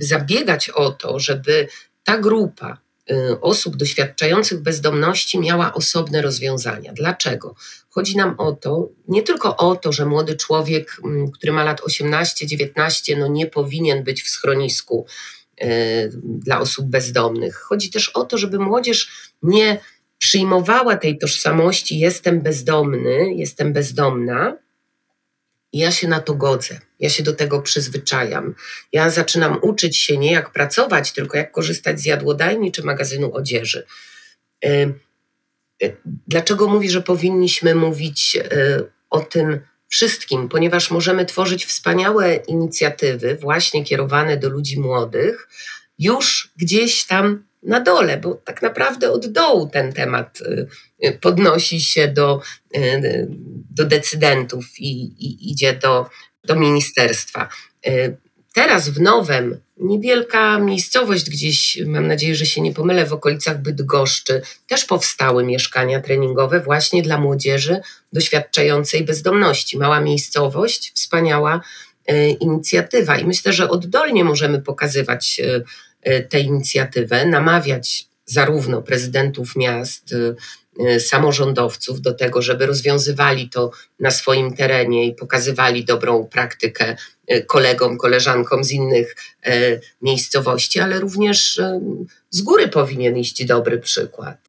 zabiegać 0.00 0.70
o 0.70 0.90
to, 0.90 1.18
żeby 1.18 1.68
ta 2.04 2.18
grupa 2.18 2.78
osób 3.40 3.76
doświadczających 3.76 4.62
bezdomności 4.62 5.38
miała 5.38 5.74
osobne 5.74 6.22
rozwiązania. 6.22 6.92
Dlaczego? 6.92 7.54
Chodzi 7.88 8.16
nam 8.16 8.34
o 8.38 8.52
to, 8.52 8.88
nie 9.08 9.22
tylko 9.22 9.56
o 9.56 9.76
to, 9.76 9.92
że 9.92 10.06
młody 10.06 10.36
człowiek, 10.36 10.96
mm, 11.04 11.30
który 11.30 11.52
ma 11.52 11.64
lat 11.64 11.80
18-19, 11.80 13.18
no 13.18 13.28
nie 13.28 13.46
powinien 13.46 14.04
być 14.04 14.22
w 14.22 14.28
schronisku 14.28 15.06
y, 15.62 15.66
dla 16.24 16.60
osób 16.60 16.86
bezdomnych. 16.86 17.56
Chodzi 17.56 17.90
też 17.90 18.08
o 18.08 18.24
to, 18.24 18.38
żeby 18.38 18.58
młodzież 18.58 19.30
nie 19.42 19.80
przyjmowała 20.18 20.96
tej 20.96 21.18
tożsamości 21.18 21.98
jestem 21.98 22.40
bezdomny, 22.40 23.34
jestem 23.34 23.72
bezdomna, 23.72 24.56
ja 25.72 25.90
się 25.90 26.08
na 26.08 26.20
to 26.20 26.34
godzę, 26.34 26.80
ja 27.00 27.10
się 27.10 27.22
do 27.22 27.32
tego 27.32 27.62
przyzwyczajam. 27.62 28.54
Ja 28.92 29.10
zaczynam 29.10 29.58
uczyć 29.62 29.96
się 29.96 30.18
nie 30.18 30.32
jak 30.32 30.52
pracować, 30.52 31.12
tylko 31.12 31.38
jak 31.38 31.52
korzystać 31.52 32.00
z 32.00 32.04
jadłodajni 32.04 32.72
czy 32.72 32.82
magazynu 32.82 33.34
odzieży. 33.34 33.86
Y, 34.64 34.94
y, 35.82 35.96
dlaczego 36.26 36.68
mówi, 36.68 36.90
że 36.90 37.02
powinniśmy 37.02 37.74
mówić 37.74 38.36
y, 38.36 38.90
o 39.10 39.20
tym 39.20 39.60
wszystkim? 39.88 40.48
Ponieważ 40.48 40.90
możemy 40.90 41.26
tworzyć 41.26 41.66
wspaniałe 41.66 42.34
inicjatywy, 42.34 43.36
właśnie 43.36 43.84
kierowane 43.84 44.36
do 44.36 44.48
ludzi 44.48 44.80
młodych, 44.80 45.48
już 45.98 46.52
gdzieś 46.56 47.04
tam 47.04 47.47
na 47.62 47.80
dole, 47.80 48.16
bo 48.16 48.34
tak 48.34 48.62
naprawdę 48.62 49.10
od 49.10 49.26
dołu 49.26 49.68
ten 49.68 49.92
temat 49.92 50.40
y, 50.40 50.66
y, 51.06 51.18
podnosi 51.20 51.80
się 51.80 52.08
do, 52.08 52.40
y, 52.76 53.28
do 53.70 53.84
decydentów 53.84 54.64
i, 54.78 55.02
i 55.02 55.50
idzie 55.52 55.72
do, 55.72 56.10
do 56.44 56.56
ministerstwa. 56.56 57.48
Teraz 58.54 58.88
w 58.88 59.00
Nowem, 59.00 59.60
niewielka 59.76 60.58
miejscowość 60.58 61.30
gdzieś, 61.30 61.78
mam 61.86 62.06
nadzieję, 62.06 62.34
że 62.34 62.46
się 62.46 62.60
nie 62.60 62.72
pomylę, 62.72 63.06
w 63.06 63.12
okolicach 63.12 63.62
Bydgoszczy, 63.62 64.42
też 64.66 64.84
powstały 64.84 65.44
mieszkania 65.44 66.00
treningowe 66.00 66.60
właśnie 66.60 67.02
dla 67.02 67.18
młodzieży 67.18 67.80
doświadczającej 68.12 69.04
bezdomności. 69.04 69.78
Mała 69.78 70.00
miejscowość, 70.00 70.92
wspaniała 70.94 71.60
inicjatywa 72.40 73.18
i 73.18 73.24
myślę, 73.24 73.52
że 73.52 73.70
oddolnie 73.70 74.24
możemy 74.24 74.62
pokazywać 74.62 75.40
tę 76.30 76.40
inicjatywę, 76.40 77.26
namawiać 77.26 78.08
zarówno 78.28 78.82
prezydentów 78.82 79.56
miast, 79.56 80.12
e, 80.12 80.34
e, 80.86 81.00
samorządowców 81.00 82.00
do 82.00 82.14
tego, 82.14 82.42
żeby 82.42 82.66
rozwiązywali 82.66 83.50
to 83.50 83.70
na 84.00 84.10
swoim 84.10 84.56
terenie 84.56 85.06
i 85.06 85.14
pokazywali 85.14 85.84
dobrą 85.84 86.24
praktykę 86.26 86.96
kolegom, 87.46 87.98
koleżankom 87.98 88.64
z 88.64 88.70
innych 88.70 89.16
miejscowości, 90.02 90.80
ale 90.80 91.00
również 91.00 91.60
z 92.30 92.40
góry 92.40 92.68
powinien 92.68 93.16
iść 93.16 93.44
dobry 93.44 93.78
przykład. 93.78 94.47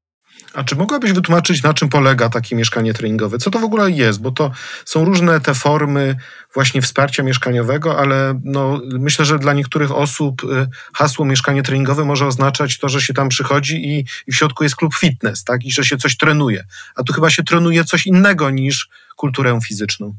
A 0.53 0.63
czy 0.63 0.75
mogłabyś 0.75 1.11
wytłumaczyć, 1.11 1.63
na 1.63 1.73
czym 1.73 1.89
polega 1.89 2.29
takie 2.29 2.55
mieszkanie 2.55 2.93
treningowe? 2.93 3.37
Co 3.37 3.51
to 3.51 3.59
w 3.59 3.63
ogóle 3.63 3.91
jest? 3.91 4.21
Bo 4.21 4.31
to 4.31 4.51
są 4.85 5.05
różne 5.05 5.41
te 5.41 5.53
formy 5.53 6.15
właśnie 6.53 6.81
wsparcia 6.81 7.23
mieszkaniowego, 7.23 7.99
ale 7.99 8.39
no, 8.43 8.81
myślę, 8.99 9.25
że 9.25 9.39
dla 9.39 9.53
niektórych 9.53 9.91
osób 9.91 10.43
y, 10.43 10.67
hasło 10.93 11.25
mieszkanie 11.25 11.63
treningowe 11.63 12.05
może 12.05 12.27
oznaczać 12.27 12.77
to, 12.77 12.89
że 12.89 13.01
się 13.01 13.13
tam 13.13 13.29
przychodzi 13.29 13.87
i, 13.87 14.05
i 14.27 14.31
w 14.31 14.35
środku 14.35 14.63
jest 14.63 14.75
klub 14.75 14.95
fitness, 14.95 15.43
tak? 15.43 15.65
I 15.65 15.71
że 15.71 15.83
się 15.83 15.97
coś 15.97 16.17
trenuje. 16.17 16.63
A 16.95 17.03
tu 17.03 17.13
chyba 17.13 17.29
się 17.29 17.43
trenuje 17.43 17.83
coś 17.83 18.07
innego 18.07 18.49
niż 18.49 18.89
kulturę 19.15 19.59
fizyczną. 19.67 20.15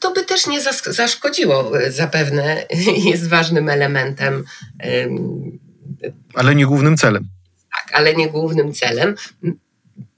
To 0.00 0.12
by 0.12 0.24
też 0.24 0.46
nie 0.46 0.60
zaszkodziło 0.86 1.80
y, 1.80 1.92
zapewne. 1.92 2.66
Jest 3.10 3.28
ważnym 3.28 3.68
elementem. 3.68 4.44
Ale 6.34 6.54
nie 6.54 6.66
głównym 6.66 6.96
celem 6.96 7.33
ale 7.94 8.14
nie 8.14 8.28
głównym 8.28 8.74
celem. 8.74 9.14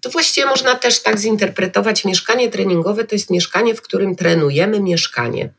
To 0.00 0.10
właściwie 0.10 0.46
można 0.46 0.74
też 0.74 1.02
tak 1.02 1.18
zinterpretować. 1.18 2.04
Mieszkanie 2.04 2.50
treningowe 2.50 3.04
to 3.04 3.14
jest 3.14 3.30
mieszkanie, 3.30 3.74
w 3.74 3.82
którym 3.82 4.16
trenujemy 4.16 4.80
mieszkanie. 4.80 5.52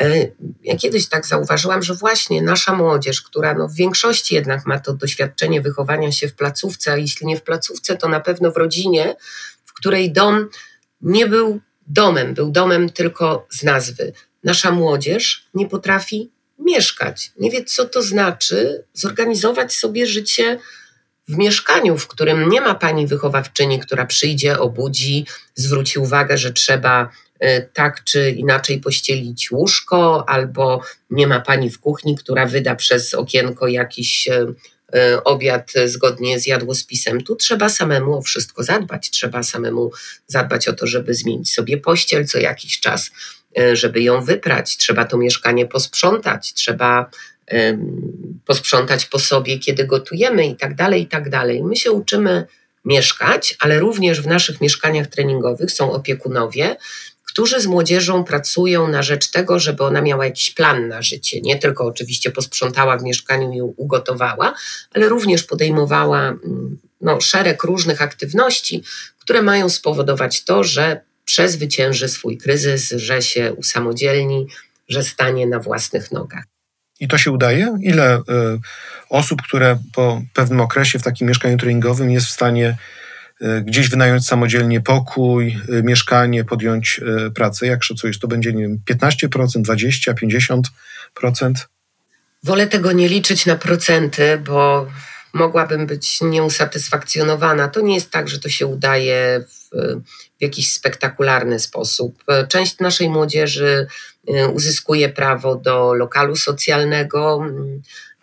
E, 0.00 0.26
ja 0.64 0.76
kiedyś 0.76 1.08
tak 1.08 1.26
zauważyłam, 1.26 1.82
że 1.82 1.94
właśnie 1.94 2.42
nasza 2.42 2.74
młodzież, 2.74 3.22
która 3.22 3.54
no 3.54 3.68
w 3.68 3.74
większości 3.74 4.34
jednak 4.34 4.66
ma 4.66 4.78
to 4.78 4.92
doświadczenie 4.92 5.60
wychowania 5.60 6.12
się 6.12 6.28
w 6.28 6.34
placówce, 6.34 6.92
a 6.92 6.96
jeśli 6.96 7.26
nie 7.26 7.36
w 7.36 7.42
placówce, 7.42 7.96
to 7.96 8.08
na 8.08 8.20
pewno 8.20 8.50
w 8.50 8.56
rodzinie, 8.56 9.16
w 9.64 9.72
której 9.72 10.12
dom 10.12 10.48
nie 11.00 11.26
był 11.26 11.60
domem, 11.86 12.34
był 12.34 12.50
domem 12.50 12.90
tylko 12.90 13.46
z 13.50 13.62
nazwy. 13.62 14.12
Nasza 14.44 14.70
młodzież 14.70 15.46
nie 15.54 15.68
potrafi 15.68 16.30
mieszkać, 16.58 17.32
nie 17.38 17.50
wie, 17.50 17.64
co 17.64 17.84
to 17.84 18.02
znaczy 18.02 18.84
zorganizować 18.92 19.74
sobie 19.74 20.06
życie 20.06 20.58
w 21.28 21.36
mieszkaniu, 21.36 21.98
w 21.98 22.08
którym 22.08 22.48
nie 22.48 22.60
ma 22.60 22.74
pani 22.74 23.06
wychowawczyni, 23.06 23.80
która 23.80 24.06
przyjdzie, 24.06 24.58
obudzi, 24.58 25.26
zwróci 25.54 25.98
uwagę, 25.98 26.38
że 26.38 26.52
trzeba 26.52 27.10
e, 27.40 27.62
tak 27.62 28.04
czy 28.04 28.30
inaczej 28.30 28.80
pościelić 28.80 29.50
łóżko, 29.50 30.28
albo 30.28 30.82
nie 31.10 31.26
ma 31.26 31.40
pani 31.40 31.70
w 31.70 31.80
kuchni, 31.80 32.16
która 32.16 32.46
wyda 32.46 32.74
przez 32.74 33.14
okienko 33.14 33.68
jakiś 33.68 34.28
e, 34.28 34.46
e, 34.94 35.24
obiad 35.24 35.72
zgodnie 35.86 36.40
z 36.40 36.46
jadłospisem. 36.46 37.20
Tu 37.20 37.36
trzeba 37.36 37.68
samemu 37.68 38.18
o 38.18 38.22
wszystko 38.22 38.62
zadbać. 38.62 39.10
Trzeba 39.10 39.42
samemu 39.42 39.90
zadbać 40.26 40.68
o 40.68 40.72
to, 40.72 40.86
żeby 40.86 41.14
zmienić 41.14 41.52
sobie 41.52 41.78
pościel 41.78 42.26
co 42.26 42.38
jakiś 42.38 42.80
czas, 42.80 43.10
żeby 43.72 44.02
ją 44.02 44.24
wyprać. 44.24 44.76
Trzeba 44.76 45.04
to 45.04 45.18
mieszkanie 45.18 45.66
posprzątać. 45.66 46.54
Trzeba 46.54 47.10
posprzątać 48.44 49.06
po 49.06 49.18
sobie, 49.18 49.58
kiedy 49.58 49.84
gotujemy 49.84 50.46
i 50.46 50.56
tak 50.56 50.74
dalej, 50.74 51.02
i 51.02 51.06
tak 51.06 51.30
dalej. 51.30 51.64
My 51.64 51.76
się 51.76 51.92
uczymy 51.92 52.46
mieszkać, 52.84 53.56
ale 53.60 53.78
również 53.78 54.20
w 54.20 54.26
naszych 54.26 54.60
mieszkaniach 54.60 55.06
treningowych 55.06 55.72
są 55.72 55.92
opiekunowie, 55.92 56.76
którzy 57.24 57.60
z 57.60 57.66
młodzieżą 57.66 58.24
pracują 58.24 58.88
na 58.88 59.02
rzecz 59.02 59.30
tego, 59.30 59.58
żeby 59.58 59.84
ona 59.84 60.02
miała 60.02 60.24
jakiś 60.24 60.50
plan 60.50 60.88
na 60.88 61.02
życie. 61.02 61.40
Nie 61.40 61.58
tylko 61.58 61.84
oczywiście 61.84 62.30
posprzątała 62.30 62.98
w 62.98 63.02
mieszkaniu 63.02 63.52
i 63.52 63.60
ugotowała, 63.60 64.54
ale 64.94 65.08
również 65.08 65.42
podejmowała 65.42 66.28
mm, 66.28 66.78
no, 67.00 67.20
szereg 67.20 67.62
różnych 67.64 68.02
aktywności, 68.02 68.82
które 69.18 69.42
mają 69.42 69.68
spowodować 69.68 70.44
to, 70.44 70.64
że 70.64 71.00
przezwycięży 71.24 72.08
swój 72.08 72.38
kryzys, 72.38 72.88
że 72.96 73.22
się 73.22 73.52
usamodzielni, 73.52 74.46
że 74.88 75.04
stanie 75.04 75.46
na 75.46 75.58
własnych 75.58 76.12
nogach. 76.12 76.44
I 77.00 77.08
to 77.08 77.18
się 77.18 77.30
udaje? 77.30 77.76
Ile 77.82 78.18
y, 78.18 78.22
osób, 79.08 79.42
które 79.42 79.78
po 79.92 80.22
pewnym 80.34 80.60
okresie 80.60 80.98
w 80.98 81.02
takim 81.02 81.28
mieszkaniu 81.28 81.56
treningowym 81.56 82.10
jest 82.10 82.26
w 82.26 82.30
stanie 82.30 82.76
y, 83.42 83.62
gdzieś 83.62 83.88
wynająć 83.88 84.26
samodzielnie 84.26 84.80
pokój, 84.80 85.56
y, 85.68 85.82
mieszkanie, 85.82 86.44
podjąć 86.44 87.00
pracę? 87.34 87.66
Jak 87.66 87.84
szacujesz? 87.84 88.18
To 88.18 88.28
będzie, 88.28 88.52
nie 88.52 88.62
wiem, 88.62 88.78
15%, 88.90 89.62
20%, 89.62 90.62
50%? 91.14 91.52
Wolę 92.42 92.66
tego 92.66 92.92
nie 92.92 93.08
liczyć 93.08 93.46
na 93.46 93.56
procenty, 93.56 94.38
bo 94.38 94.86
mogłabym 95.32 95.86
być 95.86 96.20
nieusatysfakcjonowana. 96.20 97.68
To 97.68 97.80
nie 97.80 97.94
jest 97.94 98.10
tak, 98.10 98.28
że 98.28 98.38
to 98.38 98.48
się 98.48 98.66
udaje 98.66 99.44
w, 99.48 99.76
w 100.38 100.42
jakiś 100.42 100.72
spektakularny 100.72 101.58
sposób. 101.60 102.24
Część 102.48 102.78
naszej 102.78 103.08
młodzieży 103.08 103.86
uzyskuje 104.54 105.08
prawo 105.08 105.56
do 105.56 105.94
lokalu 105.94 106.36
socjalnego 106.36 107.44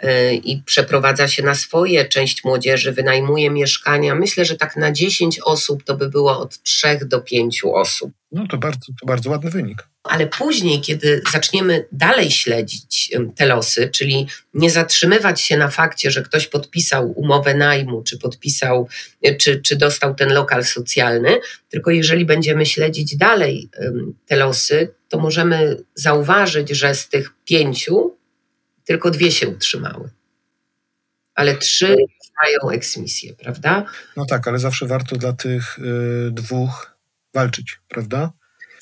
y, 0.04 0.36
i 0.36 0.64
przeprowadza 0.66 1.28
się 1.28 1.44
na 1.44 1.56
swoje. 1.56 2.06
Część 2.06 2.44
młodzieży 2.44 2.92
wynajmuje 2.92 3.50
mieszkania. 3.50 4.16
Myślę, 4.16 4.46
że 4.46 4.56
tak 4.56 4.76
na 4.76 4.92
10 4.92 5.40
osób 5.40 5.84
to 5.84 5.98
by 5.98 6.10
było 6.10 6.40
od 6.40 6.64
3 6.64 7.00
do 7.06 7.22
5 7.22 7.62
osób. 7.64 8.12
No 8.32 8.48
to 8.48 8.58
bardzo, 8.58 8.86
to 9.00 9.06
bardzo 9.06 9.30
ładny 9.30 9.50
wynik. 9.50 9.88
ale 10.04 10.28
później, 10.28 10.82
kiedy 10.82 11.22
zaczniemy 11.32 11.88
dalej 11.92 12.32
śledzić 12.32 13.12
te 13.36 13.46
losy, 13.46 13.90
czyli 13.90 14.28
nie 14.54 14.70
zatrzymywać 14.70 15.42
się 15.42 15.58
na 15.58 15.68
fakcie, 15.68 16.12
że 16.12 16.24
ktoś 16.24 16.48
podpisał 16.48 17.12
umowę 17.12 17.54
najmu, 17.54 18.04
czy 18.04 18.18
podpisał, 18.18 18.88
czy, 19.40 19.62
czy 19.62 19.76
dostał 19.76 20.16
ten 20.16 20.34
lokal 20.34 20.66
socjalny, 20.66 21.40
tylko 21.70 21.92
jeżeli 21.92 22.26
będziemy 22.26 22.66
śledzić 22.66 23.18
dalej 23.18 23.70
te 24.28 24.36
losy, 24.36 24.94
to 25.16 25.22
możemy 25.22 25.78
zauważyć, 25.96 26.70
że 26.70 26.96
z 26.96 27.10
tych 27.10 27.32
pięciu 27.46 28.18
tylko 28.86 29.12
dwie 29.12 29.32
się 29.32 29.48
utrzymały. 29.48 30.10
Ale 31.36 31.56
trzy 31.56 31.96
mają 32.44 32.76
eksmisję, 32.76 33.34
prawda? 33.34 33.86
No 34.18 34.26
tak, 34.26 34.48
ale 34.48 34.60
zawsze 34.60 34.86
warto 34.86 35.16
dla 35.16 35.34
tych 35.34 35.80
y, 35.80 36.32
dwóch 36.32 36.96
walczyć, 37.34 37.80
prawda? 37.90 38.32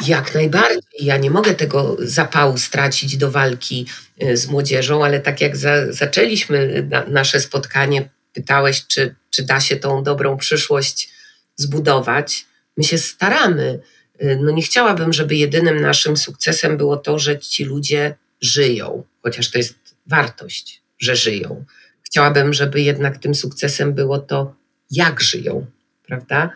Jak 0.07 0.33
najbardziej. 0.33 0.81
Ja 0.99 1.17
nie 1.17 1.31
mogę 1.31 1.55
tego 1.55 1.97
zapału 1.99 2.57
stracić 2.57 3.17
do 3.17 3.31
walki 3.31 3.85
y, 4.23 4.37
z 4.37 4.47
młodzieżą, 4.47 5.05
ale 5.05 5.19
tak 5.19 5.41
jak 5.41 5.57
za, 5.57 5.91
zaczęliśmy 5.91 6.87
na, 6.89 7.05
nasze 7.05 7.39
spotkanie, 7.39 8.09
pytałeś, 8.33 8.87
czy, 8.87 9.15
czy 9.29 9.43
da 9.43 9.59
się 9.59 9.75
tą 9.75 10.03
dobrą 10.03 10.37
przyszłość 10.37 11.09
zbudować. 11.55 12.45
My 12.77 12.83
się 12.83 12.97
staramy. 12.97 13.79
Y, 14.23 14.39
no 14.41 14.51
nie 14.51 14.61
chciałabym, 14.61 15.13
żeby 15.13 15.35
jedynym 15.35 15.81
naszym 15.81 16.17
sukcesem 16.17 16.77
było 16.77 16.97
to, 16.97 17.19
że 17.19 17.39
ci 17.39 17.65
ludzie 17.65 18.15
żyją, 18.41 19.03
chociaż 19.21 19.51
to 19.51 19.57
jest 19.57 19.75
wartość, 20.07 20.81
że 20.99 21.15
żyją. 21.15 21.65
Chciałabym, 22.03 22.53
żeby 22.53 22.81
jednak 22.81 23.17
tym 23.17 23.35
sukcesem 23.35 23.93
było 23.93 24.19
to, 24.19 24.55
jak 24.91 25.21
żyją, 25.21 25.65
prawda? 26.07 26.49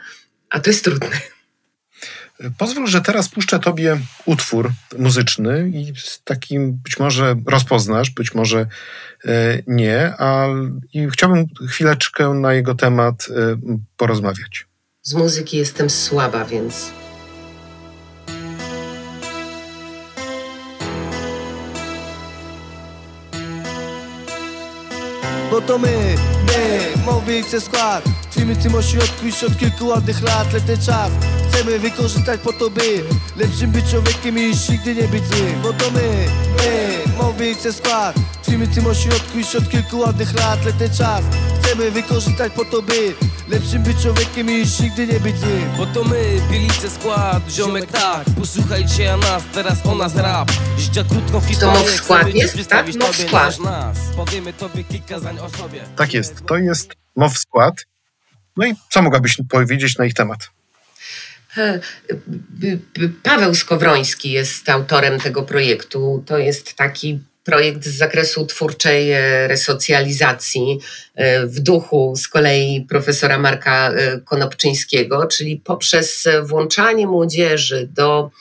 A 0.50 0.60
to 0.60 0.70
jest 0.70 0.84
trudne. 0.84 1.20
Pozwól, 2.58 2.88
że 2.88 3.02
teraz 3.02 3.30
puszczę 3.30 3.60
Tobie 3.60 4.00
utwór 4.26 4.72
muzyczny 4.98 5.72
i 5.74 5.94
z 5.98 6.24
takim 6.24 6.74
być 6.74 7.00
może 7.00 7.36
rozpoznasz, 7.48 8.10
być 8.10 8.34
może 8.34 8.68
e, 9.26 9.60
nie, 9.68 10.14
a 10.18 10.48
i 10.94 11.08
chciałbym 11.10 11.46
chwileczkę 11.70 12.30
na 12.34 12.54
jego 12.54 12.76
temat 12.76 13.28
e, 13.30 13.58
porozmawiać. 13.98 14.66
Z 15.02 15.14
muzyki 15.14 15.58
jestem 15.58 15.90
słaba, 15.90 16.46
więc 16.46 16.92
bo 25.52 25.62
to 25.62 25.78
my, 25.78 26.16
my, 26.48 27.06
mowy 27.06 27.44
chce 27.44 27.62
skład 27.62 28.04
Tkwimy 28.32 28.56
w 28.56 28.64
tym 28.64 28.76
ośrodku 28.76 29.26
już 29.26 29.44
od 29.44 29.58
kilku 29.58 29.88
ładnych 29.88 30.22
lat 30.22 30.54
Letny 30.54 30.78
czas 30.78 31.12
chcemy 31.50 31.80
wykorzystać 31.80 32.42
po 32.42 32.54
to 32.54 32.70
by 32.70 33.04
Lepszym 33.36 33.72
być 33.72 33.86
człowiekiem 33.92 34.38
i 34.38 34.52
nigdy 34.70 34.96
nie 34.96 35.08
być 35.08 35.28
złym 35.28 35.62
Bo 35.64 35.74
to 35.74 35.92
my, 35.92 36.28
skład 37.62 38.16
Tkwimy 38.42 38.66
w 38.66 38.76
tym 38.76 38.88
ośrodku 38.88 39.38
już 39.38 39.56
od 39.56 39.70
kilku 39.70 40.00
ładnych 40.00 40.34
lat 40.34 40.66
Letny 40.66 40.90
czas 40.90 41.22
chcemy 41.62 41.92
wykorzystać 41.92 42.54
po 42.54 42.66
to 42.66 42.82
by 42.82 43.14
Lepszym 43.48 43.84
być 43.84 44.02
człowiekiem 44.02 44.50
i 44.50 44.60
już 44.60 44.80
nigdy 44.80 45.08
nie 45.08 45.20
być 45.20 45.40
złym 45.40 45.72
Bo 45.78 45.86
to 45.86 46.04
my, 46.04 46.42
Bielice 46.52 46.90
skład, 46.90 47.52
ziomek 47.52 47.92
tak 47.92 48.26
Posłuchajcie 48.40 49.14
a 49.14 49.18
nas, 49.18 49.44
teraz 49.54 49.86
o 49.86 49.96
nas 49.96 50.16
rap 50.16 50.52
Życia 50.78 51.04
krótko 51.04 51.42
historię, 51.42 51.76
To 51.78 51.82
mow 51.82 51.90
skład 51.90 52.34
jest, 52.34 52.70
tak? 52.70 52.96
Mow 52.96 53.18
skład. 53.18 53.60
nas 53.60 53.98
Powiemy 54.16 54.54
tobie 54.54 54.84
kilka 54.84 55.20
zdań 55.20 55.40
o 55.40 55.50
sobie 55.50 55.82
Tak 55.96 56.14
jest, 56.14 56.46
to 56.46 56.58
jest 56.58 56.94
MOW 57.18 57.38
skład. 57.38 57.86
No 58.58 58.66
i 58.66 58.76
co 58.90 59.02
mogłabyś 59.02 59.38
powiedzieć 59.50 59.98
na 59.98 60.06
ich 60.06 60.14
temat? 60.14 60.50
Paweł 63.24 63.56
Skowroński 63.56 64.32
jest 64.32 64.70
autorem 64.70 65.20
tego 65.20 65.44
projektu. 65.44 66.24
To 66.26 66.38
jest 66.38 66.74
taki 66.74 67.20
projekt 67.48 67.84
z 67.86 67.98
zakresu 67.98 68.46
twórczej 68.46 69.12
e, 69.12 69.48
resocjalizacji 69.48 70.80
e, 71.16 71.46
w 71.46 71.60
duchu 71.60 72.14
z 72.16 72.28
kolei 72.28 72.86
profesora 72.90 73.40
Marka 73.40 73.92
e, 73.92 74.20
Konopczyńskiego, 74.20 75.28
czyli 75.28 75.58
poprzez 75.58 76.28
włączanie 76.44 77.08
młodzieży 77.08 77.90
do, 77.94 78.32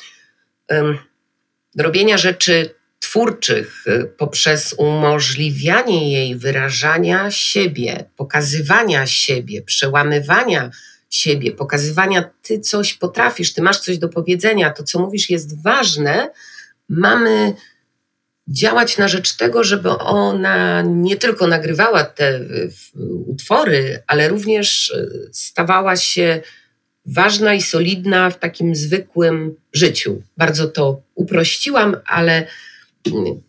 do 1.74 1.84
robienia 1.84 2.18
rzeczy 2.18 2.74
twórczych, 2.98 3.84
poprzez 4.18 4.74
umożliwianie 4.78 6.12
jej 6.12 6.36
wyrażania 6.36 7.30
siebie, 7.30 8.04
pokazywania 8.16 9.06
siebie, 9.06 9.62
przełamywania 9.62 10.70
siebie, 11.10 11.52
pokazywania 11.52 12.30
ty 12.42 12.60
coś 12.60 12.94
potrafisz, 12.94 13.52
ty 13.52 13.62
masz 13.62 13.78
coś 13.78 13.98
do 13.98 14.08
powiedzenia, 14.08 14.70
to 14.70 14.82
co 14.82 14.98
mówisz 14.98 15.30
jest 15.30 15.62
ważne, 15.62 16.30
mamy 16.88 17.54
działać 18.48 18.98
na 18.98 19.08
rzecz 19.08 19.36
tego, 19.36 19.64
żeby 19.64 19.90
ona 19.90 20.82
nie 20.82 21.16
tylko 21.16 21.46
nagrywała 21.46 22.04
te 22.04 22.40
utwory, 23.26 24.02
ale 24.06 24.28
również 24.28 24.90
e, 24.90 25.06
stawała 25.32 25.96
się 25.96 26.40
ważna 27.06 27.54
i 27.54 27.62
solidna 27.62 28.30
w 28.30 28.38
takim 28.38 28.74
zwykłym 28.74 29.54
życiu. 29.72 30.22
Bardzo 30.36 30.68
to 30.68 31.02
uprościłam, 31.14 31.96
ale 32.06 32.46
mm, 33.06 33.42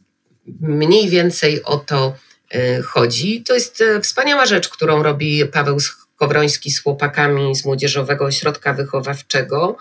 mniej 0.62 1.10
więcej 1.10 1.64
o 1.64 1.78
to 1.78 2.16
e, 2.52 2.82
chodzi. 2.82 3.44
To 3.44 3.54
jest 3.54 3.82
e, 3.82 4.02
wspaniała 4.02 4.46
rzecz, 4.46 4.70
którą 4.70 5.04
robi 5.04 5.46
Paweł 5.46 5.78
Kowroński 6.16 6.72
z 6.72 6.84
chłopakami 6.84 7.56
z 7.56 7.66
Młodzieżowego 7.66 8.26
Ośrodka 8.26 8.74
Wychowawczego 8.74 9.78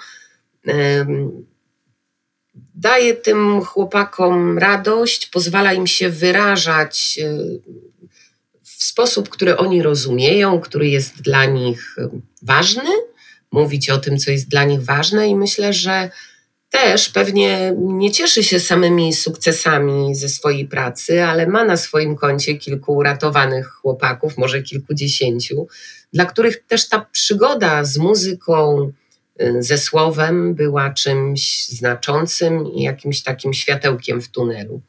daje 2.74 3.14
tym 3.14 3.60
chłopakom 3.60 4.58
radość, 4.58 5.26
pozwala 5.26 5.72
im 5.72 5.86
się 5.86 6.10
wyrażać 6.10 7.18
y, 7.22 7.60
w 8.62 8.84
sposób, 8.84 9.28
który 9.28 9.56
oni 9.56 9.82
rozumieją, 9.82 10.60
który 10.60 10.88
jest 10.88 11.22
dla 11.22 11.44
nich 11.44 11.98
y, 11.98 12.08
ważny, 12.42 12.90
mówić 13.52 13.90
o 13.90 13.98
tym, 13.98 14.18
co 14.18 14.30
jest 14.30 14.48
dla 14.48 14.64
nich 14.64 14.84
ważne, 14.84 15.28
i 15.28 15.36
myślę, 15.36 15.72
że 15.72 16.10
też 16.70 17.08
pewnie 17.08 17.74
nie 17.78 18.10
cieszy 18.10 18.42
się 18.42 18.60
samymi 18.60 19.12
sukcesami 19.12 20.14
ze 20.14 20.28
swojej 20.28 20.68
pracy, 20.68 21.24
ale 21.24 21.46
ma 21.46 21.64
na 21.64 21.76
swoim 21.76 22.16
koncie 22.16 22.54
kilku 22.54 22.94
uratowanych 22.94 23.68
chłopaków, 23.68 24.38
może 24.38 24.62
kilkudziesięciu, 24.62 25.66
dla 26.12 26.26
których 26.26 26.66
też 26.66 26.88
ta 26.88 27.06
przygoda 27.12 27.84
z 27.84 27.98
muzyką, 27.98 28.92
ze 29.59 29.79
słowem 29.79 30.55
była 30.55 30.90
czymś 30.90 31.68
znaczącym 31.68 32.66
i 32.72 32.83
jakimś 32.83 33.22
takim 33.22 33.55
światełkiem 33.55 34.22
w 34.22 34.29
tunelu. 34.29 34.81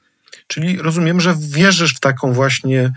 Czyli 0.48 0.78
rozumiem, 0.78 1.22
że 1.22 1.36
wierzysz 1.40 1.96
w 1.96 2.00
taką 2.00 2.34
właśnie 2.34 2.94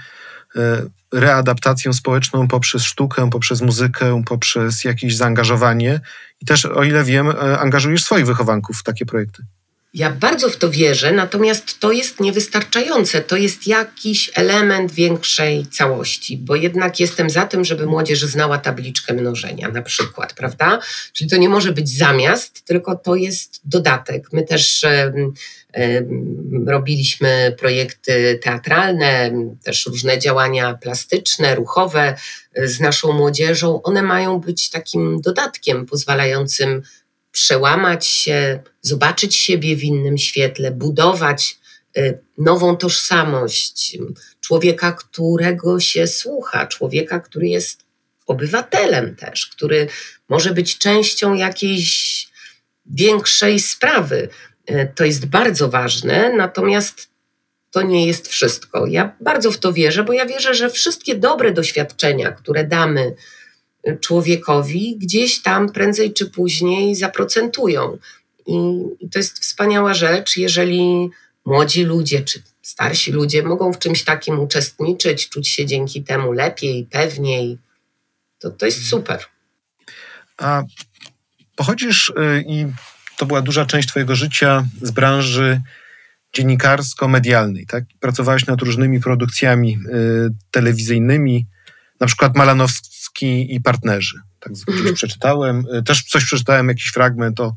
e, 0.57 0.83
readaptację 1.13 1.93
społeczną 1.93 2.49
poprzez 2.49 2.83
sztukę, 2.83 3.31
poprzez 3.31 3.61
muzykę, 3.61 4.23
poprzez 4.27 4.85
jakieś 4.85 5.17
zaangażowanie 5.17 6.01
i 6.41 6.47
też, 6.47 6.65
o 6.65 6.85
ile 6.85 7.05
wiem, 7.05 7.31
e, 7.31 7.59
angażujesz 7.59 8.05
swoich 8.05 8.27
wychowanków 8.27 8.77
w 8.77 8.83
takie 8.83 9.07
projekty. 9.07 9.43
Ja 9.94 10.11
bardzo 10.11 10.48
w 10.48 10.57
to 10.57 10.70
wierzę, 10.70 11.12
natomiast 11.12 11.81
to 11.81 11.92
jest 11.92 12.20
niewystarczające. 12.20 13.20
To 13.20 13.37
jest 13.37 13.66
jakiś 13.66 14.31
element 14.35 14.92
większej 14.92 15.66
całości, 15.66 16.37
bo 16.37 16.57
jednak 16.57 17.00
jestem 17.00 17.31
za 17.31 17.46
tym, 17.46 17.64
żeby 17.64 17.87
młodzież 17.87 18.20
znała 18.24 18.59
tabliczkę 18.59 19.14
mnożenia, 19.14 19.68
na 19.68 19.83
przykład, 19.83 20.33
prawda? 20.33 20.79
Czyli 21.12 21.31
to 21.31 21.37
nie 21.37 21.48
może 21.48 21.72
być 21.72 21.96
zamiast, 21.96 22.64
tylko 22.64 22.96
to 22.96 23.14
jest 23.14 23.61
dodatek. 23.64 24.33
My 24.33 24.42
też 24.42 24.85
robiliśmy 26.66 27.57
projekty 27.59 28.38
teatralne, 28.42 29.33
też 29.62 29.87
różne 29.87 30.18
działania 30.18 30.74
plastyczne, 30.74 31.55
ruchowe 31.55 32.16
e, 32.55 32.68
z 32.68 32.81
naszą 32.81 33.12
młodzieżą. 33.12 33.83
One 33.83 34.03
mają 34.03 34.40
być 34.40 34.70
takim 34.70 35.20
dodatkiem 35.20 35.87
pozwalającym 35.87 36.83
przełamać 37.33 38.07
się, 38.07 38.62
zobaczyć 38.83 39.37
siebie 39.37 39.77
w 39.77 39.85
innym 39.85 40.19
świetle, 40.19 40.71
budować 40.71 41.59
y, 41.99 42.19
nową 42.38 42.77
tożsamość 42.77 43.99
człowieka, 44.40 44.93
którego 44.93 45.81
się 45.81 46.07
słucha, 46.07 46.66
człowieka, 46.66 47.21
który 47.21 47.49
jest 47.49 47.85
obywatelem 48.27 49.16
też, 49.16 49.47
który 49.47 49.88
może 50.29 50.55
być 50.55 50.79
częścią 50.79 51.35
jakiejś 51.35 52.29
większej 52.87 53.61
sprawy. 53.61 54.29
Y, 54.71 54.93
to 54.95 55.05
jest 55.05 55.27
bardzo 55.27 55.69
ważne, 55.69 56.33
natomiast 56.37 57.11
to 57.71 57.83
nie 57.83 58.07
jest 58.07 58.29
wszystko. 58.29 58.87
Ja 58.87 59.16
bardzo 59.21 59.53
w 59.53 59.59
to 59.59 59.73
wierzę, 59.73 60.05
bo 60.05 60.12
ja 60.12 60.27
wierzę, 60.27 60.55
że 60.55 60.71
wszystkie 60.71 61.15
dobre 61.15 61.52
doświadczenia, 61.52 62.33
które 62.33 62.65
damy 62.65 63.15
człowiekowi, 64.00 64.96
gdzieś 64.98 65.42
tam 65.42 65.72
prędzej 65.72 66.12
czy 66.12 66.26
później 66.26 66.94
zaprocentują. 66.94 67.98
I, 68.46 68.83
to 69.12 69.18
jest 69.18 69.38
wspaniała 69.38 69.94
rzecz, 69.94 70.37
jeżeli 70.37 71.10
młodzi 71.44 71.85
ludzie 71.85 72.22
czy 72.22 72.42
starsi 72.62 73.12
ludzie 73.12 73.42
mogą 73.42 73.72
w 73.72 73.78
czymś 73.78 74.04
takim 74.04 74.40
uczestniczyć, 74.40 75.28
czuć 75.28 75.48
się 75.48 75.66
dzięki 75.66 76.02
temu 76.02 76.33
lepiej, 76.33 76.87
pewniej. 76.90 77.58
To, 78.38 78.50
to 78.50 78.66
jest 78.66 78.78
mhm. 78.78 78.90
super. 78.90 79.24
A 80.38 80.62
pochodzisz 81.56 82.08
y, 82.08 82.44
i 82.46 82.66
to 83.16 83.26
była 83.26 83.42
duża 83.42 83.66
część 83.66 83.88
Twojego 83.88 84.14
życia 84.14 84.64
z 84.83 84.90
branży 84.90 85.60
dziennikarsko-medialnej. 86.33 87.66
Tak? 87.66 87.85
Pracowałeś 88.00 88.46
nad 88.46 88.62
różnymi 88.62 89.00
produkcjami 89.00 89.78
y, 89.87 90.31
telewizyjnymi, 90.50 91.46
na 92.00 92.06
przykład 92.06 92.37
Malanowski 92.37 92.90
i 93.27 93.60
partnerzy. 93.60 94.21
Tak 94.40 94.52
gdzieś 94.52 94.68
mhm. 94.68 94.94
przeczytałem. 94.94 95.64
Y, 95.75 95.83
też 95.83 96.02
coś 96.02 96.25
przeczytałem, 96.25 96.68
jakiś 96.68 96.87
fragment 96.87 97.40
o 97.40 97.54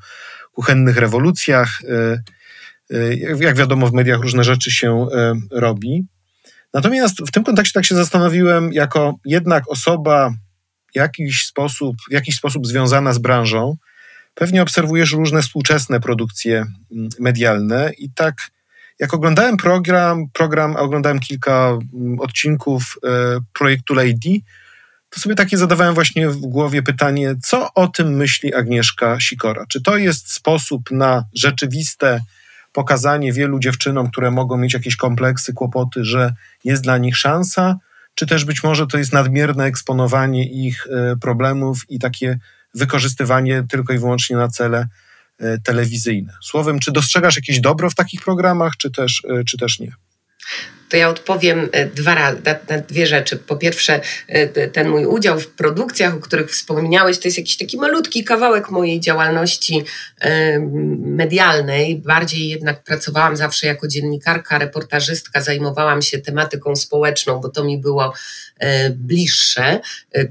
kuchennych 0.52 0.98
rewolucjach. 0.98 1.82
Y, 1.82 2.96
y, 2.96 3.38
jak 3.40 3.56
wiadomo, 3.56 3.88
w 3.88 3.94
mediach 3.94 4.22
różne 4.22 4.44
rzeczy 4.44 4.72
się 4.72 5.08
robi. 5.52 6.06
Natomiast 6.74 7.20
w 7.28 7.32
tym 7.32 7.44
kontekście 7.44 7.74
tak 7.74 7.86
się 7.86 7.96
zastanowiłem, 7.96 8.74
jako 8.74 9.16
jednak 9.26 9.64
osoba 9.68 10.34
jakiś 10.96 11.46
sposób, 11.46 11.96
w 12.10 12.14
jakiś 12.14 12.36
sposób 12.36 12.68
związana 12.68 13.14
z 13.14 13.18
branżą, 13.18 13.78
pewnie 14.36 14.62
obserwujesz 14.62 15.12
różne 15.12 15.42
współczesne 15.42 16.00
produkcje 16.00 16.66
mm, 16.92 17.10
medialne 17.20 17.92
i 17.98 18.10
tak 18.12 18.36
jak 19.00 19.14
oglądałem 19.14 19.58
program, 19.58 20.26
program, 20.34 20.76
a 20.76 20.80
oglądałem 20.80 21.20
kilka 21.20 21.78
mm, 21.94 22.20
odcinków 22.20 22.96
e, 23.04 23.40
projektu 23.54 23.94
Lady, 23.94 24.40
to 25.14 25.20
sobie 25.20 25.36
takie 25.36 25.58
zadawałem 25.58 25.94
właśnie 25.94 26.30
w 26.30 26.38
głowie 26.38 26.84
pytanie, 26.84 27.36
co 27.44 27.74
o 27.74 27.88
tym 27.88 28.16
myśli 28.16 28.54
Agnieszka 28.54 29.20
Sikora? 29.20 29.66
Czy 29.70 29.82
to 29.82 29.98
jest 29.98 30.34
sposób 30.34 30.92
na 30.92 31.26
rzeczywiste 31.34 32.20
pokazanie 32.72 33.34
wielu 33.34 33.60
dziewczynom, 33.60 34.12
które 34.12 34.32
mogą 34.32 34.58
mieć 34.58 34.74
jakieś 34.74 34.96
kompleksy, 34.96 35.54
kłopoty, 35.54 36.06
że 36.06 36.34
jest 36.64 36.84
dla 36.84 36.98
nich 36.98 37.18
szansa, 37.18 37.78
czy 38.16 38.26
też 38.26 38.46
być 38.46 38.64
może 38.64 38.88
to 38.88 38.98
jest 38.98 39.14
nadmierne 39.14 39.66
eksponowanie 39.66 40.50
ich 40.68 40.88
e, 40.88 41.16
problemów 41.18 41.82
i 41.90 42.00
takie 42.00 42.40
wykorzystywanie 42.76 43.64
tylko 43.70 43.94
i 43.94 44.00
wyłącznie 44.00 44.36
na 44.36 44.48
cele 44.48 44.88
e, 45.40 45.58
telewizyjne. 45.58 46.34
Słowem, 46.42 46.80
czy 46.80 46.92
dostrzegasz 46.92 47.36
jakieś 47.36 47.60
dobro 47.60 47.90
w 47.90 47.96
takich 47.96 48.22
programach, 48.22 48.74
czy 48.78 48.92
też, 48.92 49.24
e, 49.30 49.44
czy 49.44 49.58
też 49.58 49.80
nie? 49.80 49.94
To 50.94 50.98
ja 50.98 51.10
odpowiem 51.10 51.70
e, 51.72 51.86
dwa 51.86 52.16
na, 52.16 52.32
dwie 52.88 53.08
rzeczy. 53.08 53.38
Po 53.38 53.56
pierwsze, 53.56 54.02
e, 54.28 54.68
ten 54.68 54.90
mój 54.90 55.06
udział 55.06 55.40
w 55.40 55.48
produkcjach, 55.48 56.16
o 56.16 56.20
których 56.20 56.52
wspomniałeś, 56.52 57.20
to 57.20 57.28
jest 57.28 57.38
jakiś 57.38 57.58
taki 57.58 57.78
malutki 57.78 58.24
kawałek 58.24 58.70
mojej 58.70 59.00
działalności 59.00 59.84
e, 60.20 60.60
medialnej. 61.00 61.96
Bardziej 61.96 62.50
jednak 62.50 62.84
pracowałam 62.84 63.38
zawsze 63.38 63.68
jako 63.68 63.88
dziennikarka, 63.88 64.58
reportażystka, 64.58 65.42
zajmowałam 65.42 66.02
się 66.02 66.18
tematyką 66.18 66.76
społeczną, 66.76 67.40
bo 67.40 67.50
to 67.50 67.64
mi 67.64 67.78
było 67.78 68.14
bliższe. 68.96 69.80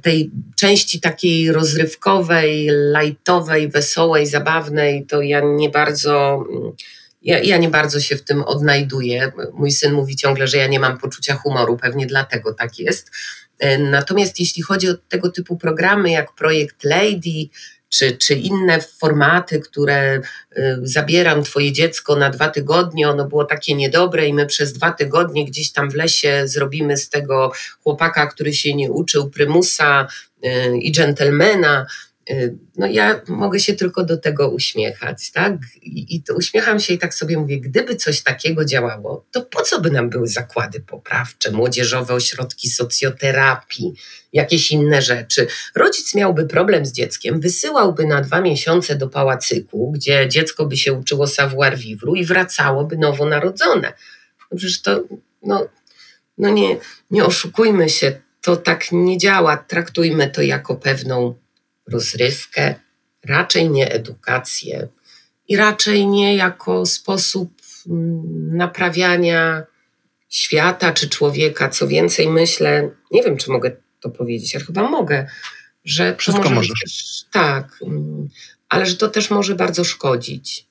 Tej 0.03 0.31
części 0.57 1.01
takiej 1.01 1.53
rozrywkowej, 1.53 2.69
lajtowej, 2.71 3.69
wesołej, 3.69 4.27
zabawnej, 4.27 5.07
to 5.07 5.23
ja 5.23 5.41
nie 5.45 5.71
bardzo 5.71 6.45
ja, 7.23 7.39
ja 7.39 7.57
nie 7.57 7.69
bardzo 7.69 8.01
się 8.01 8.17
w 8.17 8.25
tym 8.25 8.43
odnajduję. 8.43 9.33
Mój 9.55 9.71
syn 9.71 9.93
mówi 9.93 10.17
ciągle, 10.17 10.49
że 10.49 10.57
ja 10.57 10.67
nie 10.67 10.81
mam 10.81 10.99
poczucia 10.99 11.35
humoru, 11.35 11.77
pewnie 11.77 12.07
dlatego 12.07 12.55
tak 12.55 12.79
jest. 12.79 13.11
E, 13.59 13.79
natomiast 13.79 14.41
jeśli 14.41 14.63
chodzi 14.63 14.89
o 14.89 14.95
tego 15.09 15.31
typu 15.31 15.57
programy 15.57 16.11
jak 16.11 16.35
projekt 16.35 16.85
Lady, 16.85 17.49
czy, 17.89 18.17
czy 18.17 18.35
inne 18.35 18.81
formaty, 18.81 19.61
które 19.61 20.21
e, 20.57 20.79
zabieram 20.83 21.43
Twoje 21.43 21.73
dziecko 21.73 22.17
na 22.17 22.31
dwa 22.31 22.49
tygodnie, 22.49 23.09
ono 23.09 23.25
było 23.25 23.45
takie 23.45 23.75
niedobre 23.75 24.27
i 24.27 24.35
my 24.35 24.47
przez 24.47 24.73
dwa 24.73 24.93
tygodnie 24.93 25.45
gdzieś 25.45 25.73
tam 25.73 25.91
w 25.91 25.95
lesie 25.95 26.43
zrobimy 26.45 26.97
z 26.97 27.09
tego 27.09 27.53
chłopaka, 27.83 28.27
który 28.27 28.55
się 28.55 28.75
nie 28.75 28.91
uczył 28.91 29.31
prymusa 29.31 30.07
e, 30.43 30.77
i 30.77 30.93
dżentelmena. 30.93 31.87
Y, 32.31 32.59
no 32.77 32.87
ja 32.87 33.21
mogę 33.29 33.61
się 33.61 33.75
tylko 33.75 34.05
do 34.05 34.17
tego 34.17 34.51
uśmiechać, 34.51 35.31
tak? 35.31 35.53
I, 35.83 36.17
I, 36.17 36.23
to 36.23 36.35
uśmiecham 36.35 36.81
się 36.81 36.95
i 36.95 36.99
tak 36.99 37.15
sobie 37.15 37.39
mówię, 37.39 37.61
gdyby 37.61 37.97
coś 37.97 38.23
takiego 38.23 38.65
działało, 38.65 39.27
to 39.31 39.43
po 39.43 39.63
co 39.63 39.81
by 39.81 39.91
nam 39.91 40.11
były 40.11 40.29
zakłady 40.29 40.81
poprawcze, 40.81 41.51
młodzieżowe 41.51 42.15
ośrodki 42.15 42.71
socjoterapii, 42.71 43.95
jakieś 44.33 44.71
inne 44.71 45.03
rzeczy? 45.03 45.47
Rodzic 45.75 46.15
miałby 46.15 46.47
problem 46.47 46.87
z 46.87 46.93
dzieckiem, 46.93 47.41
wysyłałby 47.41 48.07
na 48.07 48.21
dwa 48.21 48.41
miesiące 48.41 48.97
do 48.97 49.09
pałacyku, 49.09 49.93
gdzie 49.93 50.29
dziecko 50.29 50.67
by 50.67 50.77
się 50.77 50.93
uczyło 50.93 51.27
savoir 51.27 51.79
vivre 51.79 52.13
i 52.17 52.25
wracałoby 52.25 52.97
nowonarodzone. 52.97 53.93
No 54.51 54.57
przecież 54.57 54.83
to, 54.83 55.03
no, 55.43 55.69
no 56.39 56.51
nie, 56.51 56.77
nie 57.11 57.25
oszukujmy 57.25 57.89
się, 57.89 58.21
to 58.41 58.57
tak 58.57 58.93
nie 58.93 59.19
działa. 59.19 59.57
Traktujmy 59.57 60.31
to 60.31 60.43
jako 60.43 60.77
pewną 60.77 61.42
rozrywkę, 61.93 62.75
raczej 63.25 63.71
nie 63.71 63.93
edukację 63.93 64.89
i 65.49 65.57
raczej 65.57 66.07
nie 66.07 66.37
jako 66.37 66.87
sposób 66.87 67.53
mm, 67.87 68.57
naprawiania 68.57 69.67
świata 70.29 70.93
czy 70.93 71.09
człowieka. 71.09 71.69
Co 71.69 71.89
więcej, 71.89 72.29
myślę, 72.29 72.91
nie 73.11 73.23
wiem, 73.23 73.37
czy 73.37 73.51
mogę 73.51 73.77
to 74.01 74.11
powiedzieć, 74.11 74.57
ale 74.57 74.65
chyba 74.65 74.89
mogę, 74.89 75.27
że 75.85 76.17
Wszystko 76.17 76.51
może 76.51 76.55
możesz. 76.55 77.25
Tak, 77.33 77.79
mm, 77.83 78.29
ale 78.69 78.87
że 78.87 78.97
to 78.97 79.09
też 79.09 79.31
może 79.31 79.55
bardzo 79.55 79.85
szkodzić. 79.85 80.67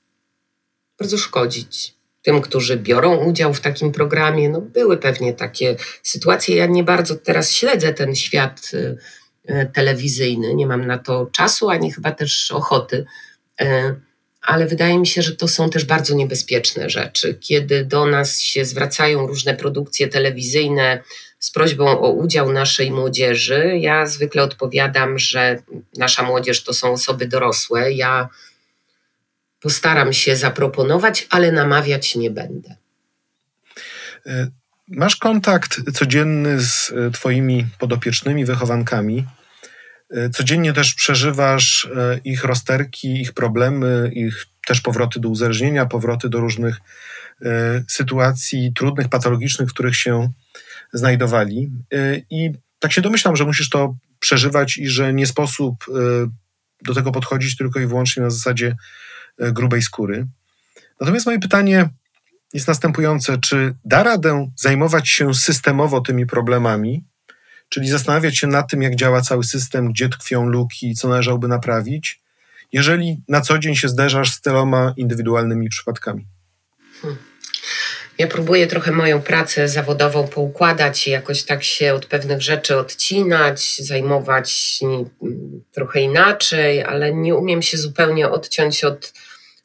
Bardzo 1.00 1.18
szkodzić 1.18 1.94
tym, 2.22 2.42
którzy 2.42 2.78
biorą 2.78 3.16
udział 3.18 3.54
w 3.54 3.62
takim 3.62 3.92
programie. 3.92 4.50
No, 4.50 4.62
były 4.62 4.98
pewnie 4.98 5.34
takie 5.34 5.76
sytuacje. 6.04 6.56
Ja 6.56 6.66
nie 6.66 6.84
bardzo 6.84 7.16
teraz 7.16 7.52
śledzę 7.52 7.94
ten 7.94 8.16
świat 8.16 8.72
y, 8.74 8.98
telewizyjny. 9.74 10.56
Nie 10.56 10.68
mam 10.68 10.88
na 10.88 10.98
to 10.98 11.26
czasu 11.32 11.70
ani 11.70 11.92
chyba 11.92 12.12
też 12.12 12.52
ochoty. 12.52 13.06
E, 13.62 13.96
ale 14.42 14.68
wydaje 14.68 15.00
mi 15.00 15.08
się, 15.08 15.22
że 15.22 15.36
to 15.36 15.48
są 15.48 15.70
też 15.70 15.86
bardzo 15.86 16.16
niebezpieczne 16.16 16.90
rzeczy. 16.90 17.38
Kiedy 17.40 17.86
do 17.86 18.06
nas 18.06 18.40
się 18.40 18.66
zwracają 18.66 19.28
różne 19.28 19.54
produkcje 19.54 20.08
telewizyjne 20.08 21.04
z 21.40 21.52
prośbą 21.52 22.00
o 22.00 22.10
udział 22.10 22.52
naszej 22.52 22.92
młodzieży, 22.92 23.78
ja 23.80 24.06
zwykle 24.06 24.44
odpowiadam, 24.44 25.20
że 25.20 25.64
nasza 25.98 26.24
młodzież 26.24 26.64
to 26.64 26.74
są 26.74 26.92
osoby 26.92 27.28
dorosłe. 27.28 27.92
Ja 27.92 28.30
postaram 29.60 30.14
się 30.14 30.36
zaproponować, 30.36 31.28
ale 31.30 31.52
namawiać 31.52 32.16
nie 32.16 32.32
będę. 32.32 32.76
Masz 34.88 35.16
kontakt 35.16 35.92
codzienny 35.94 36.60
z 36.60 36.92
e, 36.92 37.12
Twoimi 37.12 37.68
podopiecznymi 37.80 38.46
wychowankami. 38.46 39.26
E, 40.10 40.30
codziennie 40.30 40.74
też 40.74 40.94
przeżywasz 40.94 41.90
e, 41.96 42.20
ich 42.24 42.44
rozterki, 42.44 43.22
ich 43.22 43.34
problemy, 43.34 44.12
ich 44.14 44.46
też 44.68 44.82
powroty 44.82 45.20
do 45.20 45.30
uzależnienia, 45.30 45.86
powroty 45.86 46.30
do 46.30 46.40
różnych 46.40 46.78
sytuacji 47.88 48.74
trudnych, 48.76 49.10
patologicznych, 49.10 49.70
w 49.70 49.74
których 49.74 49.96
się 49.96 50.30
znajdowali. 50.94 51.72
I 52.30 52.52
tak 52.80 52.92
się 52.92 53.02
domyślam, 53.02 53.36
że 53.36 53.46
musisz 53.46 53.70
to 53.70 53.96
przeżywać 54.20 54.78
i 54.78 54.88
że 54.88 55.14
nie 55.14 55.28
sposób 55.28 55.86
do 56.84 56.94
tego 56.94 57.12
podchodzić 57.12 57.58
tylko 57.58 57.80
i 57.80 57.86
wyłącznie 57.86 58.24
na 58.24 58.30
zasadzie 58.30 58.76
grubej 59.40 59.82
skóry. 59.82 60.28
Natomiast 61.00 61.26
moje 61.26 61.40
pytanie 61.40 61.90
jest 62.54 62.68
następujące: 62.68 63.38
czy 63.38 63.76
da 63.86 64.04
radę 64.04 64.52
zajmować 64.56 65.10
się 65.10 65.34
systemowo 65.34 66.02
tymi 66.02 66.26
problemami, 66.26 67.06
czyli 67.70 67.90
zastanawiać 67.90 68.38
się 68.38 68.48
nad 68.48 68.70
tym, 68.70 68.82
jak 68.82 68.96
działa 68.96 69.22
cały 69.22 69.44
system, 69.44 69.92
gdzie 69.92 70.10
tkwią 70.10 70.46
luki, 70.46 70.96
co 70.96 71.10
należałoby 71.10 71.48
naprawić, 71.48 72.22
jeżeli 72.72 73.24
na 73.28 73.42
co 73.42 73.60
dzień 73.60 73.76
się 73.76 73.90
zderzasz 73.90 74.32
z 74.32 74.42
tyloma 74.42 74.94
indywidualnymi 74.98 75.70
przypadkami? 75.70 76.28
Hmm. 77.02 77.20
Ja 78.18 78.28
próbuję 78.28 78.68
trochę 78.68 78.92
moją 78.92 79.22
pracę 79.22 79.68
zawodową 79.68 80.28
poukładać 80.28 81.08
i 81.08 81.12
jakoś 81.12 81.44
tak 81.44 81.64
się 81.64 81.94
od 81.94 82.06
pewnych 82.06 82.42
rzeczy 82.42 82.78
odcinać, 82.78 83.78
zajmować 83.80 84.80
trochę 85.72 86.02
inaczej, 86.02 86.84
ale 86.84 87.14
nie 87.14 87.36
umiem 87.36 87.62
się 87.62 87.78
zupełnie 87.78 88.30
odciąć 88.30 88.84
od 88.84 89.14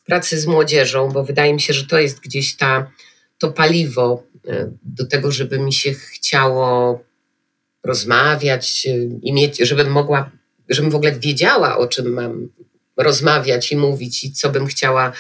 pracy 0.07 0.41
z 0.41 0.47
młodzieżą, 0.47 1.09
bo 1.09 1.25
wydaje 1.25 1.55
mi 1.55 1.61
się, 1.61 1.73
że 1.73 1.87
to 1.87 1.99
jest 1.99 2.21
gdzieś 2.21 2.57
ta, 2.57 2.91
to 3.39 3.53
paliwo 3.53 4.23
e, 4.49 4.71
do 4.83 5.07
tego, 5.07 5.33
żeby 5.33 5.59
mi 5.59 5.73
się 5.73 5.93
chciało 5.93 7.01
rozmawiać 7.85 8.87
e, 8.87 8.97
i 9.23 9.33
mieć, 9.33 9.59
żebym 9.59 9.91
mogła, 9.91 10.31
żebym 10.69 10.91
w 10.91 10.95
ogóle 10.95 11.13
wiedziała, 11.13 11.79
o 11.79 11.87
czym 11.87 12.13
mam 12.13 12.49
rozmawiać 12.97 13.73
i 13.73 13.77
mówić 13.77 14.25
i 14.25 14.33
co 14.33 14.51
bym 14.51 14.67
chciała, 14.67 15.13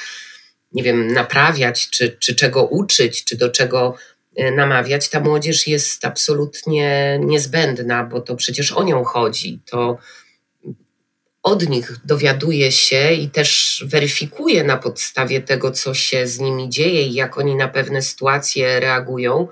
nie 0.72 0.82
wiem, 0.82 1.12
naprawiać, 1.12 1.90
czy, 1.90 2.16
czy 2.20 2.34
czego 2.34 2.64
uczyć, 2.64 3.24
czy 3.24 3.36
do 3.36 3.50
czego 3.50 3.94
e, 4.36 4.50
namawiać. 4.50 5.08
Ta 5.08 5.20
młodzież 5.20 5.66
jest 5.66 6.04
absolutnie 6.04 7.18
niezbędna, 7.22 8.04
bo 8.04 8.20
to 8.20 8.36
przecież 8.36 8.72
o 8.72 8.84
nią 8.84 9.04
chodzi. 9.04 9.60
To 9.70 9.98
od 11.46 11.68
nich 11.68 11.92
dowiaduje 12.04 12.72
się 12.72 13.12
i 13.12 13.30
też 13.30 13.82
weryfikuje 13.86 14.64
na 14.64 14.76
podstawie 14.76 15.40
tego, 15.40 15.70
co 15.70 15.94
się 15.94 16.26
z 16.26 16.38
nimi 16.38 16.68
dzieje 16.68 17.02
i 17.02 17.14
jak 17.14 17.38
oni 17.38 17.54
na 17.54 17.68
pewne 17.68 18.02
sytuacje 18.02 18.80
reagują, 18.80 19.48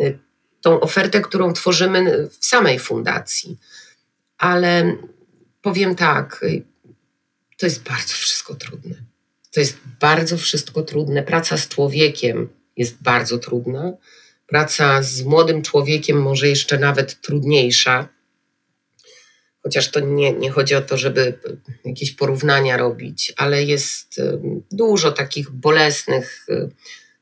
y, 0.00 0.18
tą 0.60 0.80
ofertę, 0.80 1.20
którą 1.20 1.52
tworzymy 1.52 2.28
w 2.40 2.46
samej 2.46 2.78
fundacji. 2.78 3.58
Ale 4.38 4.96
powiem 5.62 5.94
tak, 5.94 6.40
y, 6.42 6.62
to 7.58 7.66
jest 7.66 7.82
bardzo 7.82 8.14
wszystko 8.14 8.54
trudne. 8.54 8.94
To 8.94 9.58
to 9.58 9.60
jest 9.60 9.78
bardzo 10.00 10.36
wszystko 10.36 10.82
trudne. 10.82 11.22
Praca 11.22 11.56
z 11.56 11.68
człowiekiem 11.68 12.48
jest 12.76 13.02
bardzo 13.02 13.38
trudna. 13.38 13.92
Praca 14.46 15.02
z 15.02 15.22
młodym 15.22 15.62
człowiekiem 15.62 16.22
może 16.22 16.48
jeszcze 16.48 16.78
nawet 16.78 17.20
trudniejsza. 17.20 18.08
Chociaż 19.62 19.90
to 19.90 20.00
nie, 20.00 20.32
nie 20.32 20.50
chodzi 20.50 20.74
o 20.74 20.80
to, 20.80 20.96
żeby 20.96 21.38
jakieś 21.84 22.12
porównania 22.12 22.76
robić, 22.76 23.32
ale 23.36 23.64
jest 23.64 24.20
dużo 24.72 25.12
takich 25.12 25.50
bolesnych 25.50 26.46
y, 26.48 26.70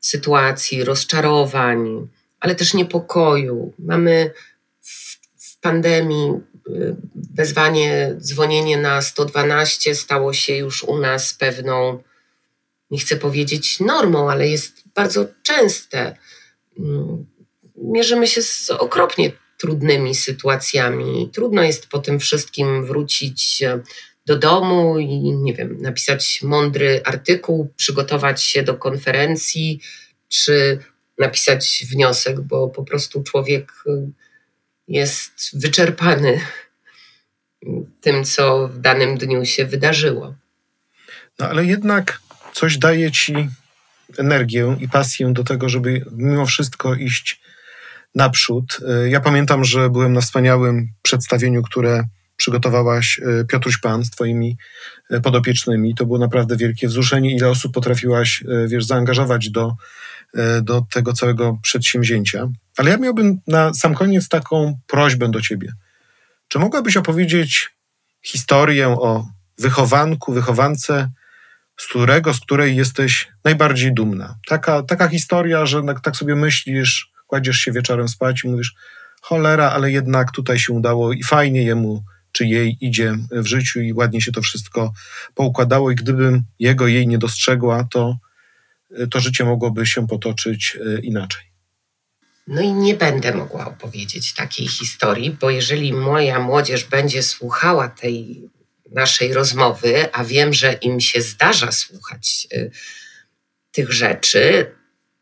sytuacji, 0.00 0.84
rozczarowań, 0.84 2.08
ale 2.40 2.54
też 2.54 2.74
niepokoju. 2.74 3.72
Mamy 3.78 4.30
w, 4.80 5.18
w 5.38 5.60
pandemii 5.60 6.30
y, 6.68 6.96
wezwanie, 7.14 8.16
dzwonienie 8.18 8.76
na 8.76 9.02
112 9.02 9.94
stało 9.94 10.32
się 10.32 10.56
już 10.56 10.84
u 10.84 10.98
nas 10.98 11.34
pewną, 11.34 12.02
nie 12.90 12.98
chcę 12.98 13.16
powiedzieć 13.16 13.80
normą, 13.80 14.30
ale 14.30 14.48
jest 14.48 14.72
bardzo 14.94 15.26
częste. 15.42 16.16
Mm, 16.78 17.26
mierzymy 17.76 18.26
się 18.26 18.42
z 18.42 18.70
okropnie 18.70 19.32
trudnymi 19.56 20.14
sytuacjami. 20.14 21.30
Trudno 21.32 21.62
jest 21.62 21.86
po 21.86 21.98
tym 21.98 22.18
wszystkim 22.18 22.86
wrócić 22.86 23.62
e, 23.62 23.80
do 24.26 24.38
domu 24.38 24.98
i 24.98 25.18
nie 25.32 25.54
wiem, 25.54 25.78
napisać 25.80 26.40
mądry 26.42 27.00
artykuł, 27.04 27.72
przygotować 27.76 28.42
się 28.42 28.62
do 28.62 28.74
konferencji, 28.74 29.80
czy 30.28 30.78
napisać 31.18 31.84
wniosek, 31.90 32.40
bo 32.40 32.68
po 32.68 32.84
prostu 32.84 33.22
człowiek 33.22 33.72
e, 33.86 34.10
jest 34.88 35.60
wyczerpany 35.60 36.40
tym, 38.00 38.24
co 38.24 38.68
w 38.68 38.78
danym 38.78 39.18
dniu 39.18 39.44
się 39.44 39.66
wydarzyło. 39.66 40.34
No 41.38 41.48
ale 41.48 41.64
jednak 41.64 42.20
coś 42.52 42.78
daje 42.78 43.10
ci 43.10 43.48
energię 44.18 44.76
i 44.80 44.88
pasję 44.88 45.32
do 45.32 45.44
tego, 45.44 45.68
żeby 45.68 46.04
mimo 46.12 46.46
wszystko 46.46 46.94
iść 46.94 47.40
naprzód. 48.16 48.80
E, 48.88 49.08
ja 49.08 49.20
pamiętam, 49.20 49.64
że 49.64 49.90
byłem 49.90 50.12
na 50.12 50.20
wspaniałym 50.20 50.88
przedstawieniu, 51.02 51.62
które 51.62 52.04
przygotowałaś 52.36 53.20
e, 53.22 53.44
Piotruś 53.44 53.78
Pan 53.78 54.04
z 54.04 54.10
twoimi 54.10 54.56
e, 55.10 55.20
podopiecznymi. 55.20 55.94
To 55.94 56.06
było 56.06 56.18
naprawdę 56.18 56.56
wielkie 56.56 56.88
wzruszenie, 56.88 57.36
ile 57.36 57.48
osób 57.48 57.74
potrafiłaś, 57.74 58.44
wiesz, 58.66 58.86
zaangażować 58.86 59.50
do, 59.50 59.74
do 60.62 60.86
tego 60.92 61.12
całego 61.12 61.58
przedsięwzięcia. 61.62 62.48
Ale 62.76 62.90
ja 62.90 62.96
miałbym 62.96 63.40
na 63.46 63.74
sam 63.74 63.94
koniec 63.94 64.28
taką 64.28 64.78
prośbę 64.86 65.30
do 65.30 65.40
ciebie. 65.40 65.72
Czy 66.48 66.58
mogłabyś 66.58 66.96
opowiedzieć 66.96 67.70
historię 68.22 68.88
o 68.88 69.28
wychowanku, 69.58 70.32
wychowance, 70.32 71.10
z 71.76 71.86
którego, 71.86 72.34
z 72.34 72.40
której 72.40 72.76
jesteś 72.76 73.28
najbardziej 73.44 73.94
dumna? 73.94 74.34
Taka, 74.46 74.82
taka 74.82 75.08
historia, 75.08 75.66
że 75.66 75.82
tak 76.02 76.16
sobie 76.16 76.36
myślisz, 76.36 77.15
kładziesz 77.26 77.56
się 77.56 77.72
wieczorem 77.72 78.08
spać 78.08 78.44
i 78.44 78.48
mówisz, 78.48 78.74
cholera, 79.22 79.70
ale 79.70 79.92
jednak 79.92 80.32
tutaj 80.32 80.58
się 80.58 80.72
udało 80.72 81.12
i 81.12 81.22
fajnie 81.22 81.62
jemu 81.62 82.04
czy 82.32 82.46
jej 82.46 82.76
idzie 82.80 83.16
w 83.30 83.46
życiu 83.46 83.80
i 83.80 83.92
ładnie 83.92 84.20
się 84.20 84.32
to 84.32 84.42
wszystko 84.42 84.92
poukładało 85.34 85.90
i 85.90 85.94
gdybym 85.94 86.42
jego, 86.58 86.86
jej 86.86 87.06
nie 87.06 87.18
dostrzegła, 87.18 87.84
to, 87.90 88.16
to 89.10 89.20
życie 89.20 89.44
mogłoby 89.44 89.86
się 89.86 90.06
potoczyć 90.06 90.78
e, 90.80 91.00
inaczej. 91.00 91.42
No 92.46 92.62
i 92.62 92.72
nie 92.72 92.94
będę 92.94 93.34
mogła 93.34 93.66
opowiedzieć 93.66 94.34
takiej 94.34 94.68
historii, 94.68 95.36
bo 95.40 95.50
jeżeli 95.50 95.92
moja 95.92 96.40
młodzież 96.40 96.84
będzie 96.84 97.22
słuchała 97.22 97.88
tej 97.88 98.42
naszej 98.92 99.32
rozmowy, 99.32 100.12
a 100.12 100.24
wiem, 100.24 100.52
że 100.52 100.72
im 100.72 101.00
się 101.00 101.22
zdarza 101.22 101.72
słuchać 101.72 102.48
y, 102.52 102.70
tych 103.72 103.92
rzeczy, 103.92 104.72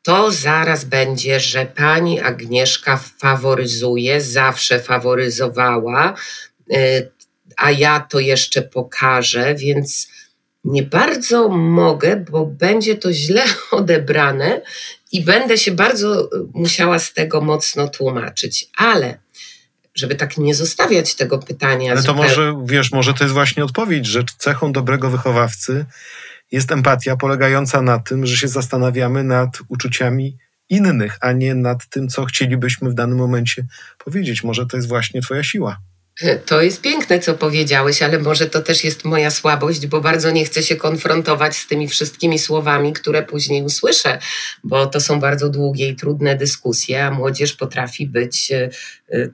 to 0.05 0.31
zaraz 0.31 0.85
będzie, 0.85 1.41
że 1.41 1.67
pani 1.67 2.21
Agnieszka 2.21 2.97
faworyzuje, 2.97 4.21
zawsze 4.21 4.81
faworyzowała, 4.81 6.15
y, 6.73 7.11
a 7.57 7.71
ja 7.71 8.01
to 8.01 8.21
jeszcze 8.21 8.63
pokażę, 8.63 9.55
więc 9.55 10.09
nie 10.65 10.83
bardzo 10.83 11.49
mogę, 11.49 12.25
bo 12.31 12.47
będzie 12.47 12.97
to 12.97 13.13
źle 13.13 13.43
odebrane 13.71 14.61
i 15.13 15.23
będę 15.23 15.59
się 15.59 15.73
bardzo 15.73 16.31
musiała 16.55 16.99
z 16.99 17.13
tego 17.13 17.41
mocno 17.41 17.89
tłumaczyć. 17.89 18.69
Ale 18.77 19.19
żeby 19.95 20.15
tak 20.15 20.39
nie 20.39 20.55
zostawiać 20.55 21.15
tego 21.15 21.39
pytania. 21.39 21.93
Ale 21.93 22.03
to 22.03 22.07
zupełnie. 22.07 22.29
może, 22.29 22.55
wiesz, 22.65 22.93
może 22.93 23.15
to 23.15 23.25
jest 23.25 23.35
właśnie 23.35 23.65
odpowiedź, 23.65 24.07
że 24.07 24.25
cechą 24.39 24.73
dobrego 24.73 25.11
wychowawcy 25.11 25.87
jest 26.53 26.73
empatia 26.73 27.17
polegająca 27.17 27.83
na 27.83 27.99
tym, 27.99 28.27
że 28.27 28.37
się 28.37 28.49
zastanawiamy 28.49 29.25
nad 29.25 29.59
uczuciami 29.69 30.37
innych, 30.69 31.19
a 31.21 31.33
nie 31.33 31.55
nad 31.55 31.89
tym, 31.89 32.09
co 32.09 32.25
chcielibyśmy 32.25 32.91
w 32.91 32.95
danym 32.95 33.19
momencie 33.19 33.67
powiedzieć. 34.05 34.45
Może 34.45 34.67
to 34.67 34.77
jest 34.77 34.89
właśnie 34.89 35.23
Twoja 35.23 35.43
siła. 35.43 35.79
To 36.47 36.63
jest 36.63 36.81
piękne, 36.81 37.19
co 37.19 37.35
powiedziałeś, 37.35 38.03
ale 38.03 38.19
może 38.19 38.47
to 38.47 38.63
też 38.63 38.85
jest 38.85 39.05
moja 39.05 39.31
słabość, 39.31 39.87
bo 39.87 40.01
bardzo 40.01 40.31
nie 40.31 40.45
chcę 40.45 40.63
się 40.63 40.77
konfrontować 40.77 41.57
z 41.57 41.67
tymi 41.67 41.89
wszystkimi 41.89 42.39
słowami, 42.39 42.93
które 42.93 43.23
później 43.23 43.63
usłyszę, 43.63 44.19
bo 44.65 44.87
to 44.87 45.01
są 45.01 45.21
bardzo 45.21 45.49
długie 45.49 45.89
i 45.89 45.97
trudne 45.97 46.37
dyskusje, 46.37 47.05
a 47.05 47.11
młodzież 47.11 47.53
potrafi 47.53 48.07
być 48.07 48.53
e, 48.53 48.71
e, 49.13 49.29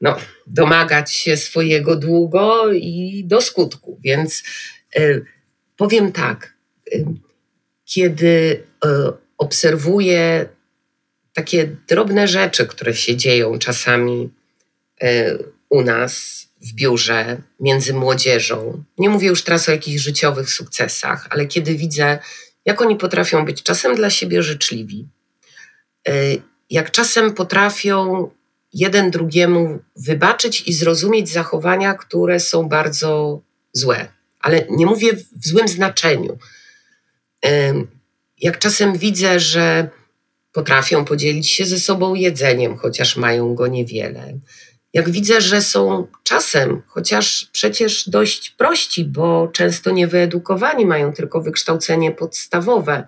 no, 0.00 0.16
domagać 0.46 1.12
się 1.12 1.36
swojego 1.36 1.96
długo 1.96 2.72
i 2.72 3.24
do 3.26 3.40
skutku. 3.40 4.00
Więc 4.04 4.42
powiem 5.80 6.12
tak, 6.12 6.54
y, 6.92 7.04
kiedy 7.84 8.62
y, 8.84 8.88
obserwuję 9.38 10.48
takie 11.32 11.76
drobne 11.88 12.28
rzeczy, 12.28 12.66
które 12.66 12.94
się 12.94 13.16
dzieją 13.16 13.58
czasami 13.58 14.30
u 15.68 15.82
nas 15.82 16.46
w 16.60 16.72
biurze, 16.72 17.42
między 17.60 17.94
młodzieżą, 17.94 18.84
nie 18.98 19.08
mówię 19.08 19.28
już 19.28 19.44
teraz 19.44 19.68
o 19.68 19.72
jakichś 19.72 20.02
życiowych 20.02 20.50
sukcesach, 20.50 21.26
ale 21.30 21.46
kiedy 21.46 21.74
widzę, 21.74 22.18
jak 22.64 22.80
oni 22.80 22.96
potrafią 22.96 23.44
być 23.44 23.62
czasem 23.62 23.94
dla 23.94 24.10
siebie 24.10 24.42
życzliwi, 24.42 25.08
jak 26.70 26.90
czasem 26.90 27.34
potrafią 27.34 28.30
jeden 28.72 29.10
drugiemu 29.10 29.78
wybaczyć 29.96 30.62
i 30.66 30.72
zrozumieć 30.72 31.28
zachowania, 31.28 31.94
które 31.94 32.40
są 32.40 32.68
bardzo 32.68 33.40
złe. 33.72 34.19
Ale 34.40 34.66
nie 34.70 34.86
mówię 34.86 35.12
w 35.12 35.46
złym 35.46 35.68
znaczeniu. 35.68 36.38
Jak 38.38 38.58
czasem 38.58 38.98
widzę, 38.98 39.40
że 39.40 39.88
potrafią 40.52 41.04
podzielić 41.04 41.48
się 41.48 41.64
ze 41.66 41.78
sobą 41.78 42.14
jedzeniem, 42.14 42.76
chociaż 42.76 43.16
mają 43.16 43.54
go 43.54 43.66
niewiele. 43.66 44.38
Jak 44.92 45.10
widzę, 45.10 45.40
że 45.40 45.62
są 45.62 46.06
czasem, 46.22 46.82
chociaż 46.86 47.48
przecież 47.52 48.08
dość 48.08 48.50
prości, 48.50 49.04
bo 49.04 49.48
często 49.48 49.90
niewyedukowani, 49.90 50.86
mają 50.86 51.12
tylko 51.12 51.40
wykształcenie 51.40 52.12
podstawowe, 52.12 53.06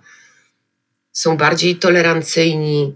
są 1.11 1.37
bardziej 1.37 1.75
tolerancyjni 1.75 2.95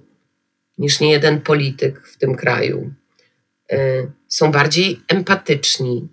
niż 0.78 1.00
niejeden 1.00 1.42
polityk 1.42 2.08
w 2.08 2.18
tym 2.18 2.36
kraju. 2.36 2.94
E, 3.72 3.78
są 4.28 4.52
bardziej 4.52 5.02
empatyczni. 5.08 6.08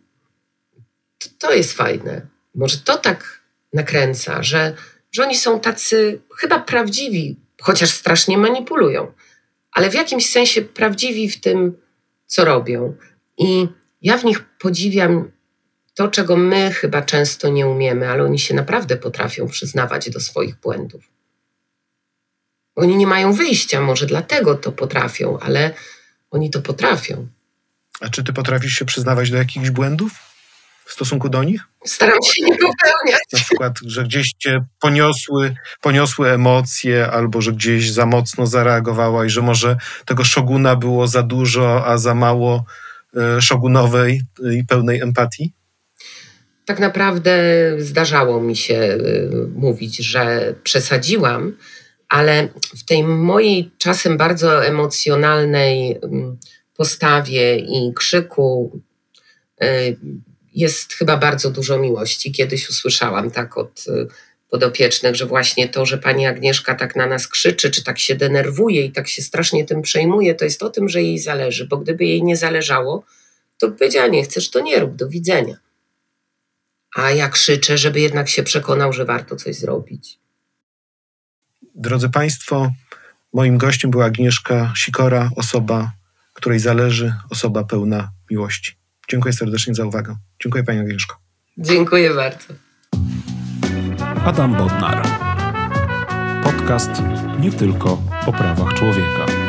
To 1.38 1.54
jest 1.54 1.72
fajne. 1.72 2.26
Może 2.54 2.78
to 2.78 2.98
tak 2.98 3.40
nakręca, 3.72 4.42
że, 4.42 4.74
że 5.12 5.22
oni 5.22 5.36
są 5.36 5.60
tacy 5.60 6.20
chyba 6.36 6.60
prawdziwi, 6.60 7.36
chociaż 7.60 7.90
strasznie 7.90 8.38
manipulują, 8.38 9.12
ale 9.72 9.90
w 9.90 9.94
jakimś 9.94 10.30
sensie 10.30 10.62
prawdziwi 10.62 11.30
w 11.30 11.40
tym, 11.40 11.76
co 12.26 12.44
robią. 12.44 12.96
I 13.38 13.68
ja 14.02 14.18
w 14.18 14.24
nich 14.24 14.44
podziwiam 14.58 15.30
to, 15.94 16.08
czego 16.08 16.36
my 16.36 16.72
chyba 16.72 17.02
często 17.02 17.48
nie 17.48 17.66
umiemy, 17.66 18.08
ale 18.08 18.24
oni 18.24 18.38
się 18.38 18.54
naprawdę 18.54 18.96
potrafią 18.96 19.48
przyznawać 19.48 20.10
do 20.10 20.20
swoich 20.20 20.56
błędów. 20.56 21.04
Oni 22.76 22.96
nie 22.96 23.06
mają 23.06 23.32
wyjścia, 23.32 23.80
może 23.80 24.06
dlatego 24.06 24.54
to 24.54 24.72
potrafią, 24.72 25.38
ale 25.38 25.74
oni 26.30 26.50
to 26.50 26.62
potrafią. 26.62 27.28
A 28.00 28.08
czy 28.08 28.24
ty 28.24 28.32
potrafisz 28.32 28.72
się 28.72 28.84
przyznawać 28.84 29.30
do 29.30 29.36
jakichś 29.36 29.70
błędów 29.70 30.33
w 30.84 30.92
stosunku 30.92 31.28
do 31.28 31.42
nich? 31.42 31.60
Staram 31.84 32.18
się 32.22 32.44
nie 32.44 32.52
popełniać. 32.52 33.22
Na 33.32 33.38
przykład, 33.38 33.78
że 33.86 34.04
gdzieś 34.04 34.32
cię 34.38 34.64
poniosły, 34.80 35.54
poniosły 35.80 36.30
emocje, 36.30 37.10
albo 37.10 37.40
że 37.40 37.52
gdzieś 37.52 37.90
za 37.90 38.06
mocno 38.06 38.46
zareagowała 38.46 39.26
i 39.26 39.30
że 39.30 39.42
może 39.42 39.76
tego 40.04 40.24
szoguna 40.24 40.76
było 40.76 41.08
za 41.08 41.22
dużo, 41.22 41.86
a 41.86 41.98
za 41.98 42.14
mało 42.14 42.64
e, 43.16 43.42
szogunowej 43.42 44.22
i 44.58 44.64
pełnej 44.64 45.00
empatii? 45.00 45.52
Tak 46.64 46.78
naprawdę 46.78 47.36
zdarzało 47.78 48.40
mi 48.40 48.56
się 48.56 48.74
e, 48.74 48.98
mówić, 49.54 49.96
że 49.96 50.54
przesadziłam, 50.62 51.56
ale 52.08 52.48
w 52.76 52.84
tej 52.84 53.04
mojej 53.04 53.70
czasem 53.78 54.16
bardzo 54.16 54.66
emocjonalnej 54.66 55.98
mm, 56.02 56.36
postawie 56.76 57.56
i 57.56 57.94
krzyku 57.94 58.80
y, 59.62 59.96
jest 60.54 60.92
chyba 60.92 61.16
bardzo 61.16 61.50
dużo 61.50 61.78
miłości. 61.78 62.32
Kiedyś 62.32 62.70
usłyszałam 62.70 63.30
tak 63.30 63.58
od 63.58 63.84
y, 63.88 64.06
podopiecznych, 64.50 65.16
że 65.16 65.26
właśnie 65.26 65.68
to, 65.68 65.86
że 65.86 65.98
pani 65.98 66.26
Agnieszka 66.26 66.74
tak 66.74 66.96
na 66.96 67.06
nas 67.06 67.28
krzyczy, 67.28 67.70
czy 67.70 67.84
tak 67.84 67.98
się 67.98 68.14
denerwuje 68.14 68.84
i 68.84 68.92
tak 68.92 69.08
się 69.08 69.22
strasznie 69.22 69.64
tym 69.64 69.82
przejmuje, 69.82 70.34
to 70.34 70.44
jest 70.44 70.62
o 70.62 70.70
tym, 70.70 70.88
że 70.88 71.02
jej 71.02 71.18
zależy, 71.18 71.66
bo 71.66 71.76
gdyby 71.76 72.04
jej 72.04 72.22
nie 72.22 72.36
zależało, 72.36 73.04
to 73.58 73.68
by 73.68 73.76
powiedziała, 73.76 74.06
nie 74.06 74.22
chcesz, 74.22 74.50
to 74.50 74.60
nie 74.60 74.80
rób, 74.80 74.96
do 74.96 75.08
widzenia. 75.08 75.56
A 76.96 77.10
ja 77.10 77.28
krzyczę, 77.28 77.78
żeby 77.78 78.00
jednak 78.00 78.28
się 78.28 78.42
przekonał, 78.42 78.92
że 78.92 79.04
warto 79.04 79.36
coś 79.36 79.56
zrobić. 79.56 80.18
Drodzy 81.74 82.08
Państwo, 82.08 82.72
moim 83.32 83.58
gościem 83.58 83.90
była 83.90 84.04
Agnieszka 84.04 84.72
Sikora, 84.76 85.30
osoba, 85.36 85.92
której 86.32 86.58
zależy, 86.58 87.14
osoba 87.30 87.64
pełna 87.64 88.12
miłości. 88.30 88.76
Dziękuję 89.10 89.32
serdecznie 89.32 89.74
za 89.74 89.84
uwagę. 89.84 90.16
Dziękuję 90.44 90.64
Pani 90.64 90.78
Agnieszko. 90.80 91.16
Dziękuję 91.58 92.14
bardzo. 92.14 92.46
Adam 94.24 94.54
Bodnar. 94.54 95.02
Podcast 96.44 96.90
nie 97.40 97.52
tylko 97.52 98.02
o 98.26 98.32
prawach 98.32 98.74
człowieka. 98.74 99.43